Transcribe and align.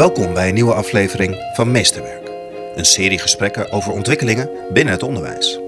Welkom 0.00 0.34
bij 0.34 0.48
een 0.48 0.54
nieuwe 0.54 0.74
aflevering 0.74 1.50
van 1.52 1.70
Meesterwerk. 1.70 2.30
Een 2.76 2.84
serie 2.84 3.18
gesprekken 3.18 3.72
over 3.72 3.92
ontwikkelingen 3.92 4.50
binnen 4.72 4.94
het 4.94 5.02
onderwijs. 5.02 5.58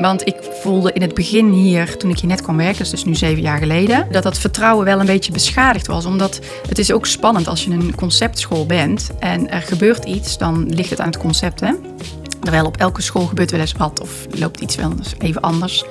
Want 0.00 0.26
ik 0.26 0.36
voelde 0.60 0.92
in 0.92 1.00
het 1.00 1.14
begin 1.14 1.50
hier, 1.50 1.96
toen 1.96 2.10
ik 2.10 2.18
hier 2.18 2.28
net 2.28 2.42
kwam 2.42 2.56
werken, 2.56 2.78
dus, 2.78 2.90
dus 2.90 3.04
nu 3.04 3.14
zeven 3.14 3.42
jaar 3.42 3.58
geleden, 3.58 4.06
dat 4.10 4.22
dat 4.22 4.38
vertrouwen 4.38 4.84
wel 4.84 5.00
een 5.00 5.06
beetje 5.06 5.32
beschadigd 5.32 5.86
was. 5.86 6.04
Omdat 6.04 6.40
het 6.68 6.78
is 6.78 6.92
ook 6.92 7.06
spannend 7.06 7.46
als 7.46 7.64
je 7.64 7.70
een 7.70 7.94
conceptschool 7.94 8.66
bent 8.66 9.10
en 9.18 9.50
er 9.50 9.62
gebeurt 9.62 10.04
iets, 10.04 10.38
dan 10.38 10.74
ligt 10.74 10.90
het 10.90 11.00
aan 11.00 11.06
het 11.06 11.18
concept. 11.18 11.60
Hè? 11.60 11.72
Terwijl 12.40 12.66
op 12.66 12.76
elke 12.76 13.02
school 13.02 13.26
gebeurt 13.26 13.50
wel 13.50 13.60
eens 13.60 13.72
wat 13.72 14.00
of 14.00 14.26
loopt 14.38 14.60
iets 14.60 14.76
wel 14.76 14.92
eens 14.98 15.14
even 15.18 15.40
anders. 15.40 15.84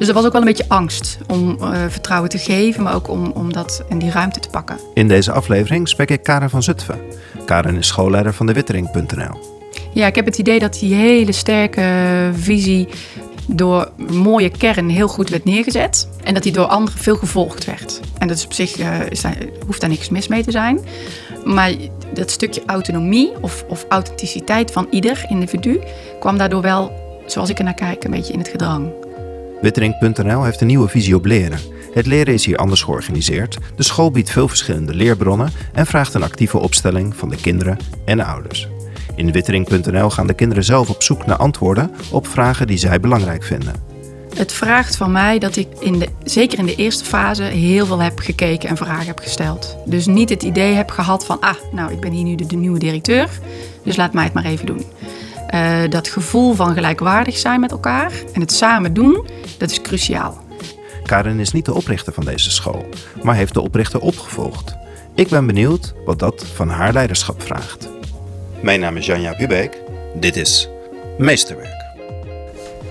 Dus 0.00 0.08
er 0.08 0.14
was 0.14 0.24
ook 0.24 0.32
wel 0.32 0.40
een 0.40 0.46
beetje 0.46 0.68
angst 0.68 1.18
om 1.28 1.56
uh, 1.60 1.70
vertrouwen 1.88 2.30
te 2.30 2.38
geven, 2.38 2.82
maar 2.82 2.94
ook 2.94 3.08
om, 3.08 3.30
om 3.34 3.52
dat 3.52 3.84
in 3.88 3.98
die 3.98 4.10
ruimte 4.10 4.40
te 4.40 4.48
pakken. 4.48 4.76
In 4.94 5.08
deze 5.08 5.32
aflevering 5.32 5.88
spreek 5.88 6.10
ik 6.10 6.22
Karen 6.22 6.50
van 6.50 6.62
Zutphen. 6.62 7.00
Karen 7.44 7.76
is 7.76 7.86
schoolleider 7.86 8.34
van 8.34 8.46
de 8.46 8.52
Wittering.nl. 8.52 9.40
Ja, 9.92 10.06
ik 10.06 10.14
heb 10.14 10.24
het 10.24 10.38
idee 10.38 10.58
dat 10.58 10.78
die 10.78 10.94
hele 10.94 11.32
sterke 11.32 11.84
visie 12.32 12.88
door 13.46 13.90
een 13.96 14.16
mooie 14.16 14.50
kern 14.50 14.88
heel 14.88 15.08
goed 15.08 15.30
werd 15.30 15.44
neergezet. 15.44 16.08
En 16.24 16.34
dat 16.34 16.42
die 16.42 16.52
door 16.52 16.66
anderen 16.66 17.00
veel 17.00 17.16
gevolgd 17.16 17.64
werd. 17.64 18.00
En 18.18 18.28
dat 18.28 18.36
is 18.36 18.44
op 18.44 18.52
zich 18.52 18.78
uh, 18.78 19.10
is 19.10 19.20
daar, 19.20 19.36
hoeft 19.66 19.80
daar 19.80 19.90
niks 19.90 20.08
mis 20.08 20.28
mee 20.28 20.42
te 20.42 20.50
zijn. 20.50 20.80
Maar 21.44 21.74
dat 22.14 22.30
stukje 22.30 22.62
autonomie 22.66 23.32
of, 23.40 23.64
of 23.68 23.86
authenticiteit 23.88 24.70
van 24.70 24.86
ieder 24.90 25.24
individu 25.28 25.80
kwam 26.20 26.38
daardoor 26.38 26.62
wel, 26.62 26.92
zoals 27.26 27.48
ik 27.48 27.58
er 27.58 27.64
naar 27.64 27.74
kijk, 27.74 28.04
een 28.04 28.10
beetje 28.10 28.32
in 28.32 28.38
het 28.38 28.48
gedrang. 28.48 28.99
Wittering.nl 29.60 30.44
heeft 30.44 30.60
een 30.60 30.66
nieuwe 30.66 30.88
visie 30.88 31.14
op 31.14 31.24
leren. 31.24 31.58
Het 31.92 32.06
leren 32.06 32.34
is 32.34 32.44
hier 32.44 32.56
anders 32.56 32.82
georganiseerd. 32.82 33.58
De 33.76 33.82
school 33.82 34.10
biedt 34.10 34.30
veel 34.30 34.48
verschillende 34.48 34.94
leerbronnen 34.94 35.50
en 35.72 35.86
vraagt 35.86 36.14
een 36.14 36.22
actieve 36.22 36.58
opstelling 36.58 37.16
van 37.16 37.28
de 37.28 37.36
kinderen 37.36 37.78
en 38.04 38.16
de 38.16 38.24
ouders. 38.24 38.68
In 39.14 39.32
Wittering.nl 39.32 40.10
gaan 40.10 40.26
de 40.26 40.34
kinderen 40.34 40.64
zelf 40.64 40.90
op 40.90 41.02
zoek 41.02 41.26
naar 41.26 41.36
antwoorden 41.36 41.90
op 42.10 42.26
vragen 42.26 42.66
die 42.66 42.78
zij 42.78 43.00
belangrijk 43.00 43.44
vinden. 43.44 43.74
Het 44.34 44.52
vraagt 44.52 44.96
van 44.96 45.12
mij 45.12 45.38
dat 45.38 45.56
ik 45.56 45.68
in 45.80 45.98
de, 45.98 46.08
zeker 46.24 46.58
in 46.58 46.66
de 46.66 46.74
eerste 46.74 47.04
fase 47.04 47.42
heel 47.42 47.86
veel 47.86 47.98
heb 47.98 48.18
gekeken 48.18 48.68
en 48.68 48.76
vragen 48.76 49.06
heb 49.06 49.18
gesteld. 49.18 49.76
Dus 49.84 50.06
niet 50.06 50.28
het 50.28 50.42
idee 50.42 50.74
heb 50.74 50.90
gehad 50.90 51.24
van, 51.24 51.40
ah, 51.40 51.54
nou, 51.72 51.92
ik 51.92 52.00
ben 52.00 52.12
hier 52.12 52.24
nu 52.24 52.34
de, 52.34 52.46
de 52.46 52.56
nieuwe 52.56 52.78
directeur, 52.78 53.28
dus 53.82 53.96
laat 53.96 54.12
mij 54.12 54.24
het 54.24 54.32
maar 54.32 54.44
even 54.44 54.66
doen. 54.66 54.84
Uh, 55.54 55.80
dat 55.88 56.08
gevoel 56.08 56.54
van 56.54 56.74
gelijkwaardig 56.74 57.36
zijn 57.36 57.60
met 57.60 57.70
elkaar 57.70 58.12
en 58.32 58.40
het 58.40 58.52
samen 58.52 58.92
doen, 58.92 59.26
dat 59.58 59.70
is 59.70 59.80
cruciaal. 59.80 60.38
Karen 61.02 61.40
is 61.40 61.52
niet 61.52 61.64
de 61.64 61.74
oprichter 61.74 62.12
van 62.12 62.24
deze 62.24 62.50
school, 62.50 62.86
maar 63.22 63.34
heeft 63.34 63.54
de 63.54 63.60
oprichter 63.60 64.00
opgevolgd. 64.00 64.76
Ik 65.14 65.28
ben 65.28 65.46
benieuwd 65.46 65.94
wat 66.04 66.18
dat 66.18 66.46
van 66.54 66.68
haar 66.68 66.92
leiderschap 66.92 67.42
vraagt. 67.42 67.88
Mijn 68.62 68.80
naam 68.80 68.96
is 68.96 69.06
Janja 69.06 69.36
Bubeek. 69.36 69.78
Dit 70.14 70.36
is 70.36 70.68
Meesterwerk. 71.18 71.84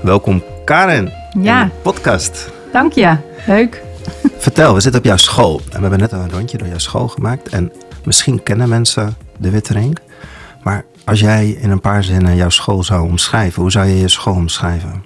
Welkom 0.01 0.43
Karen 0.65 1.13
ja. 1.41 1.61
in 1.61 1.67
de 1.67 1.73
podcast. 1.81 2.49
Dank 2.71 2.93
je, 2.93 3.17
leuk. 3.47 3.83
Vertel, 4.37 4.73
we 4.73 4.79
zitten 4.79 4.99
op 5.01 5.05
jouw 5.05 5.17
school. 5.17 5.61
En 5.69 5.75
we 5.75 5.81
hebben 5.81 5.99
net 5.99 6.11
een 6.11 6.31
rondje 6.31 6.57
door 6.57 6.67
jouw 6.67 6.77
school 6.77 7.07
gemaakt. 7.07 7.49
En 7.49 7.71
misschien 8.03 8.43
kennen 8.43 8.69
mensen 8.69 9.17
de 9.37 9.49
Wittering. 9.49 9.97
Maar 10.63 10.85
als 11.09 11.19
jij 11.19 11.49
in 11.49 11.71
een 11.71 11.79
paar 11.79 12.03
zinnen 12.03 12.35
jouw 12.35 12.49
school 12.49 12.83
zou 12.83 13.07
omschrijven, 13.07 13.61
hoe 13.61 13.71
zou 13.71 13.87
je 13.87 13.95
je 13.95 14.07
school 14.07 14.33
omschrijven? 14.33 15.03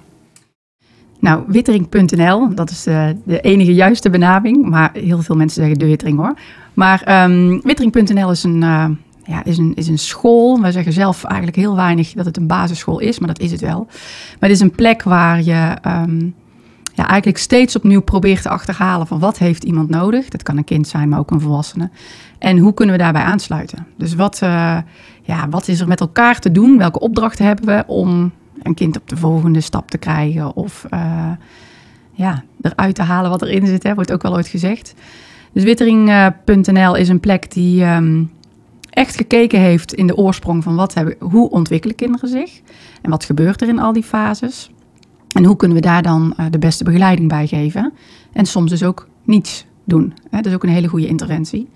Nou, 1.20 1.44
wittering.nl, 1.46 2.54
dat 2.54 2.70
is 2.70 2.82
de, 2.82 2.90
eh, 2.90 3.08
de, 3.24 3.40
enige 3.40 3.74
juiste 3.74 4.10
benaming. 4.10 4.68
Maar 4.68 4.90
heel 4.92 5.22
veel 5.22 5.36
mensen 5.36 5.60
zeggen 5.60 5.78
de 5.78 5.86
Wittering 5.86 6.18
hoor. 6.18 6.34
Maar 6.74 7.24
um, 7.24 7.60
wittering.nl 7.62 8.30
is 8.30 8.42
een, 8.42 8.62
uh, 8.62 8.86
ja, 9.24 9.44
is, 9.44 9.58
een, 9.58 9.72
is 9.74 9.88
een 9.88 9.98
school. 9.98 10.60
Wij 10.60 10.72
zeggen 10.72 10.92
zelf 10.92 11.24
eigenlijk 11.24 11.56
heel 11.56 11.76
weinig 11.76 12.12
dat 12.12 12.24
het 12.24 12.36
een 12.36 12.46
basisschool 12.46 12.98
is, 12.98 13.18
maar 13.18 13.28
dat 13.28 13.40
is 13.40 13.50
het 13.50 13.60
wel. 13.60 13.84
Maar 14.40 14.48
het 14.48 14.50
is 14.50 14.60
een 14.60 14.70
plek 14.70 15.02
waar 15.02 15.42
je 15.42 15.76
um, 15.86 16.34
ja, 16.94 17.06
eigenlijk 17.08 17.38
steeds 17.38 17.76
opnieuw 17.76 18.02
probeert 18.02 18.42
te 18.42 18.48
achterhalen 18.48 19.06
van 19.06 19.18
wat 19.18 19.38
heeft 19.38 19.64
iemand 19.64 19.88
nodig. 19.88 20.28
Dat 20.28 20.42
kan 20.42 20.56
een 20.56 20.64
kind 20.64 20.88
zijn, 20.88 21.08
maar 21.08 21.18
ook 21.18 21.30
een 21.30 21.40
volwassene. 21.40 21.90
En 22.38 22.58
hoe 22.58 22.74
kunnen 22.74 22.94
we 22.94 23.02
daarbij 23.02 23.22
aansluiten? 23.22 23.86
Dus 23.96 24.14
wat, 24.14 24.40
uh, 24.42 24.78
ja, 25.26 25.48
wat 25.48 25.68
is 25.68 25.80
er 25.80 25.88
met 25.88 26.00
elkaar 26.00 26.38
te 26.38 26.52
doen? 26.52 26.78
Welke 26.78 27.00
opdrachten 27.00 27.46
hebben 27.46 27.66
we 27.66 27.84
om 27.86 28.32
een 28.62 28.74
kind 28.74 28.96
op 28.96 29.08
de 29.08 29.16
volgende 29.16 29.60
stap 29.60 29.90
te 29.90 29.98
krijgen? 29.98 30.56
Of 30.56 30.86
uh, 30.90 31.30
ja, 32.12 32.42
eruit 32.60 32.94
te 32.94 33.02
halen 33.02 33.30
wat 33.30 33.42
erin 33.42 33.66
zit, 33.66 33.82
hè, 33.82 33.94
wordt 33.94 34.12
ook 34.12 34.22
wel 34.22 34.34
ooit 34.34 34.48
gezegd. 34.48 34.94
Dus 35.52 35.64
wittering.nl 35.64 36.94
is 36.94 37.08
een 37.08 37.20
plek 37.20 37.50
die 37.52 37.84
um, 37.84 38.30
echt 38.90 39.16
gekeken 39.16 39.60
heeft 39.60 39.94
in 39.94 40.06
de 40.06 40.16
oorsprong 40.16 40.62
van 40.62 40.74
wat 40.74 40.94
hebben, 40.94 41.16
hoe 41.18 41.50
ontwikkelen 41.50 41.96
kinderen 41.96 42.28
zich 42.28 42.60
en 43.02 43.10
wat 43.10 43.24
gebeurt 43.24 43.60
er 43.60 43.68
in 43.68 43.78
al 43.78 43.92
die 43.92 44.02
fases. 44.02 44.70
En 45.32 45.44
hoe 45.44 45.56
kunnen 45.56 45.76
we 45.76 45.82
daar 45.82 46.02
dan 46.02 46.34
uh, 46.40 46.46
de 46.50 46.58
beste 46.58 46.84
begeleiding 46.84 47.28
bij 47.28 47.46
geven? 47.46 47.92
En 48.32 48.46
soms 48.46 48.70
dus 48.70 48.82
ook 48.82 49.08
niets 49.22 49.66
doen. 49.84 50.14
Hè? 50.30 50.36
Dat 50.36 50.46
is 50.46 50.54
ook 50.54 50.62
een 50.62 50.68
hele 50.68 50.88
goede 50.88 51.06
interventie. 51.06 51.68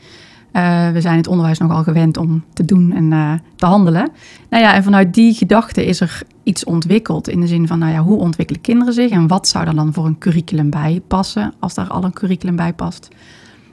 Uh, 0.53 0.91
we 0.91 1.01
zijn 1.01 1.17
het 1.17 1.27
onderwijs 1.27 1.59
nogal 1.59 1.83
gewend 1.83 2.17
om 2.17 2.45
te 2.53 2.65
doen 2.65 2.93
en 2.93 3.11
uh, 3.11 3.33
te 3.57 3.67
handelen. 3.67 4.11
Nou 4.51 4.63
ja, 4.63 4.75
en 4.75 4.83
vanuit 4.83 5.15
die 5.15 5.35
gedachte 5.35 5.87
is 5.87 6.01
er 6.01 6.23
iets 6.43 6.65
ontwikkeld 6.65 7.29
in 7.29 7.41
de 7.41 7.47
zin 7.47 7.67
van, 7.67 7.79
nou 7.79 7.93
ja, 7.93 8.03
hoe 8.03 8.19
ontwikkelen 8.19 8.61
kinderen 8.63 8.95
zich 8.95 9.11
en 9.11 9.27
wat 9.27 9.49
zou 9.49 9.67
er 9.67 9.75
dan 9.75 9.93
voor 9.93 10.07
een 10.07 10.19
curriculum 10.19 10.71
bij 10.71 11.03
passen 11.07 11.53
als 11.59 11.75
daar 11.75 11.89
al 11.89 12.05
een 12.05 12.13
curriculum 12.13 12.57
bij 12.57 12.73
past? 12.73 13.09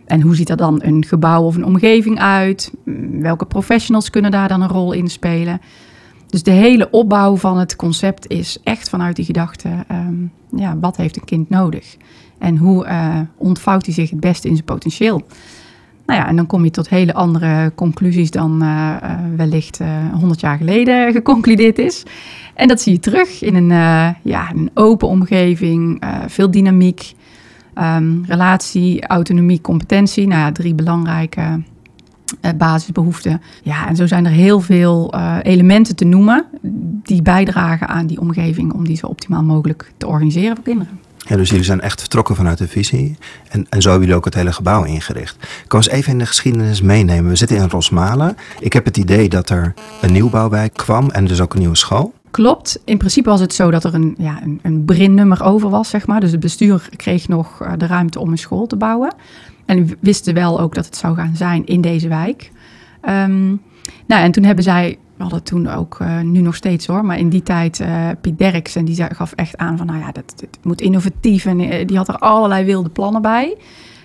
En 0.06 0.22
hoe 0.22 0.36
ziet 0.36 0.50
er 0.50 0.58
dan 0.58 0.80
een 0.84 1.06
gebouw 1.06 1.44
of 1.44 1.56
een 1.56 1.66
omgeving 1.66 2.20
uit? 2.20 2.74
Welke 3.20 3.46
professionals 3.46 4.10
kunnen 4.10 4.32
daar 4.32 4.48
dan 4.48 4.62
een 4.62 4.68
rol 4.68 4.92
in 4.92 5.08
spelen? 5.08 5.62
Dus 6.28 6.44
de 6.44 6.52
hele 6.52 6.90
opbouw 6.90 7.38
van 7.38 7.58
het 7.58 7.76
concept 7.76 8.28
is 8.28 8.58
echt 8.64 8.90
vanuit 8.90 9.16
die 9.16 9.26
gedachte: 9.26 9.70
um, 9.92 10.32
ja, 10.56 10.78
wat 10.80 10.98
heeft 10.98 11.16
een 11.16 11.26
kind 11.26 11.50
nodig? 11.50 11.98
En 12.38 12.58
hoe 12.58 12.86
uh, 12.86 13.20
ontvouwt 13.38 13.86
hij 13.86 13.94
zich 13.94 14.10
het 14.10 14.20
beste 14.20 14.48
in 14.48 14.54
zijn 14.54 14.66
potentieel? 14.66 15.22
Nou 16.06 16.20
ja, 16.20 16.28
en 16.28 16.36
dan 16.36 16.46
kom 16.46 16.64
je 16.64 16.72
tot 16.72 16.90
hele 16.90 17.14
andere 17.14 17.72
conclusies 17.76 18.32
dan 18.32 18.64
uh, 18.64 18.96
uh, 19.04 19.12
wellicht 19.36 19.80
honderd 20.14 20.40
jaar 20.40 20.58
geleden 20.58 21.12
geconcludeerd 21.12 21.80
is. 21.80 22.04
En 22.54 22.68
dat 22.68 22.82
zie 22.82 22.94
je 22.94 23.00
terug 23.00 23.42
in 23.42 23.56
een, 23.56 23.70
ja, 24.24 24.52
een 24.54 24.70
open 24.74 25.08
omgeving, 25.08 26.04
veel 26.28 26.52
dynamiek, 26.52 27.14
um, 27.76 28.24
relatie, 28.28 29.08
autonomie, 29.08 29.62
competentie. 29.62 30.28
Nou 30.28 30.40
ja, 30.40 30.52
drie 30.52 30.76
belangrijke 30.76 31.62
basisbehoeften. 32.58 33.42
Ja, 33.64 33.88
en 33.88 33.96
zo 33.96 34.08
zijn 34.08 34.26
er 34.26 34.32
heel 34.32 34.62
veel 34.62 35.14
elementen 35.42 35.96
te 35.96 36.06
noemen 36.06 36.46
die 37.04 37.22
bijdragen 37.22 37.88
aan 37.88 38.08
die 38.08 38.20
omgeving 38.20 38.74
om 38.74 38.86
die 38.86 38.98
zo 38.98 39.08
optimaal 39.08 39.44
mogelijk 39.44 39.92
te 39.98 40.08
organiseren 40.08 40.56
voor 40.56 40.66
kinderen. 40.66 41.00
Ja, 41.28 41.36
dus 41.36 41.50
jullie 41.50 41.66
zijn 41.66 41.82
echt 41.82 42.00
vertrokken 42.00 42.36
vanuit 42.36 42.58
de 42.58 42.68
visie. 42.68 43.18
En, 43.50 43.66
en 43.70 43.82
zo 43.82 43.90
hebben 43.90 44.08
jullie 44.08 44.20
ook 44.20 44.26
het 44.26 44.36
hele 44.36 44.54
gebouw 44.54 44.84
ingericht. 44.84 45.36
Ik 45.42 45.68
kan 45.68 45.80
eens 45.80 45.90
even 45.90 46.12
in 46.12 46.18
de 46.18 46.26
geschiedenis 46.26 46.82
meenemen. 46.82 47.30
We 47.30 47.36
zitten 47.36 47.58
in 47.58 47.70
Rosmalen. 47.70 48.38
Ik 48.60 48.74
heb 48.74 48.86
het 48.86 48.98
idee 48.98 49.30
dat 49.30 49.50
er 49.50 49.74
een 50.02 50.12
nieuwbouwwijk 50.12 50.74
kwam 50.74 51.10
en 51.10 51.26
dus 51.26 51.42
ook 51.42 51.54
een 51.54 51.60
nieuwe 51.60 51.78
school. 51.78 52.14
Klopt. 52.32 52.80
In 52.86 52.98
principe 52.98 53.30
was 53.30 53.40
het 53.40 53.54
zo 53.54 53.72
dat 53.72 53.84
er 53.84 53.94
een, 53.94 54.16
ja, 54.18 54.40
een, 54.44 54.60
een 54.64 54.86
brinnummer 54.86 55.44
over 55.44 55.70
was, 55.70 55.90
zeg 55.90 56.08
maar. 56.08 56.20
Dus 56.20 56.32
het 56.32 56.40
bestuur 56.40 56.90
kreeg 56.96 57.28
nog 57.28 57.62
uh, 57.62 57.72
de 57.78 57.88
ruimte 57.88 58.20
om 58.20 58.32
een 58.32 58.38
school 58.38 58.68
te 58.68 58.76
bouwen. 58.76 59.14
En 59.66 59.98
wisten 60.00 60.34
wel 60.34 60.60
ook 60.60 60.76
dat 60.76 60.86
het 60.86 60.96
zou 60.96 61.16
gaan 61.16 61.36
zijn 61.36 61.66
in 61.66 61.82
deze 61.82 62.08
wijk. 62.08 62.52
Um, 63.10 63.62
nou, 64.08 64.24
en 64.24 64.32
toen 64.32 64.44
hebben 64.44 64.64
zij, 64.64 64.98
we 65.16 65.24
hadden 65.24 65.44
toen 65.44 65.68
ook, 65.68 65.98
uh, 66.02 66.22
nu 66.22 66.40
nog 66.42 66.56
steeds 66.56 66.88
hoor, 66.88 67.06
maar 67.06 67.18
in 67.18 67.30
die 67.30 67.44
tijd 67.44 67.80
uh, 67.80 68.10
Piet 68.22 68.38
Derks 68.38 68.76
en 68.76 68.86
die 68.86 69.04
gaf 69.10 69.32
echt 69.32 69.58
aan 69.58 69.78
van, 69.78 69.86
nou 69.86 70.00
ja, 70.00 70.12
dat, 70.12 70.46
moet 70.64 70.82
innovatief. 70.82 71.46
En 71.46 71.60
uh, 71.60 71.88
die 71.88 71.98
had 71.98 72.08
er 72.08 72.18
allerlei 72.18 72.66
wilde 72.66 72.90
plannen 72.90 73.22
bij. 73.22 73.58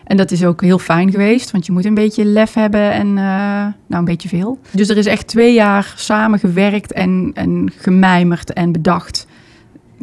En 0.05 0.17
dat 0.17 0.31
is 0.31 0.45
ook 0.45 0.61
heel 0.61 0.79
fijn 0.79 1.11
geweest, 1.11 1.51
want 1.51 1.67
je 1.67 1.73
moet 1.73 1.85
een 1.85 1.95
beetje 1.95 2.25
lef 2.25 2.55
hebben 2.55 2.93
en 2.93 3.15
nou 3.15 3.75
een 3.89 4.05
beetje 4.05 4.29
veel. 4.29 4.59
Dus 4.71 4.89
er 4.89 4.97
is 4.97 5.07
echt 5.07 5.27
twee 5.27 5.55
jaar 5.55 5.93
samen 5.97 6.39
gewerkt 6.39 6.93
en, 6.93 7.31
en 7.35 7.73
gemijmerd 7.77 8.53
en 8.53 8.73
bedacht. 8.73 9.27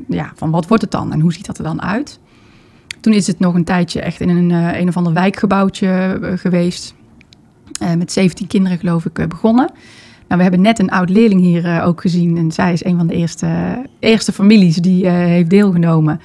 Ja, 0.08 0.31
van 0.36 0.52
wat 0.52 0.68
wordt 0.68 0.84
het 0.84 0.92
dan 0.92 1.14
en 1.14 1.20
hoe 1.20 1.34
ziet 1.34 1.46
dat 1.46 1.58
er 1.58 1.64
dan 1.64 1.81
uit? 1.81 2.20
Toen 3.00 3.14
is 3.14 3.28
het 3.28 3.40
nog 3.40 3.54
een 3.54 3.64
tijdje 3.64 4.02
echt 4.02 4.22
in 4.22 4.30
een, 4.30 4.52
een 4.52 4.88
of 4.88 4.98
ander 4.98 5.14
wijkgebouwtje 5.14 6.20
geweest. 6.36 6.94
Met 7.98 8.12
17 8.12 8.48
kinderen 8.48 8.78
geloof 8.78 9.06
ik 9.06 9.28
begonnen. 9.28 9.72
Nou, 10.28 10.38
we 10.38 10.42
hebben 10.42 10.62
net 10.62 10.80
een 10.80 10.90
oud 10.90 11.10
leerling 11.10 11.42
hier 11.42 11.82
ook 11.84 12.02
gezien. 12.02 12.38
En 12.38 12.52
zij 12.52 12.74
is 12.74 12.86
een 12.86 12.98
van 12.98 13.08
de 13.08 13.14
eerste, 13.14 13.48
eerste 14.00 14.32
families 14.32 14.76
die 14.76 15.08
heeft 15.08 15.50
deelgenomen. 15.50 16.22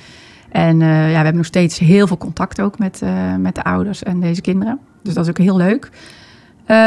En 0.48 0.78
ja, 0.78 1.08
we 1.08 1.14
hebben 1.14 1.36
nog 1.36 1.44
steeds 1.44 1.78
heel 1.78 2.06
veel 2.06 2.18
contact 2.18 2.60
ook 2.60 2.78
met, 2.78 3.02
met 3.38 3.54
de 3.54 3.64
ouders 3.64 4.02
en 4.02 4.20
deze 4.20 4.40
kinderen. 4.40 4.78
Dus 5.02 5.14
dat 5.14 5.24
is 5.24 5.30
ook 5.30 5.38
heel 5.38 5.56
leuk. 5.56 5.90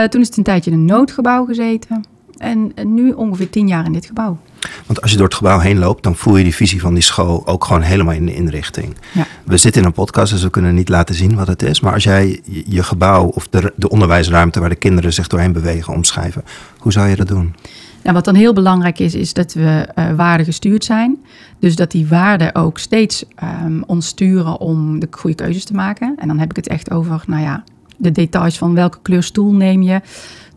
toen 0.10 0.22
is 0.22 0.28
het 0.28 0.38
een 0.38 0.44
tijdje 0.44 0.72
in 0.72 0.78
een 0.78 0.86
noodgebouw 0.86 1.46
gezeten. 1.46 2.06
En 2.38 2.72
nu 2.84 3.12
ongeveer 3.12 3.50
tien 3.50 3.68
jaar 3.68 3.86
in 3.86 3.94
dit 3.94 4.06
gebouw. 4.06 4.38
Want 4.86 5.02
als 5.02 5.12
je 5.12 5.18
door 5.18 5.26
het 5.26 5.36
gebouw 5.36 5.60
heen 5.60 5.78
loopt, 5.80 6.04
dan 6.04 6.16
voel 6.16 6.38
je 6.38 6.44
die 6.44 6.56
visie 6.56 6.82
van 6.82 6.94
die 6.94 7.04
school 7.04 7.48
ook 7.48 7.66
gewoon 7.66 7.82
helemaal 7.82 8.14
in 8.14 8.26
de 8.26 8.36
inrichting. 8.36 8.96
Ja. 9.14 9.26
We 9.46 9.58
zitten 9.58 9.82
in 9.82 9.88
een 9.88 9.94
podcast, 9.94 10.32
dus 10.32 10.44
we 10.44 10.50
kunnen 10.50 10.76
niet 10.76 10.90
laten 10.90 11.16
zien 11.16 11.36
wat 11.36 11.48
het 11.48 11.62
is. 11.62 11.80
Maar 11.80 11.94
als 11.94 12.04
jij 12.04 12.42
je- 12.66 12.84
gebouw 12.84 13.26
of 13.26 13.48
de, 13.48 13.74
de 13.76 13.90
onderwijsruimte 13.90 14.60
waar 14.60 14.70
de 14.70 14.76
kinderen 14.76 15.14
zich 15.14 15.28
doorheen 15.28 15.52
bewegen 15.54 15.94
omschrijven, 15.94 16.44
hoe 16.80 16.92
zou 16.92 17.08
je 17.08 17.16
dat 17.16 17.28
doen? 17.28 17.56
Nou, 18.04 18.16
wat 18.16 18.26
dan 18.26 18.36
heel 18.36 18.54
belangrijk 18.54 19.00
is, 19.00 19.16
is 19.16 19.34
dat 19.34 19.54
we 19.54 19.88
eh 19.96 20.06
waardegestuurd 20.16 20.84
zijn. 20.84 21.18
Dus 21.60 21.76
dat 21.76 21.92
die 21.92 22.08
waarden 22.08 22.56
ook 22.56 22.78
steeds 22.78 23.26
ehm, 23.36 23.81
ons 23.86 24.08
sturen 24.08 24.60
om 24.60 25.00
de 25.00 25.08
goede 25.12 25.36
keuzes 25.36 25.64
te 25.66 25.74
maken. 25.74 26.14
En 26.18 26.28
dan 26.28 26.40
heb 26.40 26.50
ik 26.50 26.56
het 26.56 26.68
echt 26.68 26.92
over, 26.92 27.24
nou 27.28 27.42
ja, 27.44 27.64
de 27.98 28.12
details 28.12 28.58
van 28.58 28.74
welke 28.74 28.98
kleur 29.02 29.24
stoel 29.24 29.52
neem 29.54 29.81
je. 29.81 30.02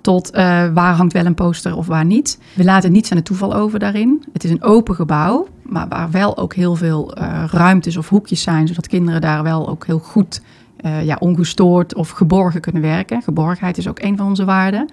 Tot 0.00 0.30
eh, 0.30 0.42
waar 0.74 0.94
hangt 0.94 1.12
wel 1.12 1.26
een 1.26 1.34
poster 1.34 1.76
of 1.76 1.86
waar 1.86 2.04
niet. 2.04 2.38
We 2.54 2.64
laten 2.64 2.92
niets 2.92 3.10
aan 3.10 3.16
het 3.16 3.26
toeval 3.26 3.54
over 3.54 3.78
daarin. 3.78 4.24
Het 4.32 4.44
is 4.44 4.50
een 4.50 4.62
open 4.62 4.94
gebouw, 4.94 5.48
maar 5.62 5.88
waar 5.88 6.10
wel 6.10 6.36
ook 6.36 6.54
heel 6.54 6.74
veel 6.74 7.14
eh, 7.14 7.44
ruimtes 7.50 7.96
of 7.96 8.08
hoekjes 8.08 8.42
zijn. 8.42 8.68
Zodat 8.68 8.86
kinderen 8.86 9.20
daar 9.20 9.42
wel 9.42 9.68
ook 9.68 9.86
heel 9.86 9.98
goed, 9.98 10.42
eh, 10.76 11.04
ja, 11.04 11.16
ongestoord 11.20 11.94
of 11.94 12.10
geborgen 12.10 12.60
kunnen 12.60 12.82
werken. 12.82 13.22
Geborgenheid 13.22 13.78
is 13.78 13.88
ook 13.88 14.02
een 14.02 14.16
van 14.16 14.26
onze 14.26 14.44
waarden. 14.44 14.88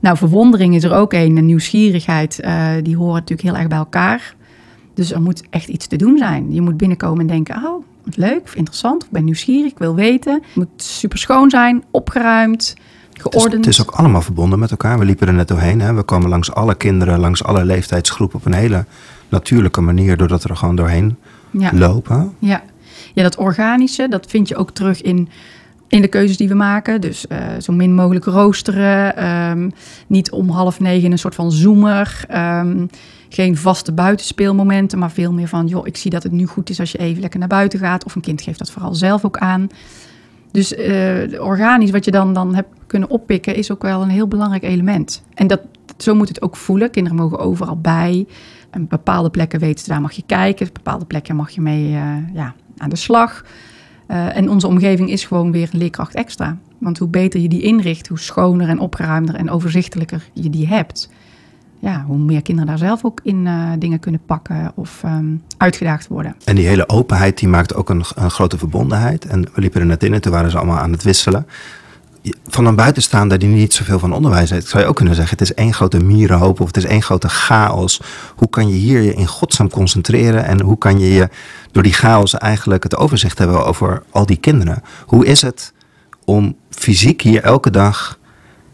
Nou, 0.00 0.16
verwondering 0.16 0.74
is 0.74 0.84
er 0.84 0.94
ook 0.94 1.12
een. 1.12 1.36
En 1.36 1.46
nieuwsgierigheid, 1.46 2.40
die 2.82 2.96
horen 2.96 3.14
natuurlijk 3.14 3.48
heel 3.48 3.56
erg 3.56 3.68
bij 3.68 3.78
elkaar. 3.78 4.34
Dus 4.94 5.12
er 5.12 5.22
moet 5.22 5.42
echt 5.50 5.68
iets 5.68 5.86
te 5.86 5.96
doen 5.96 6.18
zijn. 6.18 6.52
Je 6.52 6.60
moet 6.60 6.76
binnenkomen 6.76 7.20
en 7.20 7.26
denken, 7.26 7.56
oh, 7.64 7.84
leuk 8.14 8.42
of 8.44 8.54
interessant. 8.54 9.04
Ik 9.04 9.10
ben 9.10 9.24
nieuwsgierig, 9.24 9.70
ik 9.70 9.78
wil 9.78 9.94
weten. 9.94 10.34
Het 10.34 10.54
moet 10.54 10.68
super 10.76 11.18
schoon 11.18 11.50
zijn, 11.50 11.84
opgeruimd, 11.90 12.74
Het 13.24 13.34
is, 13.34 13.40
geordend. 13.40 13.64
het 13.64 13.74
is 13.74 13.80
ook 13.80 13.90
allemaal 13.90 14.22
verbonden 14.22 14.58
met 14.58 14.70
elkaar. 14.70 14.98
We 14.98 15.04
liepen 15.04 15.26
er 15.26 15.34
net 15.34 15.48
doorheen. 15.48 15.80
Hè. 15.80 15.94
We 15.94 16.02
komen 16.02 16.28
langs 16.28 16.52
alle 16.52 16.74
kinderen, 16.74 17.18
langs 17.18 17.44
alle 17.44 17.64
leeftijdsgroepen 17.64 18.38
op 18.38 18.46
een 18.46 18.52
hele 18.52 18.84
natuurlijke 19.28 19.80
manier, 19.80 20.16
doordat 20.16 20.42
we 20.42 20.48
er 20.48 20.56
gewoon 20.56 20.76
doorheen 20.76 21.16
ja. 21.50 21.70
lopen. 21.74 22.34
Ja. 22.38 22.62
ja, 23.14 23.22
dat 23.22 23.36
organische, 23.36 24.08
dat 24.08 24.26
vind 24.26 24.48
je 24.48 24.56
ook 24.56 24.70
terug 24.70 25.02
in, 25.02 25.28
in 25.88 26.00
de 26.00 26.08
keuzes 26.08 26.36
die 26.36 26.48
we 26.48 26.54
maken. 26.54 27.00
Dus 27.00 27.26
eh, 27.26 27.38
zo 27.60 27.72
min 27.72 27.94
mogelijk 27.94 28.24
roosteren. 28.24 29.16
ehm, 29.16 29.70
niet 30.06 30.30
om 30.30 30.50
half 30.50 30.80
negen 30.80 31.12
een 31.12 31.18
soort 31.18 31.34
van 31.34 31.52
zoomer. 31.52 32.24
ehm, 32.28 32.86
geen 33.28 33.56
vaste 33.56 33.92
buitenspeelmomenten, 33.92 34.98
maar 34.98 35.10
veel 35.10 35.32
meer 35.32 35.48
van... 35.48 35.66
joh, 35.66 35.86
ik 35.86 35.96
zie 35.96 36.10
dat 36.10 36.22
het 36.22 36.32
nu 36.32 36.46
goed 36.46 36.70
is 36.70 36.80
als 36.80 36.92
je 36.92 36.98
even 36.98 37.20
lekker 37.20 37.38
naar 37.38 37.48
buiten 37.48 37.78
gaat. 37.78 38.04
Of 38.04 38.14
een 38.14 38.20
kind 38.20 38.42
geeft 38.42 38.58
dat 38.58 38.70
vooral 38.70 38.94
zelf 38.94 39.24
ook 39.24 39.38
aan. 39.38 39.68
Dus 40.50 40.74
eh, 40.74 41.42
organisch 41.42 41.90
wat 41.90 42.04
je 42.04 42.10
dan, 42.10 42.32
dan 42.32 42.54
hebt 42.54 42.68
kunnen 42.86 43.10
oppikken... 43.10 43.54
is 43.54 43.70
ook 43.72 43.82
wel 43.82 44.02
een 44.02 44.08
heel 44.08 44.28
belangrijk 44.28 44.62
element. 44.62 45.22
En 45.34 45.46
dat, 45.46 45.60
zo 45.96 46.14
moet 46.14 46.28
het 46.28 46.42
ook 46.42 46.56
voelen. 46.56 46.90
Kinderen 46.90 47.18
mogen 47.18 47.38
overal 47.38 47.80
bij. 47.80 48.26
En 48.70 48.88
bepaalde 48.88 49.30
plekken 49.30 49.60
weten 49.60 49.84
ze, 49.84 49.90
daar 49.90 50.00
mag 50.00 50.12
je 50.12 50.22
kijken. 50.26 50.68
Bepaalde 50.72 51.04
plekken 51.04 51.36
mag 51.36 51.50
je 51.50 51.60
mee 51.60 51.94
eh, 51.94 52.34
ja, 52.34 52.54
aan 52.76 52.90
de 52.90 52.96
slag. 52.96 53.44
Eh, 54.06 54.36
en 54.36 54.50
onze 54.50 54.66
omgeving 54.66 55.10
is 55.10 55.24
gewoon 55.24 55.52
weer 55.52 55.68
een 55.72 55.78
leerkracht 55.78 56.14
extra. 56.14 56.58
Want 56.78 56.98
hoe 56.98 57.08
beter 57.08 57.40
je 57.40 57.48
die 57.48 57.62
inricht, 57.62 58.08
hoe 58.08 58.18
schoner 58.18 58.68
en 58.68 58.78
opgeruimder 58.78 59.34
en 59.34 59.50
overzichtelijker 59.50 60.28
je 60.32 60.50
die 60.50 60.66
hebt. 60.66 61.10
Ja, 61.80 62.04
hoe 62.06 62.18
meer 62.18 62.42
kinderen 62.42 62.68
daar 62.68 62.78
zelf 62.78 63.04
ook 63.04 63.20
in 63.22 63.46
eh, 63.46 63.70
dingen 63.78 64.00
kunnen 64.00 64.20
pakken 64.26 64.72
of 64.74 65.00
ehm, 65.04 65.36
uitgedaagd 65.56 66.08
worden. 66.08 66.34
En 66.44 66.54
die 66.54 66.66
hele 66.66 66.88
openheid 66.88 67.38
die 67.38 67.48
maakt 67.48 67.74
ook 67.74 67.90
een, 67.90 68.04
een 68.14 68.30
grote 68.30 68.58
verbondenheid. 68.58 69.26
En 69.26 69.42
we 69.54 69.60
liepen 69.60 69.80
er 69.80 69.86
net 69.86 70.02
in 70.02 70.14
en 70.14 70.20
toen 70.20 70.32
waren 70.32 70.50
ze 70.50 70.56
allemaal 70.56 70.78
aan 70.78 70.92
het 70.92 71.02
wisselen. 71.02 71.46
Van 72.46 72.66
een 72.66 72.74
buitenstaander 72.74 73.38
die 73.38 73.48
niet 73.48 73.74
zoveel 73.74 73.98
van 73.98 74.12
onderwijs 74.12 74.50
heeft, 74.50 74.68
zou 74.68 74.82
je 74.82 74.88
ook 74.88 74.96
kunnen 74.96 75.14
zeggen: 75.14 75.38
het 75.38 75.48
is 75.48 75.54
één 75.54 75.74
grote 75.74 75.98
mierenhoop 75.98 76.60
of 76.60 76.66
het 76.66 76.76
is 76.76 76.84
één 76.84 77.02
grote 77.02 77.28
chaos. 77.28 78.00
Hoe 78.36 78.48
kan 78.50 78.68
je 78.68 78.74
hier 78.74 79.00
je 79.00 79.14
in 79.14 79.26
godsnaam 79.26 79.70
concentreren 79.70 80.44
en 80.44 80.60
hoe 80.60 80.78
kan 80.78 80.98
je 80.98 81.12
je 81.12 81.28
door 81.72 81.82
die 81.82 81.92
chaos 81.92 82.34
eigenlijk 82.34 82.82
het 82.82 82.96
overzicht 82.96 83.38
hebben 83.38 83.64
over 83.66 84.02
al 84.10 84.26
die 84.26 84.36
kinderen? 84.36 84.82
Hoe 85.06 85.26
is 85.26 85.42
het 85.42 85.72
om 86.24 86.56
fysiek 86.70 87.22
hier 87.22 87.42
elke 87.42 87.70
dag 87.70 88.17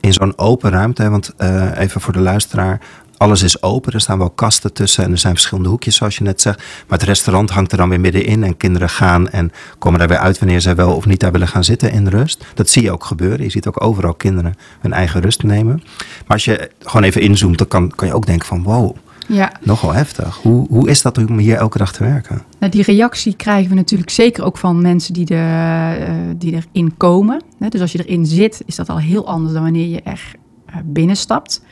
in 0.05 0.13
zo'n 0.13 0.39
open 0.39 0.71
ruimte, 0.71 1.11
want 1.11 1.33
eh, 1.37 1.79
even 1.79 2.01
voor 2.01 2.13
de 2.13 2.21
luisteraar, 2.21 2.81
alles 3.17 3.43
is 3.43 3.63
open. 3.63 3.93
Er 3.93 4.01
staan 4.01 4.19
wel 4.19 4.31
kasten 4.31 4.73
tussen 4.73 5.05
en 5.05 5.11
er 5.11 5.19
zijn 5.19 5.35
verschillende 5.35 5.69
hoekjes, 5.69 5.97
zoals 5.97 6.17
je 6.17 6.25
net 6.25 6.41
zegt. 6.41 6.59
Maar 6.59 6.99
het 6.99 7.09
restaurant 7.09 7.51
hangt 7.51 7.73
er 7.73 7.79
dan 7.79 7.89
weer 7.89 8.01
middenin 8.01 8.45
en 8.45 8.57
kinderen 8.57 8.89
gaan 8.89 9.29
en 9.29 9.53
komen 9.79 9.99
daar 9.99 10.09
weer 10.09 10.19
uit 10.19 10.39
wanneer 10.39 10.61
zij 10.61 10.75
wel 10.75 10.95
of 10.95 11.07
niet 11.07 11.21
daar 11.21 11.33
willen 11.33 11.49
gaan 11.49 11.65
zitten 11.65 11.93
in 11.93 12.07
rust. 12.07 12.45
Dat 12.55 12.69
zie 12.69 12.83
je 12.83 12.93
ook 12.93 13.05
gebeuren. 13.05 13.43
Je 13.43 13.51
ziet 13.51 13.67
ook 13.67 13.85
overal 13.85 14.15
kinderen 14.15 14.55
hun 14.81 14.93
eigen 14.93 15.21
rust 15.21 15.43
nemen. 15.43 15.83
Maar 15.97 16.37
als 16.37 16.45
je 16.45 16.71
gewoon 16.81 17.03
even 17.03 17.21
inzoomt, 17.21 17.59
dan 17.59 17.69
kan, 17.69 17.93
kan 17.95 18.09
je 18.09 18.15
ook 18.15 18.27
denken 18.27 18.47
van 18.47 18.63
wow, 18.63 18.97
Ja, 19.27 19.53
nogal 19.61 19.93
heftig. 19.93 20.37
Hoe, 20.37 20.67
hoe 20.69 20.89
is 20.89 21.03
dat 21.03 21.19
om 21.19 21.39
hier 21.39 21.57
elke 21.57 21.79
dag 21.79 21.93
te 21.93 22.05
werken? 22.05 22.43
Nou, 22.59 22.73
die 22.73 22.83
reactie 22.83 23.37
krijgen 23.37 23.69
we 23.69 23.75
natuurlijk 23.75 24.11
zeker 24.11 24.45
ook 24.45 24.59
van 24.59 24.83
mensen 24.83 25.15
die, 25.15 25.27
er, 25.27 26.01
eh, 26.01 26.15
die 26.37 26.53
erin 26.53 26.97
komen. 26.97 27.43
Dus 27.69 27.81
als 27.81 27.93
je 27.93 28.05
erin 28.05 28.27
zit, 28.27 28.63
is 28.67 28.77
dat 28.77 28.89
al 28.89 28.99
heel 28.99 29.27
anders 29.27 29.53
dan 29.53 29.63
wanneer 29.63 29.89
je 29.89 30.03
er 30.03 30.33
eh, 30.67 30.77
binnenstapt. 30.85 31.63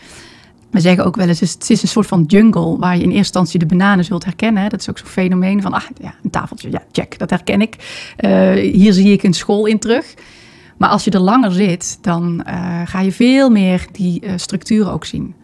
We 0.71 0.81
zeggen 0.81 1.05
ook 1.05 1.17
wel 1.17 1.29
eens, 1.29 1.41
het 1.41 1.71
is 1.71 1.83
een 1.83 1.89
soort 1.89 2.07
van 2.07 2.25
jungle 2.27 2.79
waar 2.79 2.97
je 2.97 3.03
in 3.03 3.09
eerste 3.09 3.19
instantie 3.19 3.59
de 3.59 3.67
bananen 3.67 4.05
zult 4.05 4.25
herkennen. 4.25 4.71
Dat 4.71 4.81
is 4.81 4.91
ook 4.91 4.99
zo'n 4.99 5.07
fenomeen 5.07 5.63
van, 5.63 5.73
ah 5.73 5.83
ja, 6.01 6.15
een 6.23 6.31
tafeltje, 6.31 6.71
ja, 6.71 6.83
check, 6.93 7.19
dat 7.19 7.31
herken 7.31 7.61
ik. 7.61 7.77
Eh, 8.17 8.53
hier 8.53 8.93
zie 8.93 9.13
ik 9.13 9.23
een 9.23 9.35
school 9.35 9.67
in 9.67 9.79
terug. 9.79 10.15
Maar 10.77 10.91
als 10.91 11.05
je 11.05 11.11
er 11.11 11.21
langer 11.21 11.53
zit, 11.53 11.99
dan 12.01 12.45
ga 12.85 13.01
je 13.01 13.13
veel 13.13 13.51
meer 13.51 13.87
die 13.93 14.23
structuren 14.37 14.93
ook 14.93 15.05
zien. 15.05 15.35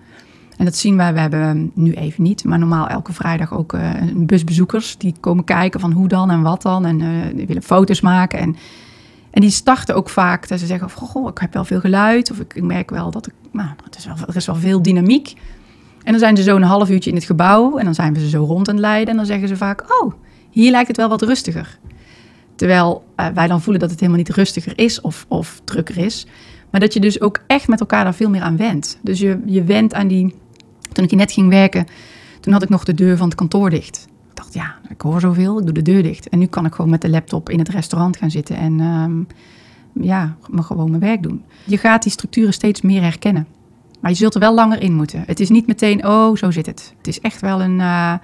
En 0.59 0.65
dat 0.65 0.77
zien 0.77 0.97
wij, 0.97 1.13
we 1.13 1.21
hebben 1.21 1.71
nu 1.75 1.93
even 1.93 2.23
niet, 2.23 2.45
maar 2.45 2.59
normaal 2.59 2.89
elke 2.89 3.13
vrijdag 3.13 3.53
ook 3.53 3.73
eh, 3.73 3.95
een 4.01 4.27
busbezoekers 4.27 4.99
die 4.99 5.15
komen 5.21 5.45
kijken 5.45 5.81
van 5.81 5.93
hoe 5.93 6.09
dan 6.09 6.31
en 6.31 6.43
wat 6.43 6.63
dan. 6.63 6.85
En 6.85 7.01
eh, 7.01 7.37
die 7.37 7.47
willen 7.47 7.63
foto's 7.63 8.01
maken. 8.01 8.39
En, 8.39 8.57
en 9.31 9.41
die 9.41 9.51
starten 9.51 9.95
ook 9.95 10.09
vaak 10.09 10.49
dat 10.49 10.59
ze 10.59 10.67
zeggen, 10.67 10.91
van, 10.91 11.09
goh, 11.09 11.29
ik 11.29 11.39
heb 11.39 11.53
wel 11.53 11.65
veel 11.65 11.81
geluid. 11.81 12.31
Of 12.31 12.39
ik, 12.39 12.63
merk 12.63 12.91
wel 12.91 13.11
dat 13.11 13.27
ik, 13.27 13.33
nou, 13.53 13.69
het 13.85 13.97
is 13.97 14.07
wel, 14.07 14.17
er 14.29 14.37
is 14.37 14.47
wel 14.47 14.55
veel 14.55 14.83
dynamiek. 14.83 15.35
En 16.03 16.11
dan 16.11 16.19
zijn 16.19 16.37
ze 16.37 16.43
zo 16.43 16.57
een 16.57 16.63
half 16.63 16.91
uurtje 16.91 17.11
in 17.11 17.17
het 17.17 17.25
gebouw 17.25 17.77
en 17.77 17.85
dan 17.85 17.95
zijn 17.95 18.15
we 18.15 18.21
ze 18.21 18.29
zo 18.29 18.45
rond 18.45 18.69
aan 18.69 18.75
het 18.75 18.85
leiden. 18.85 19.09
En 19.09 19.17
dan 19.17 19.27
zeggen 19.27 19.49
ze 19.49 19.57
vaak, 19.57 20.03
oh, 20.03 20.13
hier 20.51 20.71
lijkt 20.71 20.89
het 20.89 20.97
wel 20.97 21.09
wat 21.09 21.23
rustiger. 21.23 21.79
Terwijl 22.55 23.05
eh, 23.17 23.27
wij 23.27 23.47
dan 23.47 23.61
voelen 23.61 23.81
dat 23.81 23.91
het 23.91 24.01
helemaal 24.01 24.21
niet 24.21 24.35
rustiger 24.35 24.79
is 24.79 25.01
of, 25.01 25.25
of 25.29 25.61
drukker 25.65 25.99
is. 25.99 26.27
Maar 26.71 26.81
dat 26.81 26.93
je 26.93 27.01
dus 27.01 27.21
ook 27.21 27.41
echt 27.47 27.69
met 27.69 27.81
elkaar 27.81 28.05
daar 28.05 28.15
veel 28.15 28.31
meer 28.31 28.41
aan 28.41 28.57
wendt. 28.57 28.99
Dus 29.03 29.19
je, 29.19 29.41
je 29.47 29.65
wendt 29.65 29.95
aan 29.95 30.09
die... 30.09 30.35
Toen 30.93 31.05
ik 31.05 31.11
hier 31.11 31.19
net 31.19 31.32
ging 31.32 31.49
werken, 31.49 31.87
toen 32.40 32.52
had 32.52 32.62
ik 32.62 32.69
nog 32.69 32.85
de 32.85 32.94
deur 32.94 33.17
van 33.17 33.26
het 33.26 33.37
kantoor 33.37 33.70
dicht. 33.70 34.06
Ik 34.31 34.37
dacht, 34.37 34.55
ja, 34.55 34.79
ik 34.88 35.00
hoor 35.00 35.20
zoveel, 35.20 35.58
ik 35.58 35.64
doe 35.64 35.75
de 35.75 35.82
deur 35.82 36.02
dicht. 36.02 36.29
En 36.29 36.38
nu 36.38 36.46
kan 36.46 36.64
ik 36.64 36.75
gewoon 36.75 36.90
met 36.90 37.00
de 37.00 37.11
laptop 37.11 37.50
in 37.50 37.58
het 37.58 37.69
restaurant 37.69 38.17
gaan 38.17 38.31
zitten 38.31 38.56
en 38.56 38.81
ehm, 38.81 39.23
ja, 40.05 40.37
maar 40.50 40.64
gewoon 40.64 40.90
mijn 40.90 41.02
werk 41.02 41.23
doen. 41.23 41.44
Je 41.64 41.79
gaat 41.79 42.02
die 42.02 42.12
structuren 42.12 42.52
steeds 42.52 42.81
meer 42.81 43.02
herkennen. 43.02 43.46
Maar 44.00 44.11
je 44.11 44.17
zult 44.17 44.35
er 44.35 44.40
wel 44.40 44.55
langer 44.55 44.82
in 44.82 44.94
moeten. 44.94 45.23
Het 45.26 45.40
is 45.40 45.49
niet 45.49 45.66
meteen, 45.66 46.07
oh, 46.07 46.37
zo 46.37 46.50
zit 46.50 46.66
het. 46.66 46.95
Het 46.97 47.07
is 47.07 47.21
echt 47.21 47.40
wel 47.40 47.62
een, 47.62 47.80
eh, 47.80 48.14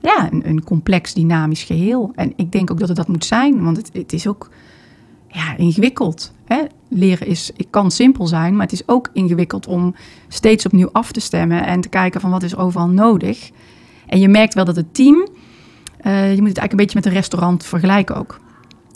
ja, 0.00 0.28
een, 0.30 0.48
een 0.48 0.64
complex, 0.64 1.14
dynamisch 1.14 1.62
geheel. 1.62 2.12
En 2.14 2.32
ik 2.36 2.52
denk 2.52 2.70
ook 2.70 2.78
dat 2.78 2.88
het 2.88 2.96
dat 2.96 3.08
moet 3.08 3.24
zijn, 3.24 3.64
want 3.64 3.76
het, 3.76 3.90
het 3.92 4.12
is 4.12 4.26
ook 4.26 4.50
ja, 5.34 5.56
ingewikkeld. 5.56 6.32
Hè? 6.44 6.62
Leren 6.88 7.26
is, 7.26 7.50
het 7.56 7.66
kan 7.70 7.90
simpel 7.90 8.26
zijn, 8.26 8.52
maar 8.52 8.62
het 8.62 8.72
is 8.72 8.88
ook 8.88 9.08
ingewikkeld 9.12 9.66
om 9.66 9.94
steeds 10.28 10.66
opnieuw 10.66 10.88
af 10.92 11.12
te 11.12 11.20
stemmen 11.20 11.66
en 11.66 11.80
te 11.80 11.88
kijken 11.88 12.20
van 12.20 12.30
wat 12.30 12.42
is 12.42 12.56
overal 12.56 12.88
nodig. 12.88 13.50
En 14.06 14.20
je 14.20 14.28
merkt 14.28 14.54
wel 14.54 14.64
dat 14.64 14.76
het 14.76 14.94
team, 14.94 15.28
eh, 15.96 16.34
je 16.34 16.40
moet 16.40 16.48
het 16.48 16.58
eigenlijk 16.58 16.70
een 16.70 16.76
beetje 16.76 16.96
met 16.98 17.06
een 17.06 17.12
restaurant 17.12 17.64
vergelijken 17.64 18.16
ook. 18.16 18.40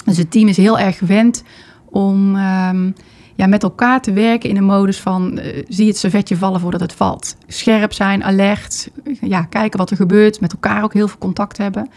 Dus 0.05 0.17
het 0.17 0.31
team 0.31 0.49
is 0.49 0.57
heel 0.57 0.79
erg 0.79 0.99
gewend 0.99 1.43
om 1.85 2.37
ehm, 2.37 2.91
ja, 3.35 3.47
met 3.47 3.63
elkaar 3.63 4.03
te 4.03 4.13
werken 4.13 4.51
in 4.51 4.57
een 4.57 4.65
modus 4.65 5.01
van 5.01 5.39
eh, 5.39 5.65
zie 5.69 5.87
het 5.87 5.99
servetje 5.99 6.37
vallen 6.37 6.61
voordat 6.61 6.81
het 6.81 6.93
valt. 6.93 7.37
Scherp 7.47 7.93
zijn, 7.93 8.25
alert, 8.25 8.91
ja, 9.21 9.43
kijken 9.43 9.79
wat 9.79 9.91
er 9.91 9.97
gebeurt, 9.97 10.41
met 10.41 10.53
elkaar 10.53 10.83
ook 10.83 10.93
heel 10.93 11.09
veel 11.09 11.19
contact 11.19 11.57
hebben. 11.57 11.89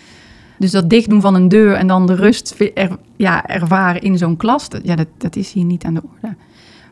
Dus 0.61 0.71
dat 0.71 0.89
dichtdoen 0.89 1.21
van 1.21 1.35
een 1.35 1.47
deur 1.47 1.73
en 1.73 1.87
dan 1.87 2.07
de 2.07 2.15
rust 2.15 2.55
er, 2.73 2.97
ja, 3.15 3.45
ervaren 3.45 4.01
in 4.01 4.17
zo'n 4.17 4.37
klas, 4.37 4.69
dat, 4.69 4.81
ja, 4.83 4.95
dat, 4.95 5.07
dat 5.17 5.35
is 5.35 5.51
hier 5.51 5.63
niet 5.63 5.83
aan 5.83 5.93
de 5.93 6.01
orde. 6.15 6.35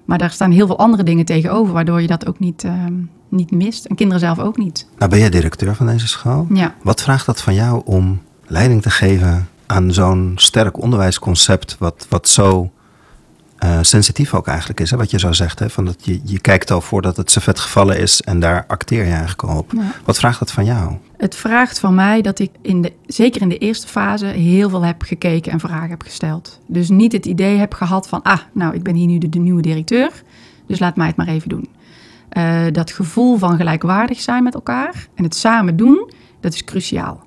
Maar 0.05 0.17
daar 0.17 0.31
staan 0.31 0.51
heel 0.51 0.67
veel 0.67 0.77
andere 0.77 1.03
dingen 1.03 1.25
tegenover, 1.25 1.73
waardoor 1.73 2.01
je 2.01 2.07
dat 2.07 2.27
ook 2.27 2.39
niet, 2.39 2.63
ehm, 2.63 2.93
niet 3.27 3.51
mist. 3.51 3.85
En 3.85 3.95
kinderen 3.95 4.21
zelf 4.21 4.39
ook 4.39 4.57
niet. 4.57 4.87
Nou 4.97 5.11
ben 5.11 5.19
jij 5.19 5.29
directeur 5.29 5.75
van 5.75 5.85
deze 5.85 6.07
school. 6.07 6.47
Ja. 6.53 6.75
Wat 6.83 7.01
vraagt 7.01 7.25
dat 7.25 7.41
van 7.41 7.53
jou 7.53 7.81
om 7.85 8.21
leiding 8.47 8.81
te 8.81 8.89
geven 8.89 9.47
aan 9.65 9.93
zo'n 9.93 10.33
sterk 10.35 10.81
onderwijsconcept, 10.81 11.75
wat, 11.79 12.05
wat 12.09 12.27
zo 12.27 12.71
eh, 13.59 13.77
sensitief 13.81 14.33
ook 14.33 14.47
eigenlijk 14.47 14.79
is? 14.79 14.91
Hè? 14.91 14.97
Wat 14.97 15.11
je 15.11 15.19
zo 15.19 15.31
zegt, 15.31 15.59
hè? 15.59 15.69
Van 15.69 15.85
dat 15.85 16.05
je, 16.05 16.21
je 16.23 16.39
kijkt 16.39 16.71
al 16.71 16.81
voordat 16.81 17.17
het 17.17 17.31
servet 17.31 17.59
gevallen 17.59 17.99
is 17.99 18.21
en 18.21 18.39
daar 18.39 18.65
acteer 18.67 19.03
je 19.03 19.11
eigenlijk 19.11 19.43
al 19.43 19.57
op. 19.57 19.71
Ja. 19.75 19.91
Wat 20.05 20.17
vraagt 20.17 20.39
dat 20.39 20.51
van 20.51 20.65
jou? 20.65 20.97
Het 21.17 21.35
vraagt 21.35 21.79
van 21.79 21.95
mij 21.95 22.21
dat 22.21 22.39
ik 22.39 22.51
in 22.61 22.81
de, 22.81 22.93
zeker 23.05 23.41
in 23.41 23.49
de 23.49 23.57
eerste 23.57 23.87
fase 23.87 24.25
heel 24.25 24.69
veel 24.69 24.85
heb 24.85 25.01
gekeken 25.01 25.51
en 25.51 25.59
vragen 25.59 25.89
heb 25.89 26.01
gesteld. 26.01 26.59
Dus 26.67 26.89
niet 26.89 27.11
het 27.11 27.25
idee 27.25 27.57
heb 27.57 27.73
gehad 27.73 28.07
van, 28.07 28.21
ah, 28.21 28.39
nou, 28.53 28.73
ik 28.73 28.83
ben 28.83 28.95
hier 28.95 29.07
nu 29.07 29.17
de, 29.17 29.29
de 29.29 29.39
nieuwe 29.39 29.61
directeur, 29.61 30.11
dus 30.67 30.79
laat 30.79 30.95
mij 30.95 31.07
het 31.07 31.15
maar 31.15 31.27
even 31.27 31.49
doen. 31.49 31.69
Eh, 32.29 32.61
dat 32.71 32.91
gevoel 32.91 33.37
van 33.37 33.55
gelijkwaardig 33.55 34.19
zijn 34.19 34.43
met 34.43 34.53
elkaar 34.53 35.07
en 35.15 35.23
het 35.23 35.35
samen 35.35 35.75
doen, 35.75 36.11
dat 36.39 36.53
is 36.53 36.63
cruciaal. 36.63 37.23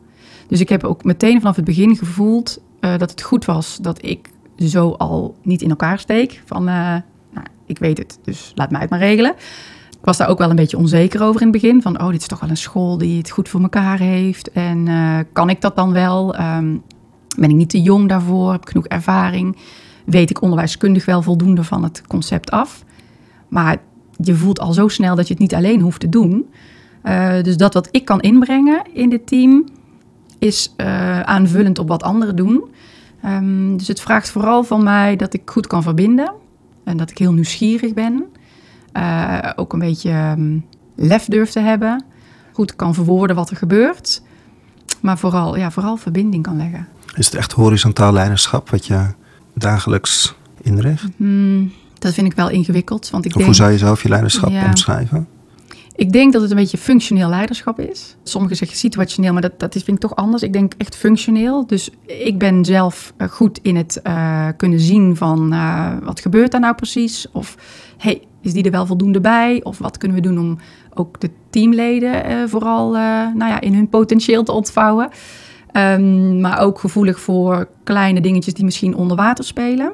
Dus 0.48 0.60
ik 0.60 0.68
heb 0.68 0.84
ook 0.84 1.04
meteen 1.04 1.40
vanaf 1.40 1.56
het 1.56 1.64
begin 1.64 1.96
gevoeld 1.96 2.58
uh, 2.80 2.98
dat 2.98 3.10
het 3.10 3.22
goed 3.22 3.44
was 3.44 3.78
dat 3.80 4.04
ik 4.04 4.28
zo 4.56 4.90
al 4.90 5.36
niet 5.42 5.62
in 5.62 5.70
elkaar 5.70 5.98
steek. 5.98 6.42
Van, 6.44 6.68
uh, 6.68 6.74
nou, 7.32 7.46
ik 7.66 7.78
weet 7.78 7.98
het, 7.98 8.18
dus 8.24 8.52
laat 8.54 8.70
mij 8.70 8.80
het 8.80 8.90
maar 8.90 8.98
regelen. 8.98 9.34
Ik 9.90 10.08
was 10.08 10.16
daar 10.16 10.28
ook 10.28 10.38
wel 10.38 10.50
een 10.50 10.56
beetje 10.56 10.76
onzeker 10.76 11.22
over 11.22 11.40
in 11.40 11.46
het 11.46 11.60
begin. 11.60 11.82
Van, 11.82 12.00
oh, 12.00 12.10
dit 12.10 12.20
is 12.20 12.26
toch 12.26 12.40
wel 12.40 12.50
een 12.50 12.56
school 12.56 12.98
die 12.98 13.18
het 13.18 13.30
goed 13.30 13.48
voor 13.48 13.60
elkaar 13.60 13.98
heeft. 13.98 14.50
En 14.50 14.86
uh, 14.86 15.18
kan 15.32 15.50
ik 15.50 15.60
dat 15.60 15.76
dan 15.76 15.92
wel? 15.92 16.40
Um, 16.40 16.82
ben 17.38 17.50
ik 17.50 17.56
niet 17.56 17.70
te 17.70 17.82
jong 17.82 18.08
daarvoor? 18.08 18.52
Heb 18.52 18.60
ik 18.62 18.68
genoeg 18.68 18.86
ervaring? 18.86 19.56
Weet 20.04 20.30
ik 20.30 20.42
onderwijskundig 20.42 21.04
wel 21.04 21.22
voldoende 21.22 21.64
van 21.64 21.82
het 21.82 22.02
concept 22.06 22.50
af? 22.50 22.84
Maar 23.48 23.76
je 24.16 24.34
voelt 24.34 24.60
al 24.60 24.72
zo 24.72 24.88
snel 24.88 25.16
dat 25.16 25.26
je 25.26 25.32
het 25.32 25.42
niet 25.42 25.54
alleen 25.54 25.80
hoeft 25.80 26.00
te 26.00 26.08
doen. 26.08 26.50
Uh, 27.04 27.42
dus 27.42 27.56
dat 27.56 27.74
wat 27.74 27.88
ik 27.90 28.04
kan 28.04 28.20
inbrengen 28.20 28.82
in 28.92 29.10
dit 29.10 29.26
team 29.26 29.68
is 30.38 30.74
aanvullend 31.24 31.78
op 31.78 31.88
wat 31.88 32.02
anderen 32.02 32.36
doen. 32.36 32.64
Um, 33.24 33.76
dus 33.76 33.88
het 33.88 34.00
vraagt 34.00 34.30
vooral 34.30 34.64
van 34.64 34.82
mij 34.82 35.16
dat 35.16 35.34
ik 35.34 35.42
goed 35.44 35.66
kan 35.66 35.82
verbinden 35.82 36.32
en 36.84 36.96
dat 36.96 37.10
ik 37.10 37.18
heel 37.18 37.32
nieuwsgierig 37.32 37.94
ben. 37.94 38.24
Uh, 38.96 39.50
ook 39.56 39.72
een 39.72 39.78
beetje 39.78 40.34
um, 40.36 40.64
lef 40.96 41.24
durf 41.24 41.50
te 41.50 41.60
hebben. 41.60 42.04
Goed 42.52 42.76
kan 42.76 42.94
verwoorden 42.94 43.36
wat 43.36 43.50
er 43.50 43.56
gebeurt. 43.56 44.22
Maar 45.00 45.18
vooral, 45.18 45.56
ja, 45.56 45.70
vooral 45.70 45.96
verbinding 45.96 46.42
kan 46.42 46.56
leggen. 46.56 46.88
Is 47.16 47.26
het 47.26 47.34
echt 47.34 47.52
horizontaal 47.52 48.12
leiderschap 48.12 48.70
wat 48.70 48.86
je 48.86 49.06
dagelijks 49.54 50.34
inricht? 50.62 51.08
Mm, 51.16 51.72
dat 51.98 52.14
vind 52.14 52.26
ik 52.26 52.34
wel 52.34 52.50
ingewikkeld. 52.50 53.10
Want 53.10 53.24
ik 53.24 53.30
of 53.30 53.36
denk, 53.36 53.46
hoe 53.46 53.56
zou 53.56 53.70
je 53.70 53.78
zelf 53.78 54.02
je 54.02 54.08
leiderschap 54.08 54.50
ja, 54.50 54.64
omschrijven? 54.64 55.28
Ik 55.94 56.12
denk 56.12 56.32
dat 56.32 56.42
het 56.42 56.50
een 56.50 56.56
beetje 56.56 56.78
functioneel 56.78 57.28
leiderschap 57.28 57.80
is. 57.80 58.16
Sommigen 58.22 58.56
zeggen 58.56 58.76
situationeel, 58.76 59.32
maar 59.32 59.42
dat, 59.42 59.60
dat 59.60 59.72
vind 59.72 59.88
ik 59.88 59.98
toch 59.98 60.16
anders. 60.16 60.42
Ik 60.42 60.52
denk 60.52 60.72
echt 60.76 60.96
functioneel. 60.96 61.66
Dus 61.66 61.90
ik 62.06 62.38
ben 62.38 62.64
zelf 62.64 63.12
goed 63.30 63.58
in 63.62 63.76
het 63.76 64.00
uh, 64.06 64.48
kunnen 64.56 64.80
zien 64.80 65.16
van 65.16 65.52
uh, 65.52 65.92
wat 66.02 66.20
gebeurt 66.20 66.50
daar 66.50 66.60
nou 66.60 66.74
precies? 66.74 67.26
Of 67.32 67.56
hey, 67.98 68.22
is 68.40 68.52
die 68.52 68.64
er 68.64 68.70
wel 68.70 68.86
voldoende 68.86 69.20
bij? 69.20 69.60
Of 69.62 69.78
wat 69.78 69.98
kunnen 69.98 70.16
we 70.16 70.22
doen 70.22 70.38
om 70.38 70.58
ook 70.94 71.20
de 71.20 71.30
teamleden 71.50 72.48
vooral 72.48 72.90
nou 73.34 73.46
ja, 73.50 73.60
in 73.60 73.74
hun 73.74 73.88
potentieel 73.88 74.42
te 74.42 74.52
ontvouwen? 74.52 75.10
Um, 75.72 76.40
maar 76.40 76.60
ook 76.60 76.78
gevoelig 76.78 77.20
voor 77.20 77.68
kleine 77.84 78.20
dingetjes 78.20 78.54
die 78.54 78.64
misschien 78.64 78.94
onder 78.94 79.16
water 79.16 79.44
spelen. 79.44 79.90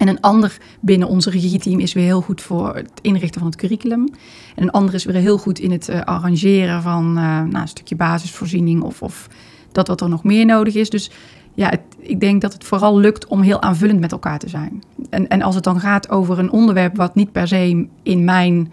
En 0.00 0.08
een 0.08 0.20
ander 0.20 0.56
binnen 0.80 1.08
onze 1.08 1.30
regieteam 1.30 1.78
is 1.78 1.92
weer 1.92 2.04
heel 2.04 2.20
goed 2.20 2.42
voor 2.42 2.74
het 2.74 2.90
inrichten 3.00 3.40
van 3.40 3.50
het 3.50 3.58
curriculum. 3.58 4.08
En 4.54 4.62
een 4.62 4.70
ander 4.70 4.94
is 4.94 5.04
weer 5.04 5.14
heel 5.14 5.38
goed 5.38 5.58
in 5.58 5.70
het 5.70 5.88
uh, 5.88 6.00
arrangeren 6.00 6.82
van 6.82 7.04
uh, 7.04 7.24
nou, 7.24 7.56
een 7.60 7.68
stukje 7.68 7.96
basisvoorziening 7.96 8.82
of, 8.82 9.02
of, 9.02 9.28
dat 9.72 9.88
wat 9.88 10.00
er 10.00 10.08
nog 10.08 10.24
meer 10.24 10.46
nodig 10.46 10.74
is. 10.74 10.90
Dus 10.90 11.10
ja, 11.54 11.72
ik 11.98 12.20
denk 12.20 12.40
dat 12.40 12.52
het 12.52 12.64
vooral 12.64 12.98
lukt 12.98 13.26
om 13.26 13.42
heel 13.42 13.62
aanvullend 13.62 14.00
met 14.00 14.12
elkaar 14.12 14.38
te 14.38 14.48
zijn. 14.48 14.82
En, 15.10 15.28
en 15.28 15.42
als 15.42 15.54
het 15.54 15.64
dan 15.64 15.80
gaat 15.80 16.10
over 16.10 16.38
een 16.38 16.50
onderwerp 16.50 16.96
wat 16.96 17.14
niet 17.14 17.32
per 17.32 17.48
se 17.48 17.86
in 18.02 18.24
mijn 18.24 18.72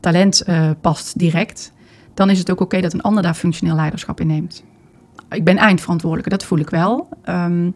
talent 0.00 0.42
uh, 0.48 0.70
past 0.80 1.18
direct, 1.18 1.72
dan 2.14 2.30
is 2.30 2.38
het 2.38 2.50
ook 2.50 2.60
oké 2.60 2.80
dat 2.80 2.92
een 2.92 3.02
ander 3.02 3.22
daar 3.22 3.34
functioneel 3.34 3.74
leiderschap 3.74 4.20
in 4.20 4.26
neemt. 4.26 4.64
Ik 5.30 5.44
ben 5.44 5.56
eindverantwoordelijke, 5.56 6.30
dat 6.30 6.44
voel 6.44 6.58
ik 6.58 6.70
wel. 6.70 7.08
Um, 7.28 7.74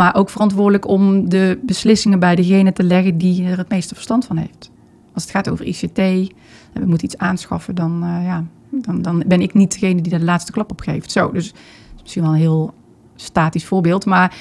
maar 0.00 0.14
ook 0.14 0.30
verantwoordelijk 0.30 0.88
om 0.88 1.28
de 1.28 1.58
beslissingen 1.62 2.18
bij 2.18 2.34
degene 2.34 2.72
te 2.72 2.82
leggen 2.82 3.18
die 3.18 3.44
er 3.44 3.58
het 3.58 3.68
meeste 3.68 3.94
verstand 3.94 4.24
van 4.24 4.36
heeft. 4.36 4.70
Als 5.14 5.22
het 5.22 5.32
gaat 5.32 5.50
over 5.50 5.64
ICT, 5.64 5.98
en 5.98 6.80
we 6.80 6.86
moeten 6.86 7.04
iets 7.04 7.18
aanschaffen, 7.18 7.74
dan, 7.74 8.04
uh, 8.04 8.24
ja, 8.24 8.44
dan, 8.70 9.02
dan 9.02 9.22
ben 9.26 9.40
ik 9.40 9.54
niet 9.54 9.72
degene 9.72 10.00
die 10.00 10.10
daar 10.10 10.20
de 10.20 10.26
laatste 10.26 10.52
klap 10.52 10.70
op 10.70 10.80
geeft. 10.80 11.10
Zo, 11.10 11.32
dus 11.32 11.46
is 11.46 12.02
misschien 12.02 12.22
wel 12.22 12.32
een 12.32 12.38
heel 12.38 12.74
statisch 13.16 13.64
voorbeeld. 13.64 14.04
Maar 14.04 14.36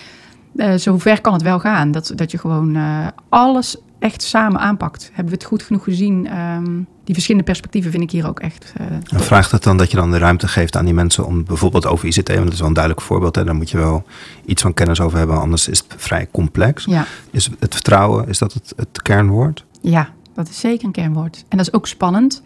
uh, 0.56 0.74
zover 0.74 1.22
kan 1.22 1.34
het 1.34 1.42
wel 1.42 1.60
gaan. 1.60 1.92
Dat, 1.92 2.12
dat 2.16 2.32
je 2.32 2.38
gewoon 2.38 2.78
alles 3.30 3.78
echt 4.00 4.24
samen 4.24 4.60
aanpakt. 4.60 5.06
Hebben 5.08 5.34
we 5.34 5.40
het 5.40 5.48
goed 5.48 5.64
genoeg 5.64 5.84
gezien? 5.84 6.38
Um, 6.38 6.88
die 7.04 7.14
verschillende 7.14 7.48
perspectieven 7.48 7.92
vind 7.92 8.04
ik 8.04 8.12
hier 8.12 8.28
ook 8.28 8.40
echt. 8.40 8.74
Uh, 8.82 9.20
vraagt 9.20 9.52
het 9.52 9.64
dan 9.64 9.78
dat 9.78 9.92
je 9.92 9.98
dan 9.98 10.12
de 10.12 10.18
ruimte 10.18 10.48
geeft 10.48 10.78
aan 10.78 10.86
die 10.86 10.94
mensen 10.94 11.26
om 11.26 11.44
bijvoorbeeld 11.44 11.86
over 11.86 12.08
ICT, 12.08 12.28
want 12.28 12.44
dat 12.44 12.54
is 12.54 12.60
wel 12.60 12.68
een 12.68 12.74
duidelijk 12.74 13.06
voorbeeld, 13.06 13.38
en 13.38 13.46
daar 13.46 13.56
moet 13.56 13.70
je 13.70 13.78
wel 13.78 14.04
iets 14.46 14.62
van 14.62 14.74
kennis 14.74 15.02
over 15.02 15.18
hebben, 15.18 15.40
anders 15.40 15.68
is 15.68 15.78
het 15.78 15.94
vrij 15.98 16.28
complex. 16.32 16.86
Ja. 16.86 17.06
Is 17.32 17.50
het 17.60 17.74
vertrouwen, 17.74 18.28
is 18.28 18.38
dat 18.38 18.54
het, 18.54 18.74
het 18.76 19.02
kernwoord? 19.02 19.66
Ja, 19.82 20.10
dat 20.34 20.50
is 20.50 20.60
zeker 20.60 20.86
een 20.86 20.92
kernwoord. 20.92 21.46
En 21.48 21.58
dat 21.58 21.68
is 21.68 21.74
ook 21.74 21.88
spannend. 21.88 22.44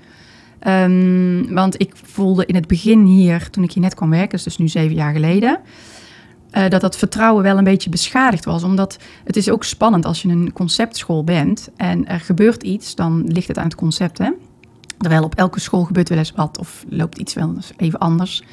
Um, 0.67 1.53
want 1.53 1.81
ik 1.81 1.93
voelde 2.03 2.45
in 2.45 2.55
het 2.55 2.67
begin 2.67 3.05
hier, 3.05 3.49
toen 3.49 3.63
ik 3.63 3.71
hier 3.71 3.83
net 3.83 3.95
kwam 3.95 4.09
werken, 4.09 4.39
dus 4.43 4.57
nu 4.57 4.67
zeven 4.67 4.95
jaar 4.95 5.13
geleden, 5.13 5.59
uh, 6.53 6.69
dat 6.69 6.81
dat 6.81 6.97
vertrouwen 6.97 7.43
wel 7.43 7.57
een 7.57 7.63
beetje 7.63 7.89
beschadigd 7.89 8.45
was. 8.45 8.63
Omdat 8.63 8.97
het 9.23 9.35
is 9.35 9.49
ook 9.49 9.63
spannend 9.63 10.05
als 10.05 10.21
je 10.21 10.29
een 10.29 10.53
conceptschool 10.53 11.23
bent 11.23 11.69
en 11.75 12.07
er 12.07 12.19
gebeurt 12.19 12.63
iets, 12.63 12.95
dan 12.95 13.23
ligt 13.27 13.47
het 13.47 13.57
aan 13.57 13.63
het 13.63 13.75
concept. 13.75 14.17
Hè? 14.17 14.29
Terwijl 14.97 15.23
op 15.23 15.35
elke 15.35 15.59
school 15.59 15.83
gebeurt 15.83 16.09
wel 16.09 16.17
eens 16.17 16.31
wat 16.31 16.57
of 16.57 16.85
loopt 16.89 17.17
iets 17.17 17.33
wel 17.33 17.55
even 17.77 17.99
anders. 17.99 18.43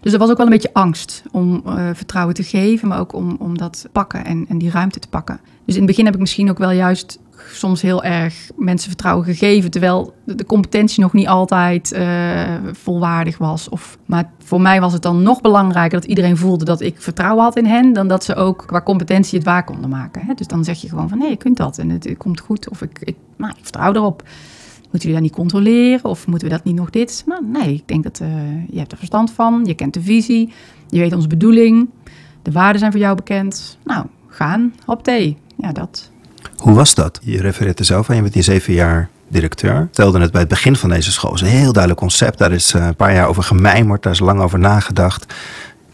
Dus 0.00 0.12
er 0.12 0.18
was 0.18 0.30
ook 0.30 0.36
wel 0.36 0.46
een 0.46 0.52
beetje 0.52 0.72
angst 0.72 1.22
om 1.30 1.62
uh, 1.66 1.90
vertrouwen 1.92 2.34
te 2.34 2.42
geven, 2.42 2.88
maar 2.88 3.00
ook 3.00 3.12
om, 3.12 3.36
om 3.38 3.58
dat 3.58 3.88
pakken 3.92 4.24
en, 4.24 4.44
en 4.48 4.58
die 4.58 4.70
ruimte 4.70 4.98
te 4.98 5.08
pakken. 5.08 5.40
Dus 5.64 5.74
in 5.74 5.80
het 5.80 5.90
begin 5.90 6.04
heb 6.04 6.14
ik 6.14 6.20
misschien 6.20 6.50
ook 6.50 6.58
wel 6.58 6.70
juist 6.70 7.18
soms 7.52 7.82
heel 7.82 8.02
erg 8.02 8.50
mensen 8.56 8.88
vertrouwen 8.88 9.24
gegeven, 9.24 9.70
terwijl 9.70 10.14
de 10.24 10.46
competentie 10.46 11.02
nog 11.02 11.12
niet 11.12 11.28
altijd 11.28 11.92
uh, 11.92 12.42
volwaardig 12.72 13.38
was. 13.38 13.68
Of, 13.68 13.98
maar 14.06 14.30
voor 14.44 14.60
mij 14.60 14.80
was 14.80 14.92
het 14.92 15.02
dan 15.02 15.22
nog 15.22 15.40
belangrijker 15.40 16.00
dat 16.00 16.08
iedereen 16.08 16.36
voelde 16.36 16.64
dat 16.64 16.80
ik 16.80 17.02
vertrouwen 17.02 17.44
had 17.44 17.56
in 17.56 17.66
hen, 17.66 17.92
dan 17.92 18.08
dat 18.08 18.24
ze 18.24 18.34
ook 18.34 18.62
qua 18.66 18.82
competentie 18.82 19.38
het 19.38 19.46
waar 19.46 19.64
konden 19.64 19.90
maken. 19.90 20.22
Hè? 20.26 20.34
Dus 20.34 20.46
dan 20.46 20.64
zeg 20.64 20.80
je 20.80 20.88
gewoon 20.88 21.08
van 21.08 21.18
nee, 21.18 21.30
je 21.30 21.36
kunt 21.36 21.56
dat 21.56 21.78
en 21.78 21.88
het, 21.88 22.14
komt 22.16 22.40
goed 22.40 22.68
of 22.68 22.82
ik, 22.82 22.98
ik, 23.00 23.16
nou, 23.36 23.52
ik 23.56 23.62
vertrouw 23.62 23.92
erop. 23.92 24.22
Moeten 24.90 25.08
jullie 25.08 25.14
dat 25.14 25.22
niet 25.22 25.32
controleren 25.32 26.04
of 26.04 26.26
moeten 26.26 26.48
we 26.48 26.54
dat 26.54 26.64
niet 26.64 26.74
nog 26.74 26.90
dit? 26.90 27.22
Nou, 27.26 27.46
nee, 27.46 27.74
ik 27.74 27.88
denk 27.88 28.02
dat 28.02 28.20
uh, 28.20 28.28
je 28.70 28.78
hebt 28.78 28.92
er 28.92 28.98
verstand 28.98 29.30
van, 29.30 29.64
je 29.64 29.74
kent 29.74 29.94
de 29.94 30.02
visie, 30.02 30.52
je 30.88 30.98
weet 30.98 31.14
onze 31.14 31.28
bedoeling, 31.28 31.88
de 32.42 32.52
waarden 32.52 32.78
zijn 32.78 32.92
voor 32.92 33.00
jou 33.00 33.16
bekend. 33.16 33.78
Nou, 33.84 34.06
gaan, 34.28 34.74
op 34.86 35.02
thee. 35.02 35.36
Ja, 35.56 35.72
dat. 35.72 36.10
Hoe 36.56 36.74
was 36.74 36.94
dat? 36.94 37.20
Je 37.22 37.40
refereert 37.40 37.78
er 37.78 37.84
zelf 37.84 38.10
aan, 38.10 38.16
je 38.16 38.22
bent 38.22 38.34
hier 38.34 38.42
zeven 38.42 38.72
jaar 38.72 39.08
directeur. 39.28 39.88
Stelde 39.90 40.20
het 40.20 40.30
bij 40.30 40.40
het 40.40 40.50
begin 40.50 40.76
van 40.76 40.88
deze 40.88 41.12
school. 41.12 41.32
Het 41.32 41.42
is 41.42 41.48
een 41.48 41.58
heel 41.58 41.72
duidelijk 41.72 42.00
concept. 42.00 42.38
Daar 42.38 42.52
is 42.52 42.72
een 42.72 42.96
paar 42.96 43.14
jaar 43.14 43.28
over 43.28 43.42
gemijmerd, 43.42 44.02
daar 44.02 44.12
is 44.12 44.18
lang 44.18 44.40
over 44.40 44.58
nagedacht. 44.58 45.34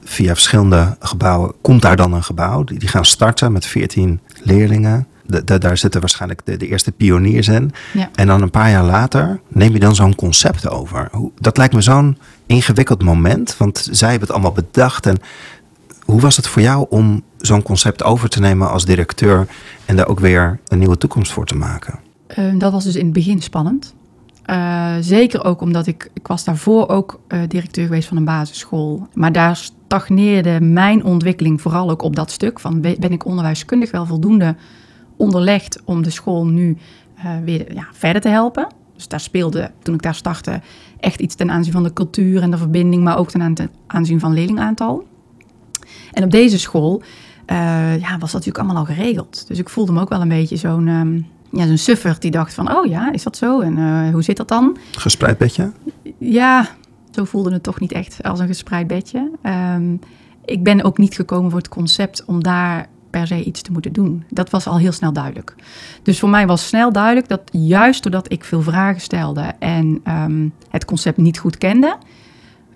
Via 0.05 0.35
verschillende 0.35 0.97
gebouwen 1.01 1.53
komt 1.61 1.83
daar 1.83 1.97
dan 1.97 2.13
een 2.13 2.25
gebouw. 2.25 2.65
Die 2.65 2.89
gaan 2.89 3.05
starten 3.05 3.53
met 3.53 3.67
14 3.67 4.21
leerlingen. 4.43 5.07
De, 5.27 5.45
de, 5.45 5.59
daar 5.59 5.77
zitten 5.77 6.01
waarschijnlijk 6.01 6.41
de, 6.45 6.57
de 6.57 6.69
eerste 6.69 6.93
pioniers 6.93 7.49
in. 7.49 7.73
Ja. 7.93 8.11
En 8.15 8.27
dan 8.27 8.43
een 8.43 8.51
paar 8.51 8.71
jaar 8.71 8.85
later 8.85 9.41
neem 9.49 9.73
je 9.73 9.79
dan 9.79 9.95
zo'n 9.95 10.15
concept 10.15 10.69
over. 10.69 11.09
Hoe, 11.11 11.31
dat 11.39 11.57
lijkt 11.57 11.75
me 11.75 11.81
zo'n 11.81 12.19
ingewikkeld 12.47 13.03
moment. 13.03 13.57
Want 13.57 13.89
zij 13.91 14.11
hebben 14.11 14.27
het 14.27 14.37
allemaal 14.37 14.53
bedacht. 14.53 15.07
En 15.07 15.17
hoe 16.05 16.21
was 16.21 16.37
het 16.37 16.47
voor 16.47 16.63
jou 16.63 16.87
om 16.89 17.23
zo'n 17.47 17.63
concept 17.63 18.03
over 18.03 18.29
te 18.29 18.41
nemen 18.41 18.71
als 18.71 18.85
directeur 18.85 19.47
en 19.85 19.97
daar 19.97 20.09
ook 20.09 20.21
weer 20.21 20.59
een 20.69 20.79
nieuwe 20.79 20.99
toekomst 20.99 21.33
voor 21.33 21.47
te 21.47 21.57
maken? 21.57 21.99
Uh, 22.39 22.59
dat 22.59 22.73
was 22.73 22.85
dus 22.85 22.97
in 22.97 23.05
het 23.05 23.13
begin 23.13 23.43
spannend. 23.43 23.95
Uh, 24.51 24.95
zeker 25.01 25.45
ook 25.45 25.61
omdat 25.61 25.87
ik, 25.87 26.11
ik 26.15 26.27
was 26.27 26.45
daarvoor 26.45 26.89
ook 26.89 27.21
uh, 27.29 27.41
directeur 27.49 27.87
geweest 27.87 28.09
van 28.09 28.17
een 28.17 28.25
basisschool. 28.25 29.09
Maar 29.15 29.33
daar 29.33 29.57
stagneerde 29.57 30.61
mijn 30.61 31.05
ontwikkeling 31.05 31.61
vooral 31.61 31.91
ook 31.91 32.03
op 32.03 32.17
dat 32.17 32.31
stuk. 32.31 32.61
Van 32.61 32.81
ben 32.81 33.13
ik 33.13 33.25
onderwijskundig 33.25 33.91
wel 33.91 34.07
voldoende 34.07 34.57
onderlegd 35.17 35.83
om 35.85 36.03
de 36.03 36.11
school 36.11 36.47
nu 36.47 36.77
uh, 37.19 37.25
weer 37.45 37.75
ja, 37.75 37.87
verder 37.93 38.23
te 38.23 38.29
helpen. 38.29 38.67
Dus 38.95 39.09
daar 39.09 39.21
speelde, 39.21 39.71
toen 39.83 39.95
ik 39.95 40.03
daar 40.03 40.15
startte, 40.15 40.61
echt 41.01 41.21
iets 41.21 41.35
ten 41.35 41.51
aanzien 41.51 41.73
van 41.73 41.83
de 41.83 41.93
cultuur 41.93 42.43
en 42.43 42.51
de 42.51 42.59
verbinding, 42.59 43.03
maar 43.03 43.19
ook 43.19 43.31
ten 43.31 43.71
aanzien 43.87 44.21
van 44.21 44.33
leerlingaantal. 44.33 45.05
En 46.13 46.25
op 46.25 46.31
deze 46.31 46.59
school 46.59 47.03
uh, 47.47 48.01
ja, 48.01 48.11
was 48.11 48.33
dat 48.33 48.33
natuurlijk 48.33 48.59
allemaal 48.59 48.77
al 48.77 48.85
geregeld. 48.85 49.45
Dus 49.49 49.59
ik 49.59 49.69
voelde 49.69 49.93
me 49.93 50.01
ook 50.01 50.09
wel 50.09 50.21
een 50.21 50.29
beetje 50.29 50.57
zo'n 50.57 50.89
um, 50.89 51.27
ja, 51.51 51.67
zo'n 51.67 51.79
suffer 51.79 52.17
die 52.19 52.31
dacht 52.31 52.55
van, 52.55 52.77
oh 52.77 52.87
ja, 52.87 53.13
is 53.13 53.23
dat 53.23 53.37
zo? 53.37 53.61
En 53.61 53.79
uh, 53.79 54.13
hoe 54.13 54.23
zit 54.23 54.37
dat 54.37 54.49
dan? 54.49 54.77
Gespreid 54.93 55.39
bedje? 55.39 55.73
Ja, 56.19 56.69
zo 57.11 57.25
voelde 57.25 57.53
het 57.53 57.63
toch 57.63 57.81
niet 57.81 57.93
echt 57.93 58.23
als 58.23 58.41
een 58.41 58.47
gespreid 58.47 58.87
bedje. 58.87 59.31
Um, 59.43 60.01
ik 60.45 60.63
ben 60.63 60.83
ook 60.83 60.99
niet 60.99 61.15
gekomen 61.15 61.51
voor 61.51 61.59
het 61.59 61.69
concept 61.69 62.25
om 62.25 62.43
daar 62.43 62.89
per 63.11 63.27
se 63.27 63.45
iets 63.45 63.63
te 63.63 63.73
moeten 63.73 63.93
doen. 63.93 64.25
Dat 64.29 64.51
was 64.51 64.67
al 64.67 64.79
heel 64.79 64.93
snel 64.93 65.13
duidelijk. 65.13 65.55
Dus 66.03 66.19
voor 66.19 66.29
mij 66.29 66.47
was 66.47 66.67
snel 66.67 66.93
duidelijk 66.93 67.29
dat 67.29 67.43
juist 67.53 68.03
doordat 68.03 68.33
ik 68.33 68.45
veel 68.45 68.63
vragen 68.63 69.01
stelde 69.01 69.53
en 69.59 70.01
um, 70.09 70.53
het 70.71 70.85
concept 70.85 71.17
niet 71.17 71.39
goed 71.39 71.59
kende, 71.59 71.97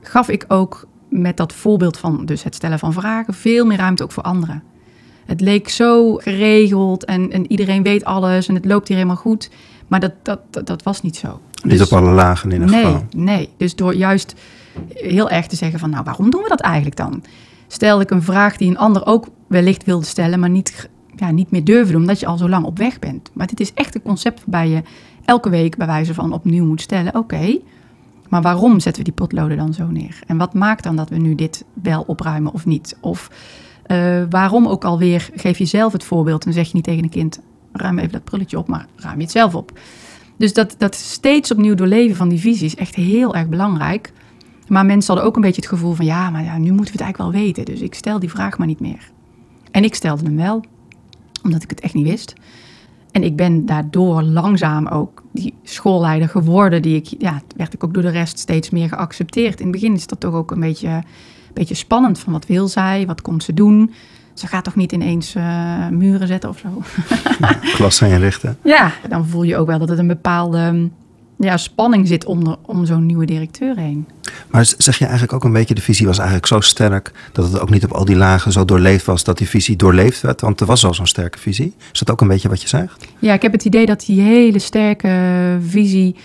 gaf 0.01 0.29
ik 0.29 0.45
ook 0.49 0.87
met 1.09 1.37
dat 1.37 1.53
voorbeeld 1.53 1.97
van 1.97 2.27
dus 2.27 2.43
het 2.43 2.55
stellen 2.55 2.79
van 2.79 2.93
vragen 2.93 3.35
veel 3.35 3.67
meer 3.67 3.79
ruimte 3.79 4.03
ook 4.03 4.13
voor 4.13 4.23
anderen. 4.23 4.63
Het 5.27 5.41
leek 5.41 5.69
zo 5.69 6.15
geregeld 6.15 7.05
en, 7.05 7.33
en 7.33 7.51
iedereen 7.51 7.83
weet 7.83 8.05
alles 8.05 8.49
en 8.49 8.55
het 8.55 8.65
loopt 8.65 8.89
hier 8.89 8.97
helemaal 8.97 9.19
goed. 9.19 9.51
Maar 9.87 10.01
dat, 10.01 10.13
dat, 10.23 10.41
dat, 10.51 10.67
dat 10.67 10.83
was 10.83 11.03
niet 11.03 11.17
zo. 11.17 11.41
Niet 11.63 11.79
Dus- 11.79 11.93
op 11.93 11.99
alle 11.99 12.11
lagen 12.11 12.51
in 12.51 12.61
ieder 12.61 12.75
nee, 12.75 12.85
geval. 12.85 13.05
nee. 13.17 13.49
Dus 13.57 13.75
door 13.77 13.95
juist 13.95 14.35
heel 14.89 15.31
erg 15.31 15.47
te 15.47 15.57
zeggen 15.57 15.79
van, 15.79 15.91
nou, 15.91 16.05
waarom 16.05 16.31
doen 16.31 16.43
we 16.43 16.49
dat 16.49 16.61
eigenlijk 16.61 16.97
dan? 16.97 17.23
Stelde 17.67 18.03
ik 18.03 18.11
een 18.11 18.23
vraag 18.23 18.57
die 18.57 18.71
een 18.71 18.79
ander 18.79 19.07
ook 19.07 19.27
wellicht 19.47 19.85
wilde 19.85 20.07
stellen, 20.07 20.41
maar 20.41 20.51
niet, 20.51 20.89
ja, 21.17 21.31
niet 21.31 21.51
meer 21.51 21.65
durfde, 21.65 21.97
omdat 21.97 22.21
je 22.21 22.27
al 22.27 22.37
zo 22.37 22.49
lang 22.49 22.65
op 22.65 22.79
weg 22.79 22.99
bent. 22.99 23.31
Maar 23.33 23.47
dit 23.47 23.61
is 23.61 23.75
echt 23.75 23.95
een 23.95 24.03
concept 24.03 24.43
waarbij 24.47 24.69
je 24.75 24.83
elke 25.25 25.51
week 25.51 25.77
bij 25.77 25.87
wijze 25.87 26.15
van 26.15 26.33
opnieuw 26.33 26.65
moet 26.65 26.81
stellen, 26.81 27.15
oké, 27.15 27.59
maar 28.29 28.43
waarom 28.43 28.81
zetten 28.81 29.05
we 29.05 29.11
die 29.11 29.19
potloden 29.19 29.57
dan 29.57 29.75
zo 29.75 29.87
neer? 29.87 30.21
En 30.27 30.37
wat 30.37 30.55
maakt 30.55 30.83
dan 30.83 30.97
dat 30.97 31.09
we 31.09 31.17
nu 31.17 31.35
dit 31.35 31.65
wel 31.83 32.05
opruimen 32.07 32.53
of 32.53 32.67
niet? 32.67 32.97
Of 33.01 33.31
eh, 33.87 34.23
waarom 34.31 34.67
ook 34.67 34.85
alweer 34.85 35.31
geef 35.35 35.59
je 35.59 35.65
zelf 35.65 35.93
het 35.93 36.05
voorbeeld 36.05 36.47
en 36.47 36.53
zeg 36.53 36.67
je 36.67 36.75
niet 36.75 36.85
tegen 36.85 37.03
een 37.03 37.11
kind, 37.11 37.41
ruim 37.73 37.99
even 37.99 38.13
dat 38.13 38.25
prulletje 38.25 38.59
op, 38.59 38.69
maar 38.69 38.87
ruim 38.97 39.17
je 39.17 39.23
het 39.23 39.31
zelf 39.31 39.55
op. 39.55 39.79
Dus 40.37 40.53
dat, 40.53 40.75
dat 40.79 40.95
steeds 40.95 41.51
opnieuw 41.51 41.75
doorleven 41.75 42.17
van 42.17 42.29
die 42.29 42.41
visie 42.41 42.67
is 42.67 42.77
echt 42.77 42.95
heel 42.95 43.35
erg 43.35 43.49
belangrijk. 43.49 44.13
Maar 44.69 44.87
mensen 44.87 45.07
hadden 45.07 45.27
ook 45.31 45.37
een 45.37 45.43
beetje 45.43 45.61
het 45.61 45.71
gevoel 45.71 45.93
van 45.93 46.05
ja, 46.05 46.31
maar 46.31 46.45
ja, 46.45 46.59
nu 46.59 46.73
moeten 46.73 46.85
we 46.85 46.91
het 46.93 47.01
eigenlijk 47.01 47.33
wel 47.33 47.43
weten. 47.43 47.65
Dus 47.65 47.81
ik 47.81 47.95
stel 47.95 48.19
die 48.19 48.31
vraag 48.31 48.59
maar 48.59 48.67
niet 48.67 48.81
meer. 48.81 49.11
En 49.71 49.85
ik 49.85 49.95
stelde 49.95 50.25
hem 50.25 50.37
wel, 50.37 50.65
omdat 51.43 51.63
ik 51.63 51.71
het 51.71 51.81
echt 51.81 51.95
niet 51.95 52.09
wist. 52.09 52.35
En 53.11 53.23
ik 53.23 53.37
ben 53.37 53.67
daardoor 53.67 54.23
langzaam 54.23 54.87
ook 54.87 55.18
die 55.43 55.55
schoolleider 55.63 56.29
geworden. 56.29 56.83
Die 56.83 56.97
ik, 56.97 57.15
ja, 57.19 57.43
werd 57.57 57.75
ik 57.75 57.85
ook 57.85 57.95
door 57.95 58.03
de 58.03 58.09
rest 58.09 58.39
steeds 58.39 58.71
meer 58.71 58.89
geaccepteerd. 58.89 59.59
In 59.59 59.67
het 59.67 59.75
begin 59.75 59.95
is 59.95 60.07
dat 60.07 60.21
toch 60.21 60.35
ook 60.35 60.51
een 60.51 60.61
beetje, 60.61 60.89
een 60.89 61.05
beetje 61.55 61.75
spannend. 61.75 62.19
Van 62.19 62.33
wat 62.33 62.47
wil 62.47 62.69
zij? 62.69 63.07
Wat 63.07 63.23
komt 63.23 63.43
ze 63.43 63.55
doen? 63.55 63.93
Ze 64.35 64.47
gaat 64.47 64.65
toch 64.65 64.77
niet 64.77 64.93
ineens 64.93 65.35
eh, 65.35 65.89
muren 65.89 66.27
zetten 66.27 66.51
of 66.51 66.59
zo? 66.59 66.83
Klassen 67.77 68.09
inrichten. 68.09 68.59
Ja, 68.65 68.93
dan 69.09 69.27
voel 69.27 69.43
je 69.43 69.57
ook 69.57 69.67
wel 69.67 69.79
dat 69.79 69.89
het 69.89 69.99
een 69.99 70.07
bepaalde 70.07 70.91
ja, 71.39 71.57
spanning 71.57 72.09
zit 72.09 72.25
om, 72.25 72.57
om 72.67 72.87
zo'n 72.87 73.07
nieuwe 73.07 73.27
directeur 73.27 73.77
heen. 73.77 74.07
Maar 74.51 74.75
zeg 74.79 74.99
je 74.99 75.05
eigenlijk 75.05 75.33
ook 75.33 75.45
een 75.45 75.53
beetje, 75.53 75.75
de 75.75 75.81
visie 75.81 76.07
was 76.07 76.17
eigenlijk 76.17 76.47
zo 76.47 76.61
sterk 76.61 77.13
dat 77.33 77.53
het 77.53 77.61
ook 77.61 77.71
niet 77.71 77.85
op 77.85 77.93
al 77.93 78.05
die 78.05 78.17
lagen 78.17 78.53
zo 78.53 78.65
doorleefd 78.65 79.07
was 79.07 79.25
dat 79.25 79.39
die 79.39 79.49
visie 79.49 79.77
doorleefd 79.77 80.21
werd? 80.21 80.41
Want 80.41 80.61
er 80.61 80.67
was 80.67 80.85
al 80.85 80.95
zo'n 80.95 81.07
sterke 81.07 81.39
visie. 81.39 81.75
Is 81.93 81.99
dat 81.99 82.11
ook 82.11 82.21
een 82.21 82.29
beetje 82.29 82.49
wat 82.49 82.63
je 82.63 82.69
zegt? 82.69 83.07
Ja, 83.19 83.35
ik 83.35 83.43
heb 83.43 83.53
het 83.53 83.65
idee 83.65 83.87
dat 83.87 84.05
die 84.07 84.21
hele 84.21 84.59
sterke 84.59 85.59
visie 85.67 86.17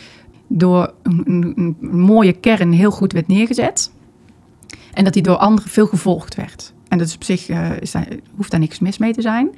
door 0.48 0.93
een, 1.03 1.24
een, 1.25 1.53
een 1.82 2.00
mooie 2.00 2.34
kern 2.34 2.72
heel 2.72 2.91
goed 2.91 3.13
werd 3.13 3.27
neergezet. 3.27 3.91
En 4.93 5.03
dat 5.03 5.13
die 5.13 5.24
door 5.24 5.38
anderen 5.38 5.70
veel 5.70 5.88
gevolgd 5.88 6.36
werd. 6.36 6.74
En 6.88 6.98
dat 6.98 7.08
is 7.08 7.15
op 7.15 7.24
zich 7.24 7.50
is 7.79 7.91
daar, 7.91 8.08
hoeft 8.36 8.51
daar 8.51 8.60
niks 8.60 8.79
mis 8.79 8.98
mee 8.98 9.13
te 9.13 9.22
zijn. 9.22 9.50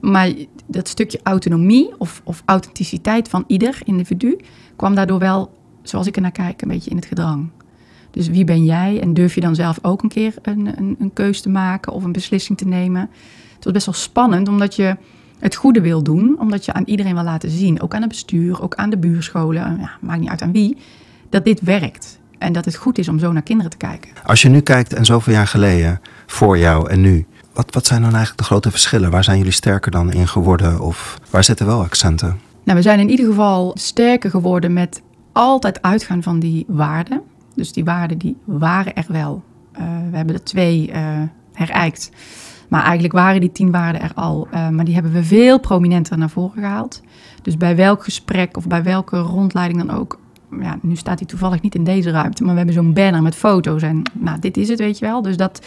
Maar 0.00 0.32
dat 0.66 0.88
stukje 0.88 1.20
autonomie 1.22 1.90
of, 1.98 2.20
of 2.24 2.42
authenticiteit 2.44 3.28
van 3.28 3.44
ieder 3.46 3.80
individu 3.84 4.38
kwam 4.76 4.94
daardoor 4.94 5.18
wel, 5.18 5.52
zoals 5.82 6.06
ik 6.06 6.16
er 6.16 6.22
naar 6.22 6.32
kijk, 6.32 6.62
een 6.62 6.68
beetje 6.68 6.90
in 6.90 6.96
het 6.96 7.06
gedrang. 7.06 7.48
Dus 8.10 8.28
wie 8.28 8.44
ben 8.44 8.64
jij? 8.64 9.00
En 9.00 9.14
durf 9.14 9.34
je 9.34 9.40
dan 9.40 9.54
zelf 9.54 9.78
ook 9.82 10.02
een 10.02 10.08
keer 10.08 10.34
een, 10.42 10.78
een, 10.78 10.96
een 10.98 11.12
keus 11.12 11.40
te 11.40 11.48
maken 11.48 11.92
of 11.92 12.04
een 12.04 12.12
beslissing 12.12 12.58
te 12.58 12.66
nemen? 12.66 13.10
Het 13.54 13.64
was 13.64 13.72
best 13.72 13.86
wel 13.86 13.94
spannend, 13.94 14.48
omdat 14.48 14.76
je 14.76 14.96
het 15.38 15.54
goede 15.54 15.80
wil 15.80 16.02
doen, 16.02 16.36
omdat 16.38 16.64
je 16.64 16.72
aan 16.72 16.82
iedereen 16.86 17.14
wil 17.14 17.22
laten 17.22 17.50
zien, 17.50 17.80
ook 17.80 17.94
aan 17.94 18.00
het 18.00 18.10
bestuur, 18.10 18.62
ook 18.62 18.74
aan 18.74 18.90
de 18.90 18.98
buurscholen, 18.98 19.78
ja, 19.80 19.90
maakt 20.00 20.20
niet 20.20 20.28
uit 20.28 20.42
aan 20.42 20.52
wie, 20.52 20.76
dat 21.28 21.44
dit 21.44 21.60
werkt. 21.60 22.18
En 22.38 22.52
dat 22.52 22.64
het 22.64 22.76
goed 22.76 22.98
is 22.98 23.08
om 23.08 23.18
zo 23.18 23.32
naar 23.32 23.42
kinderen 23.42 23.70
te 23.70 23.76
kijken. 23.76 24.10
Als 24.24 24.42
je 24.42 24.48
nu 24.48 24.60
kijkt 24.60 24.94
en 24.94 25.04
zoveel 25.04 25.32
jaar 25.32 25.46
geleden, 25.46 26.00
voor 26.26 26.58
jou 26.58 26.90
en 26.90 27.00
nu, 27.00 27.26
wat, 27.52 27.74
wat 27.74 27.86
zijn 27.86 28.02
dan 28.02 28.10
eigenlijk 28.10 28.38
de 28.38 28.44
grote 28.44 28.70
verschillen? 28.70 29.10
Waar 29.10 29.24
zijn 29.24 29.38
jullie 29.38 29.52
sterker 29.52 29.90
dan 29.90 30.12
in 30.12 30.28
geworden? 30.28 30.80
Of 30.80 31.18
waar 31.30 31.44
zitten 31.44 31.66
wel 31.66 31.80
accenten? 31.80 32.40
Nou, 32.64 32.78
we 32.78 32.82
zijn 32.82 33.00
in 33.00 33.10
ieder 33.10 33.26
geval 33.26 33.70
sterker 33.74 34.30
geworden 34.30 34.72
met 34.72 35.02
altijd 35.32 35.82
uitgaan 35.82 36.22
van 36.22 36.38
die 36.38 36.64
waarden. 36.68 37.22
Dus 37.54 37.72
die 37.72 37.84
waarden 37.84 38.18
die 38.18 38.36
waren 38.44 38.94
er 38.94 39.06
wel. 39.08 39.42
Eh, 39.72 39.82
we 40.10 40.16
hebben 40.16 40.34
er 40.34 40.44
twee 40.44 40.90
eh 40.90 41.22
herijkt. 41.52 42.10
Maar 42.68 42.82
eigenlijk 42.82 43.12
waren 43.12 43.40
die 43.40 43.52
tien 43.52 43.70
waarden 43.70 44.00
er 44.00 44.12
al. 44.14 44.48
Eh, 44.50 44.68
maar 44.68 44.84
die 44.84 44.94
hebben 44.94 45.12
we 45.12 45.24
veel 45.24 45.60
prominenter 45.60 46.18
naar 46.18 46.30
voren 46.30 46.62
gehaald. 46.62 47.02
Dus 47.42 47.56
bij 47.56 47.76
welk 47.76 48.04
gesprek 48.04 48.56
of 48.56 48.66
bij 48.66 48.82
welke 48.82 49.18
rondleiding 49.18 49.86
dan 49.86 49.96
ook. 49.96 50.18
Ja, 50.60 50.78
nu 50.82 50.96
staat 50.96 51.18
hij 51.18 51.28
toevallig 51.28 51.60
niet 51.60 51.74
in 51.74 51.84
deze 51.84 52.10
ruimte. 52.10 52.42
Maar 52.42 52.50
we 52.52 52.56
hebben 52.56 52.74
zo'n 52.74 52.92
banner 52.92 53.22
met 53.22 53.34
foto's. 53.34 53.82
En 53.82 54.02
nou, 54.12 54.38
dit 54.38 54.56
is 54.56 54.68
het, 54.68 54.78
weet 54.78 54.98
je 54.98 55.04
wel. 55.04 55.22
Dus 55.22 55.36
dat, 55.36 55.66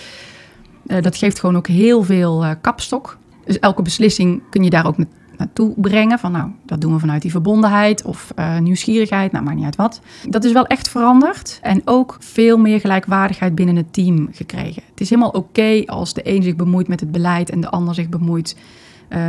eh, 0.88 1.02
dat 1.02 1.18
geeft 1.18 1.40
gewoon 1.40 1.58
ook 1.58 1.68
heel 1.68 2.04
veel 2.04 2.44
eh, 2.44 2.52
kapstok. 2.62 3.18
Dus 3.46 3.60
elke 3.60 3.82
beslissing 3.82 4.42
kun 4.50 4.64
je 4.64 4.70
daar 4.70 4.86
ook 4.86 4.98
na- 4.98 5.06
naartoe 5.38 5.74
brengen. 5.78 6.20
Van 6.20 6.32
nou, 6.32 6.50
dat 6.66 6.82
doen 6.82 6.94
we 6.94 7.00
vanuit 7.00 7.22
die 7.22 7.32
verbondenheid 7.32 8.04
of 8.04 8.32
eh, 8.36 8.58
nieuwsgierigheid. 8.58 9.32
Nou, 9.32 9.44
maakt 9.44 9.56
niet 9.56 9.66
uit 9.66 9.76
wat. 9.76 10.02
Dat 10.30 10.44
is 10.44 10.52
wel 10.52 10.66
echt 10.66 10.90
veranderd. 10.90 11.60
En 11.62 11.82
ook 11.86 12.18
veel 12.20 12.58
meer 12.58 12.80
gelijkwaardigheid 12.80 13.56
binnen 13.56 13.76
het 13.76 13.94
team 13.94 14.30
gekregen. 14.32 14.84
Het 14.90 15.02
is 15.02 15.10
helemaal 15.10 15.32
oké 15.32 15.84
als 15.86 16.14
de 16.14 16.22
een 16.36 16.44
zich 16.44 16.56
bemoeit 16.56 16.88
met 16.88 17.00
het 17.00 17.12
beleid 17.12 17.50
en 17.50 17.62
de 17.62 17.70
ander 17.70 17.94
zich 17.96 18.10
bemoeit 18.10 18.56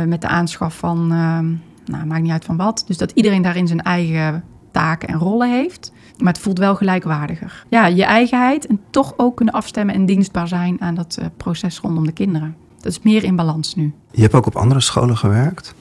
met 0.07 0.21
de 0.21 0.27
aanschaf 0.27 0.77
van, 0.77 1.11
eh, 1.11 1.39
nou, 1.85 2.05
maakt 2.05 2.21
niet 2.21 2.31
uit 2.31 2.45
van 2.45 2.57
wat. 2.57 2.83
Dus 2.87 2.97
dat 2.97 3.11
iedereen 3.11 3.41
daarin 3.41 3.67
zijn 3.67 3.81
eigen 3.81 4.43
taken 4.75 5.07
en 5.07 5.19
rollen 5.19 5.51
heeft. 5.51 5.91
Maar 6.17 6.33
het 6.33 6.41
voelt 6.41 6.57
wel 6.57 6.75
gelijkwaardiger. 6.75 7.65
Ja, 7.69 7.85
je 7.85 8.03
eigenheid 8.03 8.67
en 8.67 8.79
toch 8.89 9.13
ook 9.17 9.35
kunnen 9.35 9.53
afstemmen 9.53 9.95
en 9.95 10.05
dienstbaar 10.05 10.47
zijn 10.47 10.81
aan 10.81 10.95
dat 10.95 11.17
eh, 11.19 11.25
proces 11.37 11.79
rondom 11.79 12.05
de 12.05 12.11
kinderen. 12.11 12.55
Dat 12.77 12.91
is 12.91 12.99
meer 13.01 13.23
in 13.23 13.35
balans 13.35 13.75
nu. 13.75 13.93
Je 14.11 14.21
hebt 14.21 14.33
ook 14.33 14.45
op 14.45 14.55
andere 14.55 14.79
scholen 14.79 15.17
gewerkt. 15.17 15.73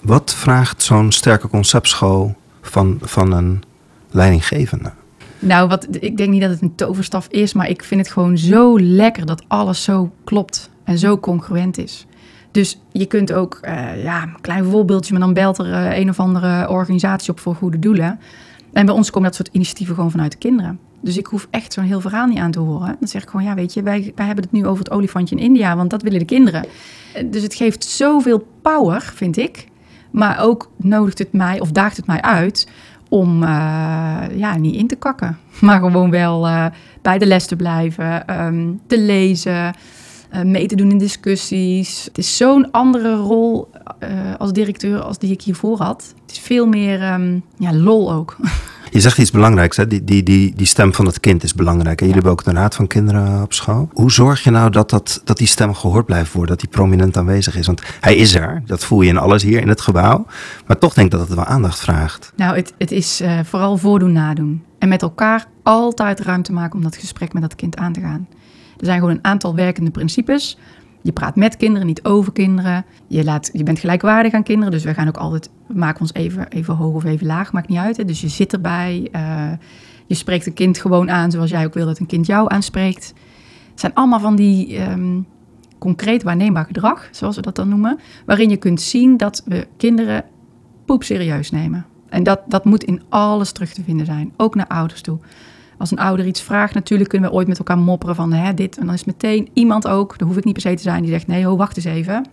Wat 0.00 0.34
vraagt 0.34 0.82
zo'n 0.82 1.12
sterke 1.12 1.48
conceptschool 1.48 2.34
van, 2.60 2.98
van 3.00 3.32
een 3.32 3.62
leidinggevende? 4.10 4.92
Nou, 5.38 5.68
wat, 5.68 5.86
ik 5.90 6.16
denk 6.16 6.30
niet 6.30 6.40
dat 6.40 6.50
het 6.50 6.62
een 6.62 6.74
toverstaf 6.74 7.26
is, 7.26 7.52
maar 7.52 7.68
ik 7.68 7.84
vind 7.84 8.00
het 8.00 8.10
gewoon 8.10 8.38
zo 8.38 8.80
lekker 8.80 9.26
dat 9.26 9.42
alles 9.48 9.82
zo 9.82 10.12
klopt 10.24 10.70
en 10.84 10.98
zo 10.98 11.18
congruent 11.18 11.78
is. 11.78 12.06
Dus 12.50 12.80
je 12.92 13.06
kunt 13.06 13.32
ook, 13.32 13.58
eh, 13.62 14.02
ja, 14.02 14.22
een 14.22 14.40
klein 14.40 14.64
voorbeeldje, 14.64 15.12
maar 15.12 15.22
dan 15.22 15.34
belt 15.34 15.58
er 15.58 15.72
eh, 15.72 15.98
een 15.98 16.08
of 16.08 16.20
andere 16.20 16.68
organisatie 16.68 17.30
op 17.30 17.40
voor 17.40 17.54
goede 17.54 17.78
doelen. 17.78 18.20
En 18.72 18.86
bij 18.86 18.94
ons 18.94 19.10
komen 19.10 19.28
dat 19.28 19.36
soort 19.36 19.54
initiatieven 19.54 19.94
gewoon 19.94 20.10
vanuit 20.10 20.32
de 20.32 20.38
kinderen. 20.38 20.78
Dus 21.00 21.16
ik 21.16 21.26
hoef 21.26 21.46
echt 21.50 21.72
zo'n 21.72 21.84
heel 21.84 22.00
verhaal 22.00 22.26
niet 22.26 22.38
aan 22.38 22.50
te 22.50 22.58
horen. 22.58 22.96
Dan 22.98 23.08
zeg 23.08 23.22
ik 23.22 23.28
gewoon, 23.28 23.46
ja, 23.46 23.54
weet 23.54 23.74
je, 23.74 23.82
wij, 23.82 24.12
wij 24.14 24.26
hebben 24.26 24.44
het 24.44 24.52
nu 24.52 24.66
over 24.66 24.84
het 24.84 24.92
olifantje 24.92 25.36
in 25.36 25.42
India, 25.42 25.76
want 25.76 25.90
dat 25.90 26.02
willen 26.02 26.18
de 26.18 26.24
kinderen. 26.24 26.64
Eh, 27.14 27.24
Dus 27.30 27.42
het 27.42 27.54
geeft 27.54 27.84
zoveel 27.84 28.46
power, 28.62 29.12
vind 29.14 29.36
ik. 29.36 29.66
Maar 30.10 30.40
ook 30.40 30.70
nodigt 30.76 31.18
het 31.18 31.32
mij, 31.32 31.60
of 31.60 31.72
daagt 31.72 31.96
het 31.96 32.06
mij 32.06 32.22
uit, 32.22 32.68
om 33.08 33.42
ja, 34.34 34.56
niet 34.56 34.74
in 34.74 34.86
te 34.86 34.96
kakken. 34.96 35.38
Maar 35.60 35.80
gewoon 35.80 36.10
wel 36.10 36.48
bij 37.02 37.18
de 37.18 37.26
les 37.26 37.46
te 37.46 37.56
blijven, 37.56 38.26
ehm, 38.26 38.68
te 38.86 39.00
lezen, 39.00 39.74
eh, 40.30 40.42
mee 40.42 40.66
te 40.66 40.74
doen 40.74 40.90
in 40.90 40.98
discussies. 40.98 42.04
Het 42.04 42.18
is 42.18 42.36
zo'n 42.36 42.70
andere 42.70 43.14
rol 43.14 43.70
eh, 43.98 44.10
als 44.38 44.52
directeur 44.52 45.00
als 45.00 45.18
die 45.18 45.32
ik 45.32 45.42
hiervoor 45.42 45.78
had. 45.78 46.14
Het 46.22 46.30
is 46.30 46.38
veel 46.38 46.66
meer 46.66 47.02
ehm, 47.02 47.38
ja, 47.58 47.74
lol 47.74 48.12
ook. 48.12 48.36
Je 48.90 49.00
zegt 49.00 49.18
iets 49.18 49.30
belangrijks, 49.30 49.76
hè? 49.76 49.86
Die, 49.86 50.04
die, 50.04 50.22
die, 50.22 50.54
die 50.56 50.66
stem 50.66 50.94
van 50.94 51.06
het 51.06 51.20
kind 51.20 51.42
is 51.42 51.54
belangrijk. 51.54 52.00
En 52.00 52.06
jullie 52.06 52.22
hebben 52.22 52.32
ook 52.32 52.44
de 52.44 52.52
raad 52.52 52.74
van 52.74 52.86
kinderen 52.86 53.42
op 53.42 53.52
school. 53.52 53.88
Hoe 53.92 54.12
zorg 54.12 54.44
je 54.44 54.50
nou 54.50 54.70
dat, 54.70 54.90
dat, 54.90 55.20
dat 55.24 55.36
die 55.36 55.46
stem 55.46 55.74
gehoord 55.74 56.06
blijft 56.06 56.32
worden, 56.32 56.50
dat 56.50 56.60
die 56.60 56.68
prominent 56.68 57.16
aanwezig 57.16 57.56
is? 57.56 57.66
Want 57.66 57.82
hij 58.00 58.16
is 58.16 58.34
er, 58.34 58.62
dat 58.66 58.84
voel 58.84 59.00
je 59.02 59.08
in 59.08 59.16
alles 59.16 59.42
hier 59.42 59.60
in 59.60 59.68
het 59.68 59.80
gebouw. 59.80 60.26
Maar 60.66 60.78
toch 60.78 60.94
denk 60.94 61.06
ik 61.06 61.18
dat 61.18 61.28
het 61.28 61.36
wel 61.36 61.44
aandacht 61.44 61.78
vraagt. 61.78 62.32
Nou, 62.36 62.56
het, 62.56 62.74
het 62.78 62.90
is 62.90 63.20
eh, 63.20 63.38
vooral 63.44 63.76
voordoen, 63.76 64.12
nadoen. 64.12 64.62
En 64.78 64.88
met 64.88 65.02
elkaar 65.02 65.46
altijd 65.62 66.20
ruimte 66.20 66.52
maken 66.52 66.76
om 66.76 66.82
dat 66.82 66.96
gesprek 66.96 67.32
met 67.32 67.42
dat 67.42 67.54
kind 67.54 67.76
aan 67.76 67.92
te 67.92 68.00
gaan. 68.00 68.28
Er 68.80 68.86
zijn 68.86 68.98
gewoon 68.98 69.14
een 69.14 69.24
aantal 69.24 69.54
werkende 69.54 69.90
principes. 69.90 70.58
Je 71.02 71.12
praat 71.12 71.36
met 71.36 71.56
kinderen, 71.56 71.86
niet 71.86 72.04
over 72.04 72.32
kinderen. 72.32 72.84
Je, 73.06 73.24
laat, 73.24 73.50
je 73.52 73.62
bent 73.62 73.78
gelijkwaardig 73.78 74.32
aan 74.32 74.42
kinderen. 74.42 74.70
Dus 74.72 74.84
we 74.84 74.94
gaan 74.94 75.08
ook 75.08 75.16
altijd, 75.16 75.50
maken 75.66 76.00
ons 76.00 76.14
even, 76.14 76.48
even 76.48 76.74
hoog 76.74 76.94
of 76.94 77.04
even 77.04 77.26
laag, 77.26 77.52
maakt 77.52 77.68
niet 77.68 77.78
uit. 77.78 77.96
Hè. 77.96 78.04
Dus 78.04 78.20
je 78.20 78.28
zit 78.28 78.52
erbij. 78.52 79.08
eh, 79.12 79.52
je 80.06 80.16
spreekt 80.16 80.46
een 80.46 80.52
kind 80.52 80.78
gewoon 80.78 81.10
aan 81.10 81.30
zoals 81.30 81.50
jij 81.50 81.64
ook 81.64 81.74
wil 81.74 81.86
dat 81.86 81.98
een 81.98 82.06
kind 82.06 82.26
jou 82.26 82.52
aanspreekt. 82.52 83.14
Het 83.70 83.80
zijn 83.80 83.94
allemaal 83.94 84.20
van 84.20 84.36
die 84.36 84.76
ehm, 84.76 85.20
concreet 85.78 86.22
waarneembaar 86.22 86.64
gedrag, 86.64 87.08
zoals 87.10 87.36
we 87.36 87.42
dat 87.42 87.56
dan 87.56 87.68
noemen. 87.68 87.98
Waarin 88.26 88.50
je 88.50 88.56
kunt 88.56 88.80
zien 88.80 89.16
dat 89.16 89.42
we 89.46 89.66
kinderen 89.76 90.24
poep 90.84 91.02
serieus 91.02 91.50
nemen. 91.50 91.86
En 92.08 92.22
dat, 92.22 92.40
dat 92.48 92.64
moet 92.64 92.84
in 92.84 93.02
alles 93.08 93.52
terug 93.52 93.72
te 93.72 93.82
vinden 93.82 94.06
zijn, 94.06 94.32
ook 94.36 94.54
naar 94.54 94.66
ouders 94.66 95.00
toe. 95.00 95.18
Als 95.80 95.90
een 95.90 95.98
ouder 95.98 96.26
iets 96.26 96.42
vraagt, 96.42 96.74
natuurlijk 96.74 97.10
kunnen 97.10 97.30
we 97.30 97.36
ooit 97.36 97.48
met 97.48 97.58
elkaar 97.58 97.78
mopperen 97.78 98.14
van 98.14 98.32
hè, 98.32 98.54
dit. 98.54 98.78
En 98.78 98.86
dan 98.86 98.94
is 98.94 99.04
meteen 99.04 99.48
iemand 99.52 99.88
ook, 99.88 100.18
daar 100.18 100.28
hoef 100.28 100.36
ik 100.36 100.44
niet 100.44 100.52
per 100.52 100.62
se 100.62 100.74
te 100.74 100.82
zijn, 100.82 101.02
die 101.02 101.10
zegt 101.10 101.26
nee, 101.26 101.44
ho, 101.44 101.56
wacht 101.56 101.76
eens 101.76 101.86
even. 101.86 102.26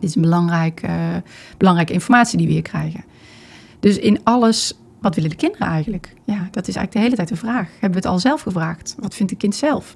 Dit 0.00 0.08
is 0.08 0.14
een 0.14 0.50
eh, 0.50 0.98
belangrijke 1.56 1.92
informatie 1.92 2.38
die 2.38 2.46
we 2.46 2.52
hier 2.52 2.62
krijgen. 2.62 3.04
Dus 3.80 3.98
in 3.98 4.20
alles, 4.24 4.78
wat 5.00 5.14
willen 5.14 5.30
de 5.30 5.36
kinderen 5.36 5.66
eigenlijk? 5.66 6.14
Ja, 6.24 6.48
dat 6.50 6.68
is 6.68 6.76
eigenlijk 6.76 6.92
de 6.92 6.98
hele 6.98 7.14
tijd 7.14 7.28
de 7.28 7.36
vraag. 7.36 7.68
Hebben 7.70 7.90
we 7.90 7.96
het 7.96 8.06
al 8.06 8.18
zelf 8.18 8.40
gevraagd? 8.40 8.94
Wat 8.98 9.14
vindt 9.14 9.30
het 9.30 9.40
kind 9.40 9.54
zelf? 9.54 9.92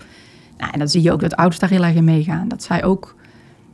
Nou, 0.59 0.73
en 0.73 0.79
dan 0.79 0.89
zie 0.89 1.03
je 1.03 1.13
ook 1.13 1.21
dat 1.21 1.37
ouders 1.37 1.61
daar 1.61 1.71
heel 1.71 1.85
erg 1.85 1.95
in 1.95 2.05
meegaan. 2.05 2.49
Dat 2.49 2.63
zij 2.63 2.85
ook 2.85 3.15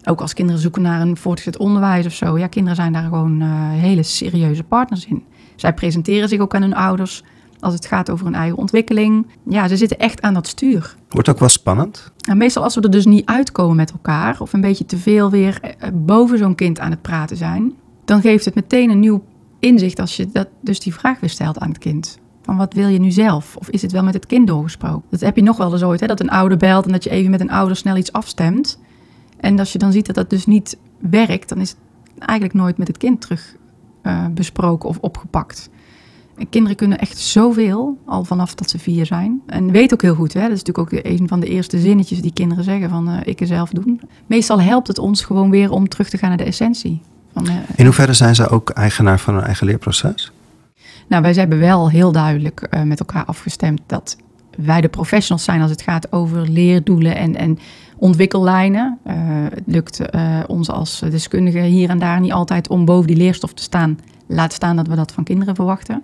Ook 0.04 0.20
als 0.20 0.34
kinderen 0.34 0.60
zoeken 0.60 0.82
naar 0.82 1.00
een 1.00 1.16
voortgezet 1.16 1.56
onderwijs 1.56 2.06
of 2.06 2.12
zo. 2.12 2.38
Ja, 2.38 2.46
kinderen 2.46 2.76
zijn 2.76 2.92
daar 2.92 3.02
gewoon 3.02 3.42
uh, 3.42 3.48
hele 3.70 4.02
serieuze 4.02 4.62
partners 4.62 5.06
in. 5.06 5.24
Zij 5.56 5.74
presenteren 5.74 6.28
zich 6.28 6.40
ook 6.40 6.54
aan 6.54 6.62
hun 6.62 6.74
ouders 6.74 7.22
als 7.62 7.74
het 7.74 7.86
gaat 7.86 8.10
over 8.10 8.24
hun 8.24 8.34
eigen 8.34 8.58
ontwikkeling. 8.58 9.26
Ja, 9.48 9.68
ze 9.68 9.76
zitten 9.76 9.98
echt 9.98 10.22
aan 10.22 10.34
dat 10.34 10.46
stuur. 10.46 10.96
Wordt 11.08 11.28
ook 11.28 11.38
wel 11.38 11.48
spannend? 11.48 12.12
En 12.28 12.36
meestal 12.36 12.62
als 12.62 12.74
we 12.74 12.80
er 12.80 12.90
dus 12.90 13.06
niet 13.06 13.26
uitkomen 13.26 13.76
met 13.76 13.92
elkaar... 13.92 14.40
of 14.40 14.52
een 14.52 14.60
beetje 14.60 14.86
te 14.86 14.98
veel 14.98 15.30
weer 15.30 15.60
eh, 15.60 15.88
boven 15.92 16.38
zo'n 16.38 16.54
kind 16.54 16.78
aan 16.78 16.90
het 16.90 17.02
praten 17.02 17.36
zijn... 17.36 17.72
dan 18.04 18.20
geeft 18.20 18.44
het 18.44 18.54
meteen 18.54 18.90
een 18.90 19.00
nieuw 19.00 19.24
inzicht 19.58 19.98
als 19.98 20.16
je 20.16 20.28
dat, 20.32 20.48
dus 20.60 20.80
die 20.80 20.94
vraag 20.94 21.20
weer 21.20 21.30
stelt 21.30 21.58
aan 21.58 21.68
het 21.68 21.78
kind. 21.78 22.18
Van 22.42 22.56
wat 22.56 22.74
wil 22.74 22.88
je 22.88 23.00
nu 23.00 23.10
zelf? 23.10 23.56
Of 23.56 23.70
is 23.70 23.82
het 23.82 23.92
wel 23.92 24.02
met 24.02 24.14
het 24.14 24.26
kind 24.26 24.46
doorgesproken? 24.46 25.02
Dat 25.10 25.20
heb 25.20 25.36
je 25.36 25.42
nog 25.42 25.56
wel 25.56 25.72
eens 25.72 25.82
ooit, 25.82 26.00
hè? 26.00 26.06
dat 26.06 26.20
een 26.20 26.30
ouder 26.30 26.58
belt 26.58 26.86
en 26.86 26.92
dat 26.92 27.04
je 27.04 27.10
even 27.10 27.30
met 27.30 27.40
een 27.40 27.50
ouder 27.50 27.76
snel 27.76 27.96
iets 27.96 28.12
afstemt. 28.12 28.78
En 29.36 29.58
als 29.58 29.72
je 29.72 29.78
dan 29.78 29.92
ziet 29.92 30.06
dat 30.06 30.14
dat 30.14 30.30
dus 30.30 30.46
niet 30.46 30.76
werkt, 30.98 31.48
dan 31.48 31.60
is 31.60 31.68
het 31.68 31.78
eigenlijk 32.18 32.58
nooit 32.58 32.78
met 32.78 32.88
het 32.88 32.98
kind 32.98 33.20
terug 33.20 33.56
uh, 34.02 34.26
besproken 34.26 34.88
of 34.88 34.98
opgepakt. 34.98 35.70
En 36.36 36.48
kinderen 36.48 36.76
kunnen 36.76 36.98
echt 36.98 37.18
zoveel, 37.18 37.98
al 38.06 38.24
vanaf 38.24 38.54
dat 38.54 38.70
ze 38.70 38.78
vier 38.78 39.06
zijn. 39.06 39.42
En 39.46 39.70
weet 39.70 39.92
ook 39.92 40.02
heel 40.02 40.14
goed, 40.14 40.32
hè? 40.32 40.40
dat 40.40 40.50
is 40.50 40.62
natuurlijk 40.62 40.94
ook 40.94 41.04
een 41.04 41.28
van 41.28 41.40
de 41.40 41.48
eerste 41.48 41.78
zinnetjes 41.78 42.22
die 42.22 42.32
kinderen 42.32 42.64
zeggen 42.64 42.88
van 42.88 43.08
uh, 43.08 43.16
ik 43.24 43.40
zelf 43.42 43.70
doen. 43.70 44.00
Meestal 44.26 44.60
helpt 44.60 44.88
het 44.88 44.98
ons 44.98 45.22
gewoon 45.22 45.50
weer 45.50 45.70
om 45.70 45.88
terug 45.88 46.08
te 46.08 46.18
gaan 46.18 46.28
naar 46.28 46.38
de 46.38 46.44
essentie. 46.44 47.00
Van, 47.32 47.46
uh, 47.48 47.54
In 47.76 47.84
hoeverre 47.84 48.12
zijn 48.12 48.34
ze 48.34 48.48
ook 48.48 48.70
eigenaar 48.70 49.20
van 49.20 49.34
hun 49.34 49.44
eigen 49.44 49.66
leerproces? 49.66 50.32
Nou, 51.08 51.22
wij 51.22 51.32
hebben 51.32 51.58
wel 51.58 51.90
heel 51.90 52.12
duidelijk 52.12 52.68
uh, 52.70 52.82
met 52.82 53.00
elkaar 53.00 53.24
afgestemd 53.24 53.80
dat 53.86 54.16
wij 54.56 54.80
de 54.80 54.88
professionals 54.88 55.44
zijn 55.44 55.60
als 55.60 55.70
het 55.70 55.82
gaat 55.82 56.12
over 56.12 56.48
leerdoelen 56.48 57.16
en, 57.16 57.36
en 57.36 57.58
ontwikkellijnen. 57.96 58.98
Uh, 59.06 59.14
het 59.54 59.62
lukt 59.66 60.14
uh, 60.14 60.38
ons 60.46 60.70
als 60.70 61.02
deskundigen 61.10 61.62
hier 61.62 61.88
en 61.90 61.98
daar 61.98 62.20
niet 62.20 62.32
altijd 62.32 62.68
om 62.68 62.84
boven 62.84 63.06
die 63.06 63.16
leerstof 63.16 63.52
te 63.52 63.62
staan. 63.62 63.98
Laat 64.26 64.52
staan 64.52 64.76
dat 64.76 64.86
we 64.86 64.94
dat 64.94 65.12
van 65.12 65.24
kinderen 65.24 65.54
verwachten. 65.54 66.02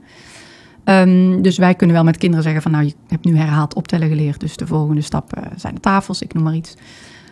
Um, 0.84 1.42
dus 1.42 1.58
wij 1.58 1.74
kunnen 1.74 1.96
wel 1.96 2.04
met 2.04 2.16
kinderen 2.16 2.44
zeggen 2.44 2.62
van 2.62 2.70
nou, 2.70 2.84
je 2.84 2.94
hebt 3.08 3.24
nu 3.24 3.36
herhaald 3.36 3.74
optellen 3.74 4.08
geleerd. 4.08 4.40
Dus 4.40 4.56
de 4.56 4.66
volgende 4.66 5.00
stap 5.00 5.32
zijn 5.56 5.74
de 5.74 5.80
tafels, 5.80 6.22
ik 6.22 6.34
noem 6.34 6.42
maar 6.42 6.54
iets. 6.54 6.74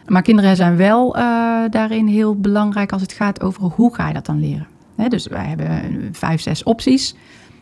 Maar 0.06 0.22
kinderen 0.22 0.56
zijn 0.56 0.76
wel 0.76 1.12
daarin 1.70 2.06
heel 2.06 2.36
belangrijk 2.36 2.92
als 2.92 3.02
het 3.02 3.12
gaat 3.12 3.42
over 3.42 3.62
hoe 3.62 3.94
ga 3.94 4.08
je 4.08 4.14
dat 4.14 4.26
dan 4.26 4.40
leren. 4.40 4.66
Dus 5.08 5.26
wij 5.26 5.46
hebben 5.46 6.08
vijf, 6.12 6.40
zes 6.40 6.62
opties. 6.62 7.14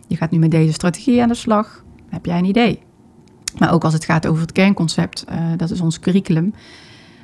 Je 0.06 0.16
gaat 0.16 0.30
nu 0.30 0.38
met 0.38 0.50
deze 0.50 0.72
strategie 0.72 1.22
aan 1.22 1.28
de 1.28 1.34
slag. 1.34 1.84
Heb 2.08 2.26
jij 2.26 2.38
een 2.38 2.44
idee? 2.44 2.82
Maar 3.58 3.72
ook 3.72 3.84
als 3.84 3.92
het 3.92 4.04
gaat 4.04 4.26
over 4.26 4.42
het 4.42 4.52
kernconcept, 4.52 5.24
uh, 5.30 5.36
dat 5.56 5.70
is 5.70 5.80
ons 5.80 6.00
curriculum. 6.00 6.54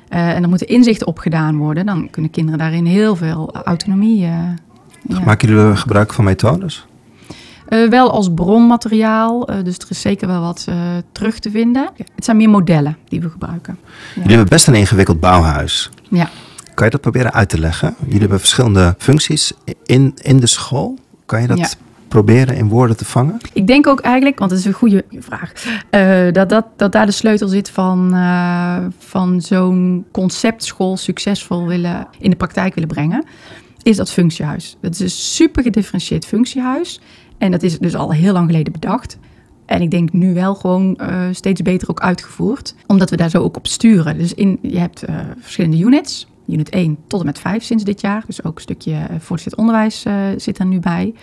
Uh, 0.09 0.29
en 0.29 0.43
er 0.43 0.49
moeten 0.49 0.67
inzichten 0.67 1.07
opgedaan 1.07 1.57
worden. 1.57 1.85
Dan 1.85 2.09
kunnen 2.09 2.31
kinderen 2.31 2.59
daarin 2.59 2.85
heel 2.85 3.15
veel 3.15 3.53
autonomie. 3.63 4.21
Uh, 4.21 4.33
ja. 5.07 5.19
Maken 5.25 5.49
jullie 5.49 5.75
gebruik 5.75 6.13
van 6.13 6.23
methodes? 6.23 6.85
wel 7.89 8.11
als 8.11 8.33
bronmateriaal, 8.33 9.45
dus 9.63 9.77
er 9.77 9.85
is 9.89 10.01
zeker 10.01 10.27
wel 10.27 10.41
wat 10.41 10.67
terug 11.11 11.39
te 11.39 11.51
vinden. 11.51 11.89
Het 12.15 12.25
zijn 12.25 12.37
meer 12.37 12.49
modellen 12.49 12.97
die 13.07 13.21
we 13.21 13.29
gebruiken. 13.29 13.77
Ja. 13.81 13.97
Jullie 14.15 14.29
hebben 14.29 14.49
best 14.49 14.67
een 14.67 14.73
ingewikkeld 14.73 15.19
bouwhuis. 15.19 15.89
Ja. 16.09 16.29
Kan 16.73 16.85
je 16.85 16.91
dat 16.91 17.01
proberen 17.01 17.33
uit 17.33 17.49
te 17.49 17.59
leggen? 17.59 17.95
Jullie 18.03 18.19
hebben 18.19 18.39
verschillende 18.39 18.95
functies 18.97 19.53
in, 19.83 20.13
in 20.21 20.39
de 20.39 20.47
school. 20.47 20.97
Kan 21.25 21.41
je 21.41 21.47
dat 21.47 21.57
ja 21.57 21.67
proberen 22.11 22.55
in 22.55 22.69
woorden 22.69 22.97
te 22.97 23.05
vangen? 23.05 23.37
Ik 23.53 23.67
denk 23.67 23.87
ook 23.87 23.99
eigenlijk, 23.99 24.39
want 24.39 24.51
dat 24.51 24.59
is 24.59 24.65
een 24.65 24.73
goede 24.73 25.05
vraag, 25.19 25.51
uh, 25.91 26.31
dat, 26.31 26.49
dat, 26.49 26.65
dat 26.75 26.91
daar 26.91 27.05
de 27.05 27.11
sleutel 27.11 27.47
zit 27.47 27.69
van, 27.69 28.15
uh, 28.15 28.77
van 28.97 29.41
zo'n 29.41 30.05
conceptschool 30.11 30.97
succesvol 30.97 31.67
willen 31.67 32.07
in 32.19 32.29
de 32.29 32.35
praktijk 32.35 32.73
willen 32.73 32.89
brengen, 32.89 33.23
is 33.83 33.97
dat 33.97 34.11
functiehuis. 34.11 34.77
Het 34.81 34.93
is 34.93 34.99
een 34.99 35.09
super 35.09 35.63
gedifferentieerd 35.63 36.25
functiehuis 36.25 37.01
en 37.37 37.51
dat 37.51 37.63
is 37.63 37.79
dus 37.79 37.95
al 37.95 38.11
heel 38.11 38.33
lang 38.33 38.45
geleden 38.45 38.73
bedacht. 38.73 39.17
En 39.65 39.81
ik 39.81 39.91
denk 39.91 40.11
nu 40.11 40.33
wel 40.33 40.55
gewoon 40.55 40.99
uh, 41.01 41.25
steeds 41.31 41.61
beter 41.61 41.89
ook 41.89 41.99
uitgevoerd, 41.99 42.75
omdat 42.87 43.09
we 43.09 43.15
daar 43.15 43.29
zo 43.29 43.41
ook 43.41 43.57
op 43.57 43.67
sturen. 43.67 44.17
Dus 44.17 44.33
in, 44.33 44.59
je 44.61 44.79
hebt 44.79 45.03
verschillende 45.39 45.79
units, 45.79 46.27
unit 46.47 46.69
1 46.69 46.97
tot 47.07 47.19
en 47.19 47.25
met 47.25 47.39
5 47.39 47.63
sinds 47.63 47.83
dit 47.83 48.01
jaar. 48.01 48.23
Dus 48.25 48.43
ook 48.43 48.55
een 48.55 48.61
stukje 48.61 48.97
voortgezet 49.19 49.59
onderwijs 49.59 50.05
zit 50.37 50.59
er 50.59 50.65
nu 50.65 50.79
bij. 50.79 51.13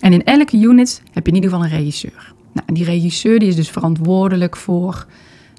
En 0.00 0.12
in 0.12 0.24
elke 0.24 0.56
unit 0.56 1.02
heb 1.12 1.26
je 1.26 1.32
in 1.32 1.34
ieder 1.34 1.50
geval 1.50 1.64
een 1.64 1.76
regisseur. 1.78 2.32
Nou, 2.52 2.66
en 2.66 2.74
die 2.74 2.84
regisseur 2.84 3.38
die 3.38 3.48
is 3.48 3.56
dus 3.56 3.70
verantwoordelijk 3.70 4.56
voor 4.56 5.06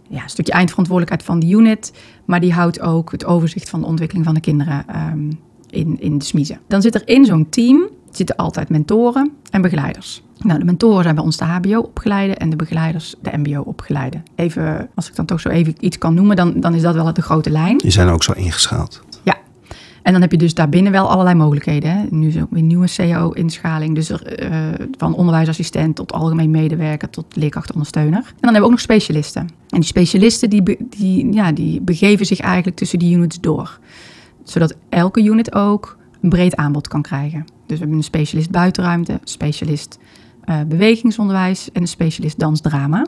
ja, 0.10 0.23
een 0.23 0.30
stukje 0.30 0.51
eindverantwoordelijkheid 0.51 1.30
van 1.30 1.39
de 1.39 1.56
unit. 1.56 1.93
Maar 2.25 2.39
die 2.39 2.54
houdt 2.54 2.82
ook 2.82 3.12
het 3.12 3.25
overzicht 3.25 3.69
van 3.69 3.80
de 3.80 3.86
ontwikkeling 3.86 4.25
van 4.25 4.34
de 4.34 4.41
kinderen 4.41 4.86
um, 5.12 5.39
in, 5.69 6.01
in 6.01 6.17
de 6.17 6.25
smiezen. 6.25 6.60
Dan 6.67 6.82
zit 6.82 6.95
er 6.95 7.08
in 7.08 7.25
zo'n 7.25 7.49
team 7.49 7.89
zitten 8.12 8.36
altijd 8.36 8.69
mentoren 8.69 9.32
en 9.49 9.62
begeleiders. 9.62 10.21
Nou, 10.38 10.60
de 10.60 10.65
mentoren 10.65 11.04
zijn 11.04 11.15
bij 11.15 11.23
ons 11.23 11.38
de 11.38 11.45
HBO-opgeleide 11.45 12.36
en 12.36 12.49
de 12.49 12.56
begeleiders 12.56 13.15
de 13.21 13.38
MBO-opgeleide. 13.38 14.21
Even, 14.36 14.89
als 14.95 15.10
ik 15.10 15.15
dan 15.15 15.25
toch 15.25 15.39
zo 15.39 15.49
even 15.49 15.75
iets 15.80 15.97
kan 15.97 16.13
noemen, 16.13 16.36
dan, 16.36 16.54
dan 16.60 16.73
is 16.73 16.82
dat 16.82 16.93
wel 16.93 17.13
de 17.13 17.21
grote 17.21 17.49
lijn. 17.49 17.77
Die 17.77 17.91
zijn 17.91 18.08
ook 18.08 18.23
zo 18.23 18.32
ingeschaald. 18.32 19.04
En 20.02 20.12
dan 20.12 20.22
heb 20.22 20.32
je 20.32 20.38
dus 20.38 20.54
daarbinnen 20.54 20.92
wel 20.92 21.10
allerlei 21.10 21.36
mogelijkheden. 21.36 21.92
Hè? 21.92 22.04
Nu 22.10 22.28
is 22.28 22.42
ook 22.42 22.52
weer 22.52 22.64
nieuwe 22.64 22.88
CAO-inschaling. 22.96 23.96
Dus 23.96 24.12
uh, 24.12 24.18
van 24.98 25.14
onderwijsassistent 25.14 25.96
tot 25.96 26.14
algemeen 26.14 26.52
medewerker 26.52 27.10
tot 27.10 27.36
leerkrachtondersteuner. 27.36 28.18
En 28.18 28.24
dan 28.24 28.34
hebben 28.42 28.60
we 28.60 28.66
ook 28.66 28.72
nog 28.72 28.80
specialisten. 28.80 29.42
En 29.42 29.80
die 29.80 29.84
specialisten 29.84 30.50
die, 30.50 30.78
die, 30.90 31.34
ja, 31.34 31.52
die 31.52 31.82
begeven 31.82 32.26
zich 32.26 32.40
eigenlijk 32.40 32.78
tussen 32.78 33.00
die 33.00 33.16
units 33.16 33.40
door. 33.40 33.80
Zodat 34.44 34.76
elke 34.90 35.24
unit 35.24 35.56
ook 35.56 35.98
een 36.22 36.30
breed 36.30 36.56
aanbod 36.56 36.88
kan 36.88 37.02
krijgen. 37.02 37.40
Dus 37.40 37.52
we 37.66 37.78
hebben 37.78 37.98
een 37.98 38.04
specialist 38.04 38.52
buitenruimte, 38.52 39.20
specialist 39.24 40.00
uh, 40.46 40.62
bewegingsonderwijs 40.68 41.72
en 41.72 41.82
een 41.82 41.88
specialist 41.88 42.40
dansdrama. 42.40 43.08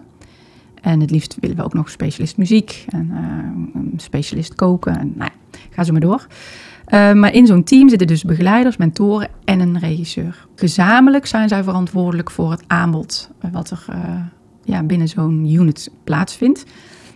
En 0.82 1.00
het 1.00 1.12
liefst 1.12 1.38
willen 1.40 1.56
we 1.56 1.64
ook 1.64 1.74
nog 1.74 1.90
specialist 1.90 2.38
muziek 2.38 2.86
en 2.88 3.10
uh, 3.12 3.82
specialist 3.98 4.56
koken. 4.56 5.00
En, 5.00 5.14
nou 5.16 5.32
ja, 5.34 5.60
ga 5.70 5.84
zo 5.84 5.92
maar 5.92 6.02
door. 6.02 6.28
Uh, 6.94 7.14
maar 7.14 7.34
in 7.34 7.48
zo'n 7.48 7.64
team 7.64 7.90
zitten 7.90 8.08
dus 8.08 8.24
begeleiders, 8.24 8.78
mentoren 8.78 9.30
en 9.44 9.60
een 9.60 9.80
regisseur. 9.80 10.48
Gezamenlijk 10.56 11.26
zijn 11.26 11.50
zij 11.50 11.64
verantwoordelijk 11.64 12.32
voor 12.32 12.52
het 12.52 12.64
aanbod 12.68 13.30
wat 13.52 13.70
er 13.70 13.86
uh, 13.90 13.96
ja, 14.64 14.84
binnen 14.84 15.08
zo'n 15.08 15.54
unit 15.54 15.92
plaatsvindt. 16.04 16.66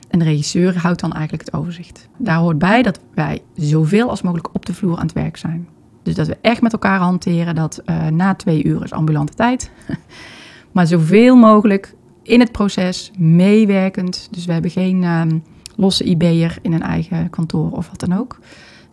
En 0.09 0.19
de 0.19 0.25
regisseur 0.25 0.77
houdt 0.77 0.99
dan 0.99 1.13
eigenlijk 1.13 1.45
het 1.45 1.53
overzicht. 1.53 2.09
Daar 2.17 2.37
hoort 2.37 2.57
bij 2.57 2.81
dat 2.81 2.99
wij 3.13 3.41
zoveel 3.55 4.09
als 4.09 4.21
mogelijk 4.21 4.49
op 4.53 4.65
de 4.65 4.73
vloer 4.73 4.97
aan 4.97 5.05
het 5.05 5.13
werk 5.13 5.37
zijn. 5.37 5.67
Dus 6.03 6.15
dat 6.15 6.27
we 6.27 6.37
echt 6.41 6.61
met 6.61 6.73
elkaar 6.73 6.99
hanteren 6.99 7.55
dat 7.55 7.81
na 8.11 8.35
twee 8.35 8.63
uur 8.63 8.83
is 8.83 8.91
ambulante 8.91 9.33
tijd. 9.33 9.71
maar 10.71 10.87
zoveel 10.87 11.35
mogelijk 11.35 11.95
in 12.23 12.39
het 12.39 12.51
proces, 12.51 13.11
meewerkend. 13.17 14.27
Dus 14.31 14.45
we 14.45 14.53
hebben 14.53 14.71
geen 14.71 15.03
um, 15.03 15.43
losse 15.75 16.03
IB'er 16.03 16.57
in 16.61 16.73
een 16.73 16.83
eigen 16.83 17.29
kantoor 17.29 17.71
of 17.71 17.89
wat 17.89 17.99
dan 17.99 18.19
ook. 18.19 18.39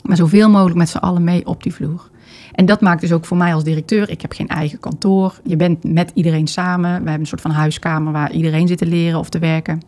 Maar 0.04 0.16
zoveel 0.16 0.50
mogelijk 0.50 0.76
met 0.76 0.88
z'n 0.88 0.96
allen 0.96 1.24
mee 1.24 1.46
op 1.46 1.62
die 1.62 1.74
vloer. 1.74 2.10
En 2.52 2.66
dat 2.66 2.80
maakt 2.80 3.00
dus 3.00 3.12
ook 3.12 3.24
voor 3.24 3.36
mij 3.36 3.54
als 3.54 3.64
directeur, 3.64 4.10
ik 4.10 4.20
heb 4.20 4.32
geen 4.32 4.48
eigen 4.48 4.80
kantoor. 4.80 5.40
Je 5.44 5.56
bent 5.56 5.84
met 5.84 6.10
iedereen 6.14 6.46
samen. 6.46 6.90
We 6.90 6.94
hebben 6.94 7.20
een 7.20 7.26
soort 7.26 7.40
van 7.40 7.50
huiskamer 7.50 8.12
waar 8.12 8.32
iedereen 8.32 8.68
zit 8.68 8.78
te 8.78 8.86
leren 8.86 9.18
of 9.18 9.28
te 9.28 9.38
werken. 9.38 9.82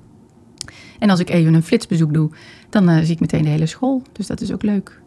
En 0.98 1.10
als 1.10 1.20
ik 1.20 1.30
even 1.30 1.54
een 1.54 1.62
flitsbezoek 1.62 2.14
doe, 2.14 2.30
dan 2.70 2.90
uh, 2.90 2.96
zie 2.96 3.14
ik 3.14 3.20
meteen 3.20 3.42
de 3.42 3.48
hele 3.48 3.66
school. 3.66 4.02
Dus 4.12 4.26
dat 4.26 4.40
is 4.40 4.52
ook 4.52 4.62
leuk. 4.62 5.00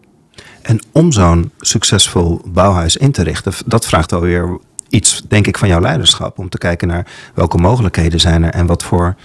En 0.61 0.79
om 0.91 1.11
zo'n 1.11 1.51
succesvol 1.59 2.41
bouwhuis 2.45 2.97
in 2.97 3.11
te 3.11 3.23
richten, 3.23 3.53
dat 3.65 3.85
vraagt 3.85 4.13
alweer 4.13 4.59
iets, 4.89 5.23
denk 5.27 5.47
ik, 5.47 5.57
van 5.57 5.67
jouw 5.67 5.81
leiderschap. 5.81 6.39
Om 6.39 6.49
te 6.49 6.57
kijken 6.57 6.87
naar 6.87 7.07
welke 7.33 7.57
mogelijkheden 7.57 8.19
zijn 8.19 8.43
er 8.43 8.53
en 8.53 8.65
wat 8.65 8.83
voor 8.83 9.15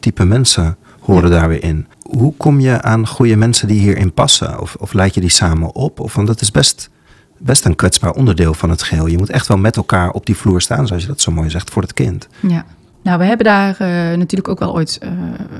type 0.00 0.24
mensen 0.24 0.76
horen 1.00 1.30
ja. 1.30 1.38
daar 1.38 1.48
weer 1.48 1.62
in. 1.62 1.86
Hoe 2.18 2.34
kom 2.36 2.60
je 2.60 2.82
aan 2.82 3.06
goede 3.06 3.36
mensen 3.36 3.68
die 3.68 3.80
hierin 3.80 4.12
passen? 4.12 4.60
Of, 4.60 4.76
of 4.80 4.92
leid 4.92 5.14
je 5.14 5.20
die 5.20 5.30
samen 5.30 5.74
op? 5.74 6.00
Of, 6.00 6.14
want 6.14 6.26
dat 6.26 6.40
is 6.40 6.50
best, 6.50 6.90
best 7.38 7.64
een 7.64 7.76
kwetsbaar 7.76 8.12
onderdeel 8.12 8.54
van 8.54 8.70
het 8.70 8.82
geheel. 8.82 9.06
Je 9.06 9.18
moet 9.18 9.30
echt 9.30 9.46
wel 9.46 9.58
met 9.58 9.76
elkaar 9.76 10.10
op 10.10 10.26
die 10.26 10.36
vloer 10.36 10.60
staan, 10.60 10.86
zoals 10.86 11.02
je 11.02 11.08
dat 11.08 11.20
zo 11.20 11.32
mooi 11.32 11.50
zegt, 11.50 11.70
voor 11.70 11.82
het 11.82 11.94
kind. 11.94 12.28
Ja. 12.40 12.64
Nou, 13.02 13.18
we 13.18 13.24
hebben 13.24 13.46
daar 13.46 13.72
uh, 13.72 13.88
natuurlijk 14.18 14.48
ook 14.48 14.58
wel 14.58 14.74
ooit 14.74 15.00
uh, 15.02 15.10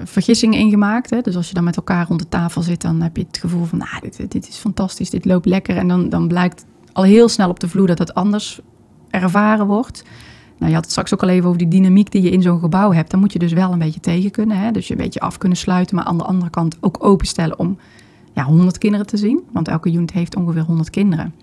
vergissingen 0.05 0.59
in 0.59 0.71
gemaakt. 0.71 1.11
Hè? 1.11 1.21
Dus 1.21 1.37
als 1.37 1.49
je 1.49 1.55
dan 1.55 1.65
met 1.65 1.77
elkaar 1.77 2.07
rond 2.07 2.21
de 2.21 2.29
tafel 2.29 2.63
zit, 2.63 2.81
dan 2.81 3.01
heb 3.01 3.17
je 3.17 3.25
het 3.27 3.39
gevoel 3.39 3.65
van, 3.65 3.79
nou, 3.79 4.01
dit, 4.01 4.31
dit 4.31 4.49
is 4.49 4.57
fantastisch, 4.57 5.11
dit 5.11 5.25
loopt 5.25 5.47
lekker. 5.47 5.77
En 5.77 5.89
dan, 5.89 6.09
dan 6.09 6.29
blijkt 6.29 6.65
al 6.93 7.03
heel 7.03 7.29
snel 7.29 7.49
op 7.49 7.61
de 7.61 7.69
vloer 7.69 7.87
dat 7.87 7.99
het 7.99 8.15
anders 8.15 8.61
ervaren 9.11 9.67
wordt. 9.67 10.03
Nou, 10.61 10.73
je 10.73 10.79
had 10.79 10.85
het 10.85 10.91
straks 10.91 11.15
ook 11.15 11.23
al 11.23 11.29
even 11.29 11.47
over 11.47 11.59
die 11.59 11.69
dynamiek 11.69 12.11
die 12.11 12.23
je 12.23 12.31
in 12.31 12.43
zo'n 12.43 12.61
gebouw 12.61 12.93
hebt. 12.93 13.11
Dan 13.11 13.21
moet 13.21 13.33
je 13.33 13.39
dus 13.39 13.53
wel 13.53 13.73
een 13.73 13.79
beetje 13.79 14.01
tegen 14.01 14.31
kunnen. 14.31 14.59
Hè? 14.59 14.71
Dus 14.71 14.87
je 14.87 14.93
een 14.95 15.03
beetje 15.03 15.21
af 15.21 15.39
kunnen 15.39 15.59
sluiten, 15.59 15.97
maar 15.97 16.05
aan 16.05 16.19
de 16.19 16.25
andere 16.25 16.51
kant 16.51 16.77
ook 16.81 16.97
openstellen 17.05 17.59
om 17.59 17.79
ja, 18.33 18.45
100 18.45 18.79
kinderen 18.79 19.07
te 19.07 19.17
zien. 19.17 19.41
Want 19.53 19.69
elke 19.69 19.93
unit 19.93 20.13
heeft 20.13 20.37
ongeveer 20.37 20.63
100 20.63 20.91
kinderen. 20.91 21.35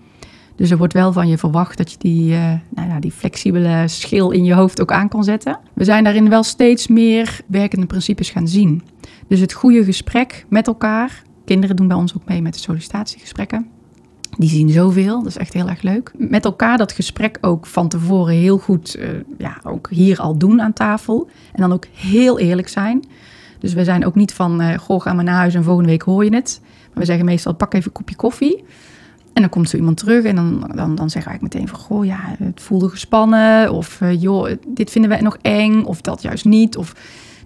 Dus 0.56 0.70
er 0.70 0.76
wordt 0.76 0.92
wel 0.92 1.12
van 1.12 1.28
je 1.28 1.38
verwacht 1.38 1.76
dat 1.76 1.92
je 1.92 1.98
die, 1.98 2.32
uh, 2.32 2.52
nou 2.68 2.88
ja, 2.88 3.00
die 3.00 3.12
flexibele 3.12 3.84
schil 3.88 4.30
in 4.30 4.44
je 4.44 4.54
hoofd 4.54 4.80
ook 4.80 4.92
aan 4.92 5.08
kan 5.08 5.24
zetten. 5.24 5.58
We 5.72 5.84
zijn 5.84 6.04
daarin 6.04 6.28
wel 6.28 6.42
steeds 6.42 6.86
meer 6.86 7.40
werkende 7.46 7.86
principes 7.86 8.30
gaan 8.30 8.48
zien. 8.48 8.82
Dus 9.28 9.40
het 9.40 9.52
goede 9.52 9.84
gesprek 9.84 10.46
met 10.48 10.66
elkaar 10.66 11.22
kinderen 11.44 11.76
doen 11.76 11.88
bij 11.88 11.96
ons 11.96 12.14
ook 12.14 12.28
mee 12.28 12.42
met 12.42 12.54
de 12.54 12.60
sollicitatiegesprekken. 12.60 13.77
Die 14.38 14.48
zien 14.48 14.70
zoveel, 14.70 15.18
dat 15.18 15.26
is 15.26 15.36
echt 15.36 15.52
heel 15.52 15.68
erg 15.68 15.82
leuk. 15.82 16.12
Met 16.16 16.44
elkaar 16.44 16.78
dat 16.78 16.92
gesprek 16.92 17.38
ook 17.40 17.66
van 17.66 17.88
tevoren 17.88 18.34
heel 18.34 18.58
goed, 18.58 18.96
uh, 18.98 19.08
ja, 19.38 19.60
ook 19.64 19.88
hier 19.90 20.20
al 20.20 20.38
doen 20.38 20.62
aan 20.62 20.72
tafel. 20.72 21.28
En 21.52 21.60
dan 21.60 21.72
ook 21.72 21.86
heel 21.92 22.38
eerlijk 22.38 22.68
zijn. 22.68 23.04
Dus 23.58 23.72
we 23.72 23.84
zijn 23.84 24.06
ook 24.06 24.14
niet 24.14 24.32
van, 24.32 24.62
uh, 24.62 24.78
goh, 24.78 25.00
ga 25.00 25.12
maar 25.12 25.24
naar 25.24 25.34
huis 25.34 25.54
en 25.54 25.64
volgende 25.64 25.88
week 25.88 26.02
hoor 26.02 26.24
je 26.24 26.34
het. 26.34 26.60
Maar 26.62 26.98
we 26.98 27.04
zeggen 27.04 27.24
meestal, 27.24 27.54
pak 27.54 27.74
even 27.74 27.86
een 27.86 27.92
kopje 27.92 28.16
koffie. 28.16 28.64
En 29.32 29.42
dan 29.42 29.48
komt 29.50 29.68
zo 29.68 29.76
iemand 29.76 29.96
terug 29.96 30.24
en 30.24 30.36
dan, 30.36 30.70
dan, 30.74 30.94
dan 30.94 31.10
zeggen 31.10 31.32
wij 31.32 31.40
meteen 31.42 31.68
van... 31.68 31.78
goh, 31.78 32.04
ja, 32.04 32.18
het 32.38 32.60
voelde 32.60 32.88
gespannen. 32.88 33.72
Of 33.72 34.00
uh, 34.00 34.20
joh, 34.20 34.50
dit 34.68 34.90
vinden 34.90 35.10
wij 35.10 35.20
nog 35.20 35.36
eng. 35.42 35.82
Of 35.82 36.00
dat 36.00 36.22
juist 36.22 36.44
niet. 36.44 36.76
Of, 36.76 36.94